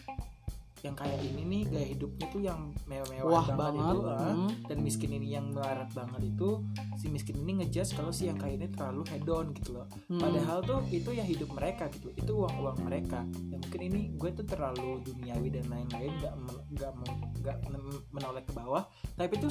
yang 0.81 0.95
kaya 0.95 1.13
ini 1.15 1.43
nih 1.43 1.63
gaya 1.67 1.87
hidupnya 1.89 2.27
tuh 2.27 2.41
yang 2.41 2.61
mewah-mewah 2.85 3.29
Wah 3.29 3.47
banget. 3.51 3.85
itu 3.85 3.99
ah 4.03 4.19
Hmm. 4.31 4.51
dan 4.65 4.79
miskin 4.81 5.11
ini 5.13 5.29
yang 5.31 5.47
melarat 5.51 5.91
banget 5.91 6.23
itu 6.27 6.49
si 6.95 7.07
miskin 7.07 7.37
ini 7.39 7.53
ngejudge 7.59 7.93
kalau 7.93 8.09
si 8.09 8.25
yang 8.25 8.37
kaya 8.37 8.55
ini 8.55 8.69
terlalu 8.69 9.05
hedon 9.07 9.53
gitu 9.53 9.71
loh 9.75 9.87
Hmm. 10.07 10.19
padahal 10.19 10.59
tuh 10.61 10.81
itu 10.89 11.11
ya 11.11 11.23
hidup 11.23 11.51
mereka 11.51 11.91
gitu 11.91 12.09
itu 12.11 12.33
uang 12.33 12.55
uang 12.59 12.79
mereka 12.83 13.21
ya 13.47 13.57
mungkin 13.57 13.81
ini 13.83 14.01
gue 14.15 14.31
tuh 14.33 14.47
terlalu 14.47 15.03
duniawi 15.03 15.49
dan 15.51 15.65
lain-lain 15.67 16.13
nggak 16.17 16.35
men- 16.39 16.65
nggak 16.71 16.93
mau- 16.95 17.21
nggak 17.37 17.59
men- 17.67 17.79
menoleh 18.11 18.43
ke 18.43 18.53
bawah 18.53 18.83
tapi 19.15 19.37
itu 19.37 19.49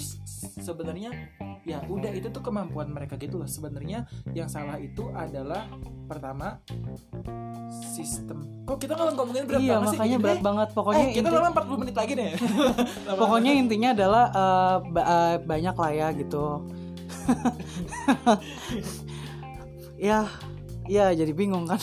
sebenarnya 0.58 1.14
ya 1.62 1.84
udah 1.86 2.10
itu 2.10 2.28
tuh 2.28 2.42
kemampuan 2.42 2.90
mereka 2.90 3.16
gitu 3.16 3.38
loh 3.38 3.46
sebenarnya 3.46 4.04
yang 4.32 4.48
salah 4.48 4.78
itu 4.78 5.12
adalah 5.12 5.70
pertama 6.06 6.58
sistem 7.70 8.42
kok 8.64 8.78
kita 8.78 8.94
nggak 8.94 9.14
ngomongin 9.14 9.44
berat 9.44 9.60
iya, 9.60 9.74
banget 9.76 9.88
sih 9.88 9.98
makanya 9.98 10.10
Ini 10.12 10.24
berat 10.24 10.42
banget. 10.42 10.68
Pokoknya 10.72 11.04
eh, 11.04 11.14
kita 11.20 11.30
lama 11.30 11.50
40 11.52 11.82
menit 11.84 11.96
lagi 11.96 12.14
deh 12.16 12.32
pokoknya 13.20 13.52
intinya 13.54 13.90
adalah 13.92 14.26
ba- 14.84 15.08
eh, 15.08 15.36
banyak 15.44 15.76
lah 15.76 15.92
ya 15.92 16.08
gitu. 16.16 16.46
ya, 20.00 20.28
ya 20.90 21.14
jadi 21.14 21.30
bingung 21.32 21.70
kan. 21.70 21.78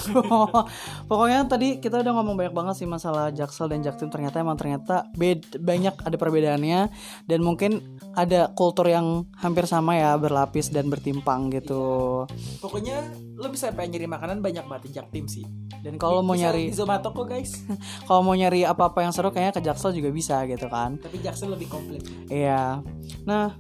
pokoknya 1.11 1.47
tadi 1.47 1.79
kita 1.79 2.03
udah 2.03 2.13
ngomong 2.19 2.35
banyak 2.35 2.55
banget 2.55 2.75
sih 2.83 2.89
masalah 2.91 3.31
Jaksel 3.31 3.71
dan 3.71 3.87
Jaktim 3.87 4.11
ternyata 4.11 4.43
emang 4.43 4.59
ternyata 4.59 5.07
bed 5.15 5.63
banyak 5.63 5.95
ada 6.03 6.17
perbedaannya 6.19 6.91
dan 7.31 7.41
mungkin 7.41 7.79
ada 8.19 8.51
kultur 8.51 8.91
yang 8.91 9.31
hampir 9.39 9.71
sama 9.71 9.95
ya 9.95 10.19
berlapis 10.19 10.75
dan 10.75 10.91
bertimpang 10.91 11.55
gitu. 11.55 12.27
Pokoknya 12.59 13.07
lo 13.39 13.47
bisa 13.53 13.71
pengen 13.71 13.97
nyari 13.97 14.09
makanan 14.11 14.43
banyak 14.43 14.65
banget 14.67 14.83
di 14.89 14.91
Jaktim 14.99 15.25
sih. 15.31 15.47
Dan 15.87 16.03
kalau 16.03 16.25
mau 16.27 16.35
nyari 16.35 16.73
di 16.73 16.75
Zomato 16.75 17.15
kok 17.15 17.31
guys. 17.31 17.63
kalau 18.11 18.27
mau 18.27 18.35
nyari 18.35 18.67
apa-apa 18.67 19.07
yang 19.07 19.15
seru 19.15 19.31
kayaknya 19.31 19.55
ke 19.55 19.63
Jaksel 19.63 19.95
juga 19.95 20.11
bisa 20.11 20.43
gitu 20.51 20.67
kan. 20.67 20.99
Tapi 20.99 21.23
Jaksel 21.23 21.55
lebih 21.55 21.71
komplit. 21.71 22.03
Iya. 22.27 22.83
Nah, 23.23 23.55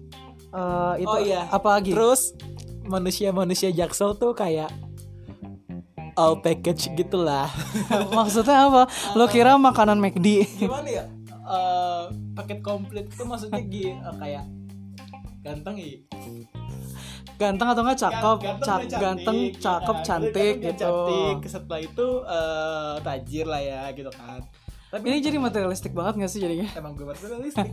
eh, 0.50 0.92
itu 1.04 1.06
Oh 1.06 1.22
iya. 1.22 1.46
apa 1.52 1.78
lagi? 1.78 1.94
Terus 1.94 2.34
manusia-manusia 2.86 3.70
Jaksel 3.70 4.16
tuh 4.16 4.32
kayak 4.32 4.70
all 6.16 6.40
package 6.40 6.90
gitulah. 6.92 7.46
Maksudnya 8.16 8.66
apa? 8.66 8.82
Lo 9.12 9.28
kira 9.28 9.54
makanan 9.54 10.00
McD? 10.00 10.48
Gimana 10.58 10.88
ya? 10.88 11.04
Eh, 11.46 12.04
paket 12.34 12.58
komplit 12.58 13.06
itu 13.06 13.22
maksudnya 13.22 13.62
gi- 13.62 13.94
eh, 13.94 14.14
kayak 14.18 14.44
ganteng 15.40 15.78
ya. 15.78 15.94
Ganteng 17.36 17.68
atau 17.70 17.82
enggak 17.84 18.00
cakep? 18.00 18.36
Ganteng, 18.40 18.66
dan 18.66 18.66
ganteng, 18.66 18.98
cantik, 18.98 19.52
cakep, 19.60 19.94
ya 19.94 20.02
cantik 20.02 20.32
Ganteng 20.34 20.66
gitu. 20.66 20.90
Cantik. 21.06 21.36
Setelah 21.46 21.80
itu 21.80 22.06
eh, 22.24 22.94
tajir 23.04 23.46
lah 23.46 23.62
ya 23.62 23.80
gitu 23.92 24.10
kan. 24.10 24.40
Tapi 24.86 25.02
Ini 25.02 25.18
jadi 25.20 25.36
materialistik 25.36 25.92
banget 25.92 26.24
gak 26.24 26.30
sih 26.30 26.40
jadinya? 26.40 26.70
emang 26.72 26.94
gue 26.94 27.04
materialistik. 27.04 27.68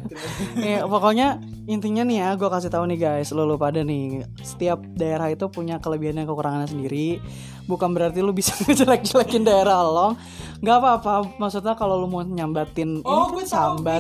Nih, 0.57 0.81
pokoknya 0.91 1.39
intinya 1.65 2.01
nih 2.03 2.17
ya, 2.19 2.29
gue 2.35 2.49
kasih 2.49 2.67
tahu 2.67 2.89
nih 2.89 2.99
guys, 2.99 3.29
lo 3.31 3.45
lu 3.45 3.55
pada 3.55 3.79
nih, 3.79 4.25
setiap 4.41 4.81
daerah 4.91 5.29
itu 5.29 5.45
punya 5.47 5.77
kelebihan 5.77 6.17
dan 6.17 6.25
kekurangannya 6.25 6.67
sendiri. 6.67 7.21
Bukan 7.63 7.89
berarti 7.89 8.19
lu 8.19 8.31
bisa 8.31 8.51
ngejelek-jelekin 8.61 9.41
daerah 9.41 9.81
lo. 9.81 10.15
Gak 10.59 10.77
apa-apa, 10.77 11.11
maksudnya 11.35 11.73
kalau 11.73 11.97
lu 11.97 12.07
mau 12.07 12.21
nyambatin 12.21 12.99
Oh, 13.01 13.27
ini 13.27 13.35
gue 13.35 13.43
tahu, 13.43 13.79
sambat. 13.79 13.99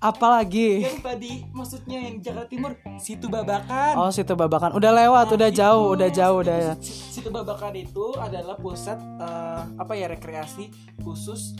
Apalagi? 0.00 0.80
yang 0.82 0.98
tadi 0.98 1.44
maksudnya 1.50 1.98
yang 2.00 2.18
Jakarta 2.18 2.48
Timur 2.48 2.72
situ 2.96 3.28
babakan 3.28 3.94
Oh, 3.96 4.08
situ 4.08 4.32
babakan. 4.32 4.72
Udah 4.72 4.90
lewat, 4.90 5.28
Nah, 5.28 5.36
udah 5.36 5.48
itu, 5.48 5.58
jauh, 5.60 5.84
udah 5.92 6.08
jauh, 6.08 6.36
udah 6.40 6.56
ya. 6.56 6.74
situ- 6.74 7.12
situ 7.12 7.28
babakan 7.28 7.74
itu 7.74 8.16
adalah 8.16 8.56
pusat 8.56 8.96
eh, 8.96 9.60
apa 9.76 9.92
ya 9.92 10.08
rekreasi 10.08 10.72
khusus 10.98 11.52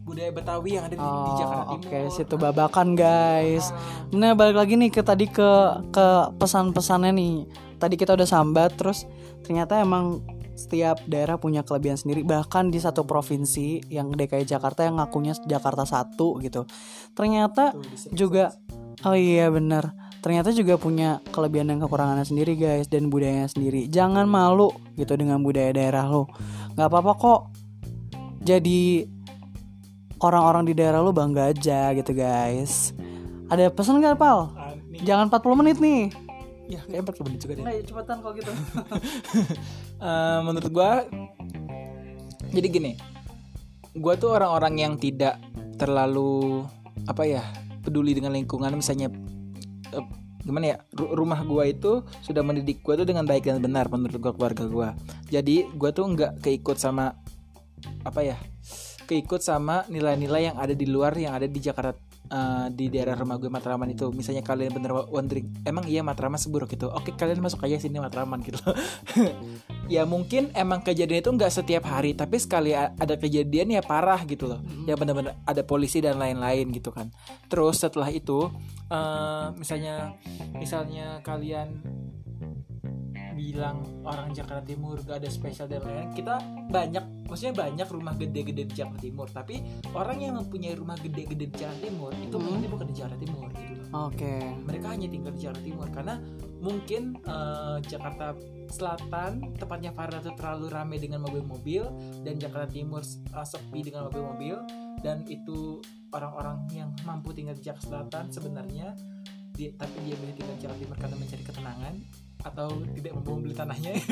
budaya 0.00 0.30
Betawi 0.30 0.70
yang 0.72 0.86
ada 0.86 0.94
di, 0.94 1.02
di 1.02 1.32
Jakarta 1.36 1.64
Oh, 1.66 1.68
Timur 1.74 1.84
oke, 1.84 2.00
situ 2.08 2.34
babakan 2.34 2.88
guys. 2.94 3.64
Nah, 4.10 4.32
balik 4.32 4.56
lagi 4.56 4.72
nih 4.74 4.88
ke 4.88 5.02
tadi 5.02 5.26
ke 5.26 5.50
ke 5.90 6.06
pesan-pesannya 6.34 7.10
nih. 7.10 7.34
Tadi 7.76 7.94
kita 7.94 8.14
udah 8.14 8.24
sambat 8.26 8.72
terus 8.74 9.04
ternyata 9.42 9.74
emang 9.76 10.22
setiap 10.58 10.98
daerah 11.06 11.38
punya 11.38 11.62
kelebihan 11.62 11.94
sendiri. 11.94 12.26
Bahkan 12.26 12.74
di 12.74 12.82
satu 12.82 13.06
provinsi 13.06 13.86
yang 13.86 14.10
DKI 14.10 14.42
Jakarta 14.42 14.82
yang 14.82 14.98
ngakunya 14.98 15.38
Jakarta 15.46 15.86
satu 15.86 16.42
gitu. 16.42 16.66
Ternyata 17.14 17.78
juga 18.10 18.50
oh 19.06 19.14
iya 19.14 19.46
bener. 19.54 19.94
Ternyata 20.18 20.50
juga 20.50 20.74
punya 20.74 21.22
kelebihan 21.30 21.70
dan 21.70 21.78
kekurangannya 21.78 22.26
sendiri 22.26 22.58
guys 22.58 22.90
dan 22.90 23.06
budayanya 23.06 23.46
sendiri. 23.46 23.86
Jangan 23.86 24.26
malu 24.26 24.74
gitu 24.98 25.14
dengan 25.14 25.38
budaya 25.46 25.70
daerah 25.70 26.10
lo 26.10 26.26
nggak 26.74 26.88
apa-apa 26.90 27.12
kok. 27.14 27.40
Jadi 28.42 29.06
orang-orang 30.18 30.66
di 30.66 30.74
daerah 30.74 30.98
lo 30.98 31.14
bangga 31.14 31.54
aja 31.54 31.94
gitu 31.94 32.10
guys. 32.18 32.90
Ada 33.46 33.70
pesan 33.70 34.02
nggak 34.02 34.18
pal? 34.18 34.52
Ah, 34.58 34.74
jangan 35.06 35.30
40 35.30 35.60
menit 35.62 35.78
nih. 35.78 36.10
Ya 36.68 36.84
kayak 36.84 37.08
40 37.08 37.26
menit 37.30 37.40
juga 37.40 37.52
deh. 37.56 37.62
Nggak, 37.64 37.76
cepetan 37.88 38.16
kalau 38.20 38.34
gitu 38.36 38.52
Eh, 39.98 40.40
menurut 40.46 40.70
gua 40.70 41.02
jadi 42.54 42.68
gini 42.70 42.92
gua 43.98 44.14
tuh 44.14 44.38
orang-orang 44.38 44.78
yang 44.78 44.94
tidak 44.94 45.42
terlalu 45.74 46.62
apa 47.10 47.26
ya 47.26 47.42
peduli 47.82 48.14
dengan 48.14 48.30
lingkungan. 48.38 48.78
Misalnya 48.78 49.10
eh, 49.90 50.06
gimana 50.46 50.64
ya 50.70 50.76
ru- 50.94 51.18
rumah 51.18 51.42
gua 51.42 51.66
itu 51.66 52.06
sudah 52.22 52.46
mendidik 52.46 52.78
gua 52.86 52.94
tuh 52.94 53.10
dengan 53.10 53.26
baik 53.26 53.50
dan 53.50 53.58
benar 53.58 53.90
menurut 53.90 54.22
gua 54.22 54.32
keluarga 54.38 54.64
gua. 54.70 54.88
Jadi 55.34 55.66
gua 55.74 55.90
tuh 55.90 56.14
nggak 56.14 56.46
keikut 56.46 56.78
sama 56.78 57.18
apa 58.06 58.22
ya 58.22 58.38
keikut 59.10 59.42
sama 59.42 59.82
nilai-nilai 59.90 60.52
yang 60.52 60.56
ada 60.62 60.74
di 60.78 60.86
luar 60.86 61.10
yang 61.18 61.34
ada 61.34 61.50
di 61.50 61.58
Jakarta 61.58 62.07
eh, 62.28 62.66
di 62.72 62.86
daerah 62.92 63.16
rumah 63.16 63.40
gue 63.40 63.50
Matraman 63.50 63.88
itu. 63.90 64.08
Misalnya 64.12 64.44
kalian 64.44 64.72
bener 64.72 64.92
wondering 65.08 65.48
emang 65.64 65.84
iya 65.88 66.04
Matraman 66.04 66.38
seburuk 66.38 66.70
itu? 66.72 66.86
Oke 66.88 67.16
kalian 67.16 67.40
masuk 67.42 67.64
aja 67.64 67.80
sini 67.80 67.98
Matraman 67.98 68.40
gitu. 68.44 68.60
Ya 69.88 70.04
mungkin 70.04 70.52
emang 70.52 70.84
kejadian 70.84 71.24
itu 71.24 71.32
nggak 71.32 71.48
setiap 71.48 71.88
hari 71.88 72.12
tapi 72.12 72.36
sekali 72.36 72.76
ada 72.76 73.16
kejadian 73.16 73.72
ya 73.72 73.80
parah 73.80 74.20
gitu 74.28 74.44
loh. 74.44 74.60
Ya 74.84 75.00
benar-benar 75.00 75.40
ada 75.48 75.64
polisi 75.64 76.04
dan 76.04 76.20
lain-lain 76.20 76.68
gitu 76.76 76.92
kan. 76.92 77.08
Terus 77.48 77.80
setelah 77.80 78.12
itu 78.12 78.52
eh, 78.92 79.46
misalnya 79.56 80.12
misalnya 80.52 81.24
kalian 81.24 81.80
bilang 83.38 83.78
orang 84.02 84.34
Jakarta 84.34 84.66
Timur 84.66 84.98
gak 84.98 85.22
ada 85.22 85.30
spesial 85.30 85.64
dan 85.64 85.78
lain-lain 85.80 86.10
kita 86.10 86.34
banyak 86.66 87.00
maksudnya 87.24 87.54
banyak 87.56 87.86
rumah 87.86 88.12
gede-gede 88.12 88.62
di 88.64 88.74
Jakarta 88.74 88.98
Timur 89.00 89.26
tapi 89.28 89.62
orang 89.92 90.18
yang 90.18 90.34
mempunyai 90.34 90.74
rumah 90.74 90.96
gede-gede 90.96 91.46
di 91.46 91.56
Jakarta 91.56 91.80
Timur 91.80 92.10
itu 92.12 92.34
Hmm. 92.34 92.44
mainnya 92.44 92.68
bukan 92.68 92.86
di 92.86 92.94
Jakarta 92.94 93.16
Timur 93.16 93.46
gitu 93.48 93.72
loh 93.72 93.88
Oke. 94.04 94.34
mereka 94.60 94.86
hanya 94.90 95.06
tinggal 95.06 95.30
di 95.30 95.40
Jakarta 95.40 95.62
Timur 95.62 95.88
karena 95.88 96.14
mungkin 96.58 97.02
eh, 97.16 97.78
Jakarta 97.84 98.26
Selatan 98.68 99.30
tepatnya 99.54 99.90
Farda 99.90 100.18
itu 100.18 100.32
terlalu 100.34 100.66
ramai 100.68 100.98
dengan 100.98 101.22
mobil-mobil 101.22 101.88
dan 102.20 102.36
Jakarta 102.36 102.68
Timur 102.68 103.00
eh, 103.00 103.46
sepi 103.46 103.80
dengan 103.80 104.06
mobil-mobil 104.06 104.56
dan 104.98 105.22
itu 105.24 105.78
orang-orang 106.10 106.66
yang 106.70 106.90
mampu 107.02 107.30
tinggal 107.30 107.54
di 107.54 107.62
Jakarta 107.62 107.86
Selatan 108.02 108.24
sebenarnya 108.28 108.92
di- 109.50 109.72
tapi 109.72 109.96
dia 110.02 110.16
milih 110.16 110.34
tinggal 110.34 110.54
di 110.54 110.62
Jakarta 110.62 110.80
Timur 110.80 110.96
karena 110.98 111.16
mencari 111.16 111.44
ketenangan 111.44 111.94
atau 112.38 112.70
tidak 112.94 113.12
mampu 113.12 113.34
membeli 113.34 113.52
tanahnya 113.52 113.92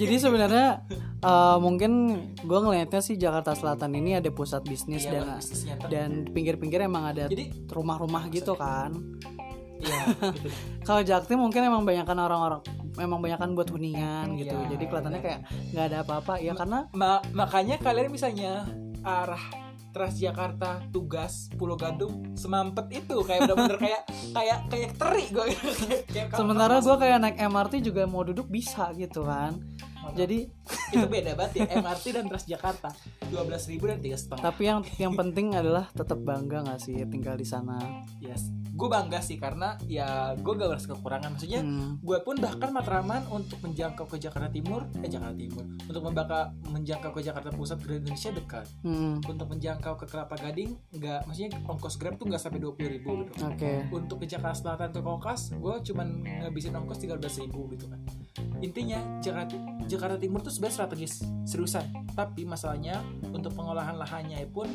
Jadi 0.00 0.14
sebenarnya 0.16 0.82
eh, 1.20 1.56
mungkin 1.58 1.90
gue 2.36 2.58
ngelihatnya 2.58 3.00
sih 3.00 3.14
Jakarta 3.14 3.54
Selatan 3.54 3.94
ini 3.94 4.18
ada 4.18 4.28
pusat 4.28 4.62
bisnis 4.62 5.04
Iya, 5.04 5.22
dan 5.22 5.26
dan 5.88 6.08
pinggir-pinggir 6.28 6.82
emang 6.82 7.10
ada 7.10 7.28
rumah-rumah 7.68 8.26
gitu 8.28 8.54
kan. 8.54 8.92
iya 9.78 10.02
gitu. 10.10 10.48
Kalau 10.86 11.00
Jaktim 11.02 11.38
mungkin 11.38 11.60
emang 11.62 11.82
banyakan 11.82 12.16
orang-orang 12.18 12.60
memang 12.94 13.18
banyakan 13.18 13.48
buat 13.54 13.68
hunian 13.68 14.34
gitu. 14.34 14.54
Iya, 14.54 14.66
Jadi 14.70 14.82
kelihatannya 14.86 15.20
kayak 15.20 15.38
nggak 15.70 15.84
ada 15.86 15.96
apa-apa 16.02 16.32
ya 16.38 16.52
karena 16.54 16.78
Ma- 16.92 17.22
makanya 17.30 17.76
kalian 17.78 18.08
misalnya 18.08 18.64
arah 19.02 19.42
Transjakarta 19.94 20.90
tugas 20.90 21.46
Pulau 21.54 21.78
Gadung 21.78 22.34
semampet 22.34 23.06
itu. 23.06 23.22
Kayak 23.22 23.46
bener-bener 23.46 23.78
kayak 23.78 24.02
kayak 24.34 24.58
kayak 24.66 24.90
teri 24.98 25.24
gue 25.30 25.46
sementara 26.38 26.82
gue 26.82 26.96
kayak 26.98 27.18
naik 27.22 27.36
MRT 27.38 27.74
juga 27.86 28.02
mau 28.10 28.26
duduk 28.26 28.50
bisa 28.50 28.90
gitu 28.98 29.22
kan. 29.22 29.54
Jadi 30.12 30.38
itu 30.94 31.06
beda 31.06 31.32
banget 31.32 31.64
ya 31.64 31.80
MRT 31.80 32.04
dan 32.12 32.24
Transjakarta. 32.28 32.90
Dua 33.26 33.42
belas 33.42 33.64
ribu 33.64 33.88
dan 33.88 33.98
tiga 33.98 34.14
setengah. 34.14 34.44
Tapi 34.44 34.62
yang 34.64 34.80
yang 34.96 35.14
penting 35.14 35.56
adalah 35.56 35.88
tetap 35.90 36.20
bangga 36.20 36.60
nggak 36.62 36.80
sih 36.80 37.00
tinggal 37.08 37.34
di 37.34 37.44
sana. 37.44 37.80
yes. 38.20 38.52
Gue 38.74 38.90
bangga 38.90 39.22
sih 39.22 39.38
karena 39.38 39.78
ya 39.86 40.34
gue 40.34 40.50
gak 40.50 40.66
merasa 40.66 40.90
kekurangan. 40.90 41.38
Maksudnya 41.38 41.62
Hmm. 41.62 41.94
gue 42.02 42.18
pun 42.20 42.34
bahkan 42.34 42.74
Matraman 42.74 43.22
untuk 43.30 43.62
menjangkau 43.62 44.02
ke 44.04 44.18
Jakarta 44.18 44.50
Timur 44.50 44.82
eh 44.98 45.06
Jakarta 45.06 45.30
Timur. 45.32 45.62
Untuk 45.86 46.02
membaka 46.02 46.50
menjangkau 46.66 47.14
ke 47.14 47.22
Jakarta 47.22 47.54
Pusat 47.54 47.78
ke 47.80 47.92
Indonesia 47.96 48.30
dekat. 48.30 48.66
Hmm. 48.82 49.22
untuk 49.24 49.46
menjangkau 49.46 49.94
ke 49.94 50.04
Kelapa 50.04 50.34
Gading 50.34 50.74
nggak 50.90 51.22
maksudnya 51.22 51.54
ongkos 51.64 51.94
grab 51.96 52.18
tuh 52.18 52.26
nggak 52.26 52.42
sampai 52.42 52.58
dua 52.58 52.74
puluh 52.74 52.90
ribu 52.90 53.10
gitu. 53.22 53.46
Oke. 53.46 53.86
untuk 53.90 54.16
ke 54.18 54.26
Jakarta 54.26 54.58
Selatan 54.58 54.90
ke 54.90 55.00
Kokas 55.00 55.54
gue 55.54 55.74
cuman 55.84 56.06
ngabisin 56.42 56.74
ongkos 56.74 56.98
tiga 56.98 57.14
belas 57.14 57.38
ribu 57.38 57.70
gitu 57.70 57.86
kan. 57.86 58.02
Intinya 58.58 58.98
Jakarta 59.20 59.54
Jakarta 59.94 60.18
Timur 60.18 60.42
tuh 60.42 60.50
sebenarnya 60.50 60.76
strategis 60.82 61.22
seriusan 61.46 61.86
tapi 62.14 62.42
masalahnya 62.42 63.02
untuk 63.30 63.54
pengolahan 63.54 63.94
lahannya 63.94 64.42
pun 64.50 64.66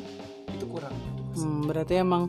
itu 0.50 0.64
kurang. 0.66 0.92
Hmm, 1.36 1.64
berarti 1.68 2.02
emang 2.02 2.28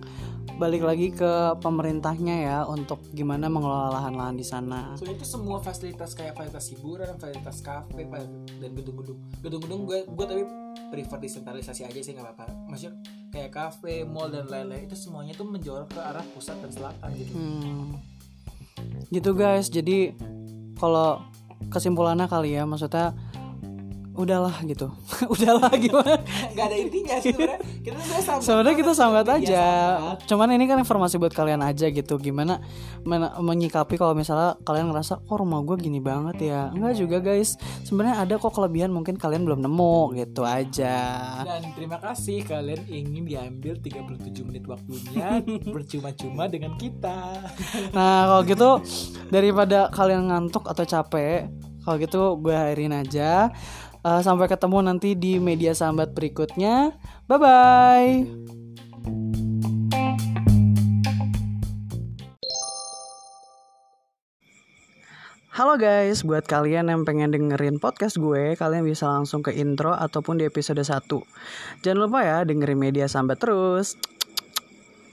balik 0.62 0.86
lagi 0.86 1.10
ke 1.10 1.58
pemerintahnya 1.58 2.36
ya 2.46 2.58
untuk 2.70 3.02
gimana 3.18 3.50
mengelola 3.50 3.98
lahan-lahan 3.98 4.38
di 4.38 4.46
sana. 4.46 4.94
Soalnya 4.94 5.18
itu 5.18 5.26
semua 5.26 5.58
fasilitas 5.58 6.14
kayak 6.14 6.38
fasilitas 6.38 6.66
hiburan, 6.70 7.18
fasilitas 7.18 7.58
kafe, 7.66 8.06
fa- 8.06 8.30
dan 8.62 8.72
gedung-gedung. 8.78 9.20
Gedung-gedung 9.42 9.82
gue 9.90 10.00
gue 10.06 10.26
tapi 10.30 10.44
prefer 10.94 11.18
desentralisasi 11.18 11.82
aja 11.82 11.98
sih 11.98 12.14
nggak 12.14 12.26
apa-apa. 12.30 12.46
Maksudnya 12.70 12.94
kayak 13.34 13.50
kafe, 13.50 14.06
mall 14.06 14.30
dan 14.30 14.46
lain-lain 14.46 14.86
itu 14.86 14.94
semuanya 14.94 15.34
tuh 15.34 15.50
menjorok 15.50 15.90
ke 15.90 16.00
arah 16.00 16.26
pusat 16.38 16.62
dan 16.62 16.70
selatan 16.70 17.10
gitu. 17.18 17.32
Hmm. 17.34 17.98
Gitu 19.10 19.32
guys. 19.34 19.66
Jadi 19.66 20.14
kalau 20.78 21.26
kesimpulannya 21.70 22.26
kali 22.26 22.58
ya. 22.58 22.64
Maksudnya 22.66 23.14
udahlah 24.22 24.56
gitu. 24.62 24.88
udahlah 25.34 25.74
gimana? 25.74 26.22
Gak 26.52 26.66
ada 26.66 26.78
intinya 26.78 27.16
sih 27.18 27.32
sebenarnya. 27.32 27.60
Kita 27.82 27.98
sebenarnya 28.40 28.76
kita 28.76 28.92
sambat 28.92 29.26
Iya, 29.26 29.36
aja. 29.36 29.66
sambat. 29.98 30.18
Cuman 30.26 30.50
ini 30.52 30.66
kan 30.66 30.78
informasi 30.78 31.16
buat 31.16 31.32
kalian 31.32 31.60
aja 31.60 31.88
gitu. 31.88 32.16
Gimana 32.16 32.62
men- 33.02 33.34
menyikapi 33.36 33.96
kalau 33.96 34.14
misalnya 34.14 34.56
kalian 34.62 34.90
ngerasa 34.90 35.20
kok 35.20 35.34
rumah 35.34 35.62
gue 35.62 35.78
gini 35.78 35.98
banget 35.98 36.38
ya. 36.44 36.70
Enggak 36.70 36.94
juga 36.96 37.18
guys. 37.20 37.58
Sebenarnya 37.82 38.22
ada 38.22 38.34
kok 38.36 38.52
kelebihan 38.52 38.90
mungkin 38.90 39.16
kalian 39.16 39.42
belum 39.42 39.60
nemu 39.60 39.98
gitu 40.16 40.42
aja. 40.42 40.98
Dan 41.42 41.74
terima 41.74 41.98
kasih 41.98 42.42
kalian 42.42 42.86
ingin 42.86 43.24
diambil 43.24 43.74
37 43.76 44.18
menit 44.44 44.64
waktunya 44.64 45.42
bercuma-cuma 45.76 46.46
dengan 46.46 46.76
kita. 46.76 47.50
Nah 47.92 48.18
kalau 48.28 48.44
gitu 48.44 48.70
daripada 49.28 49.90
kalian 49.90 50.28
ngantuk 50.28 50.64
atau 50.64 50.84
capek, 50.84 51.48
kalau 51.82 51.98
gitu 51.98 52.22
gue 52.38 52.52
akhirin 52.52 52.94
aja. 52.94 53.50
Eh, 54.02 54.22
sampai 54.26 54.50
ketemu 54.50 54.82
nanti 54.82 55.14
di 55.14 55.38
media 55.38 55.78
sambat 55.78 56.18
berikutnya. 56.18 56.98
Bye 57.30 57.38
bye. 57.38 58.14
Halo 65.54 65.78
guys, 65.78 66.26
buat 66.26 66.50
kalian 66.50 66.90
yang 66.90 67.06
pengen 67.06 67.30
dengerin 67.30 67.78
podcast 67.78 68.18
gue, 68.18 68.58
kalian 68.58 68.82
bisa 68.82 69.06
langsung 69.06 69.46
ke 69.46 69.54
intro 69.54 69.94
ataupun 69.94 70.42
di 70.42 70.50
episode 70.50 70.82
1. 70.82 71.06
Jangan 71.86 72.00
lupa 72.02 72.26
ya 72.26 72.42
dengerin 72.42 72.82
media 72.82 73.06
sambat 73.06 73.38
terus. 73.38 73.94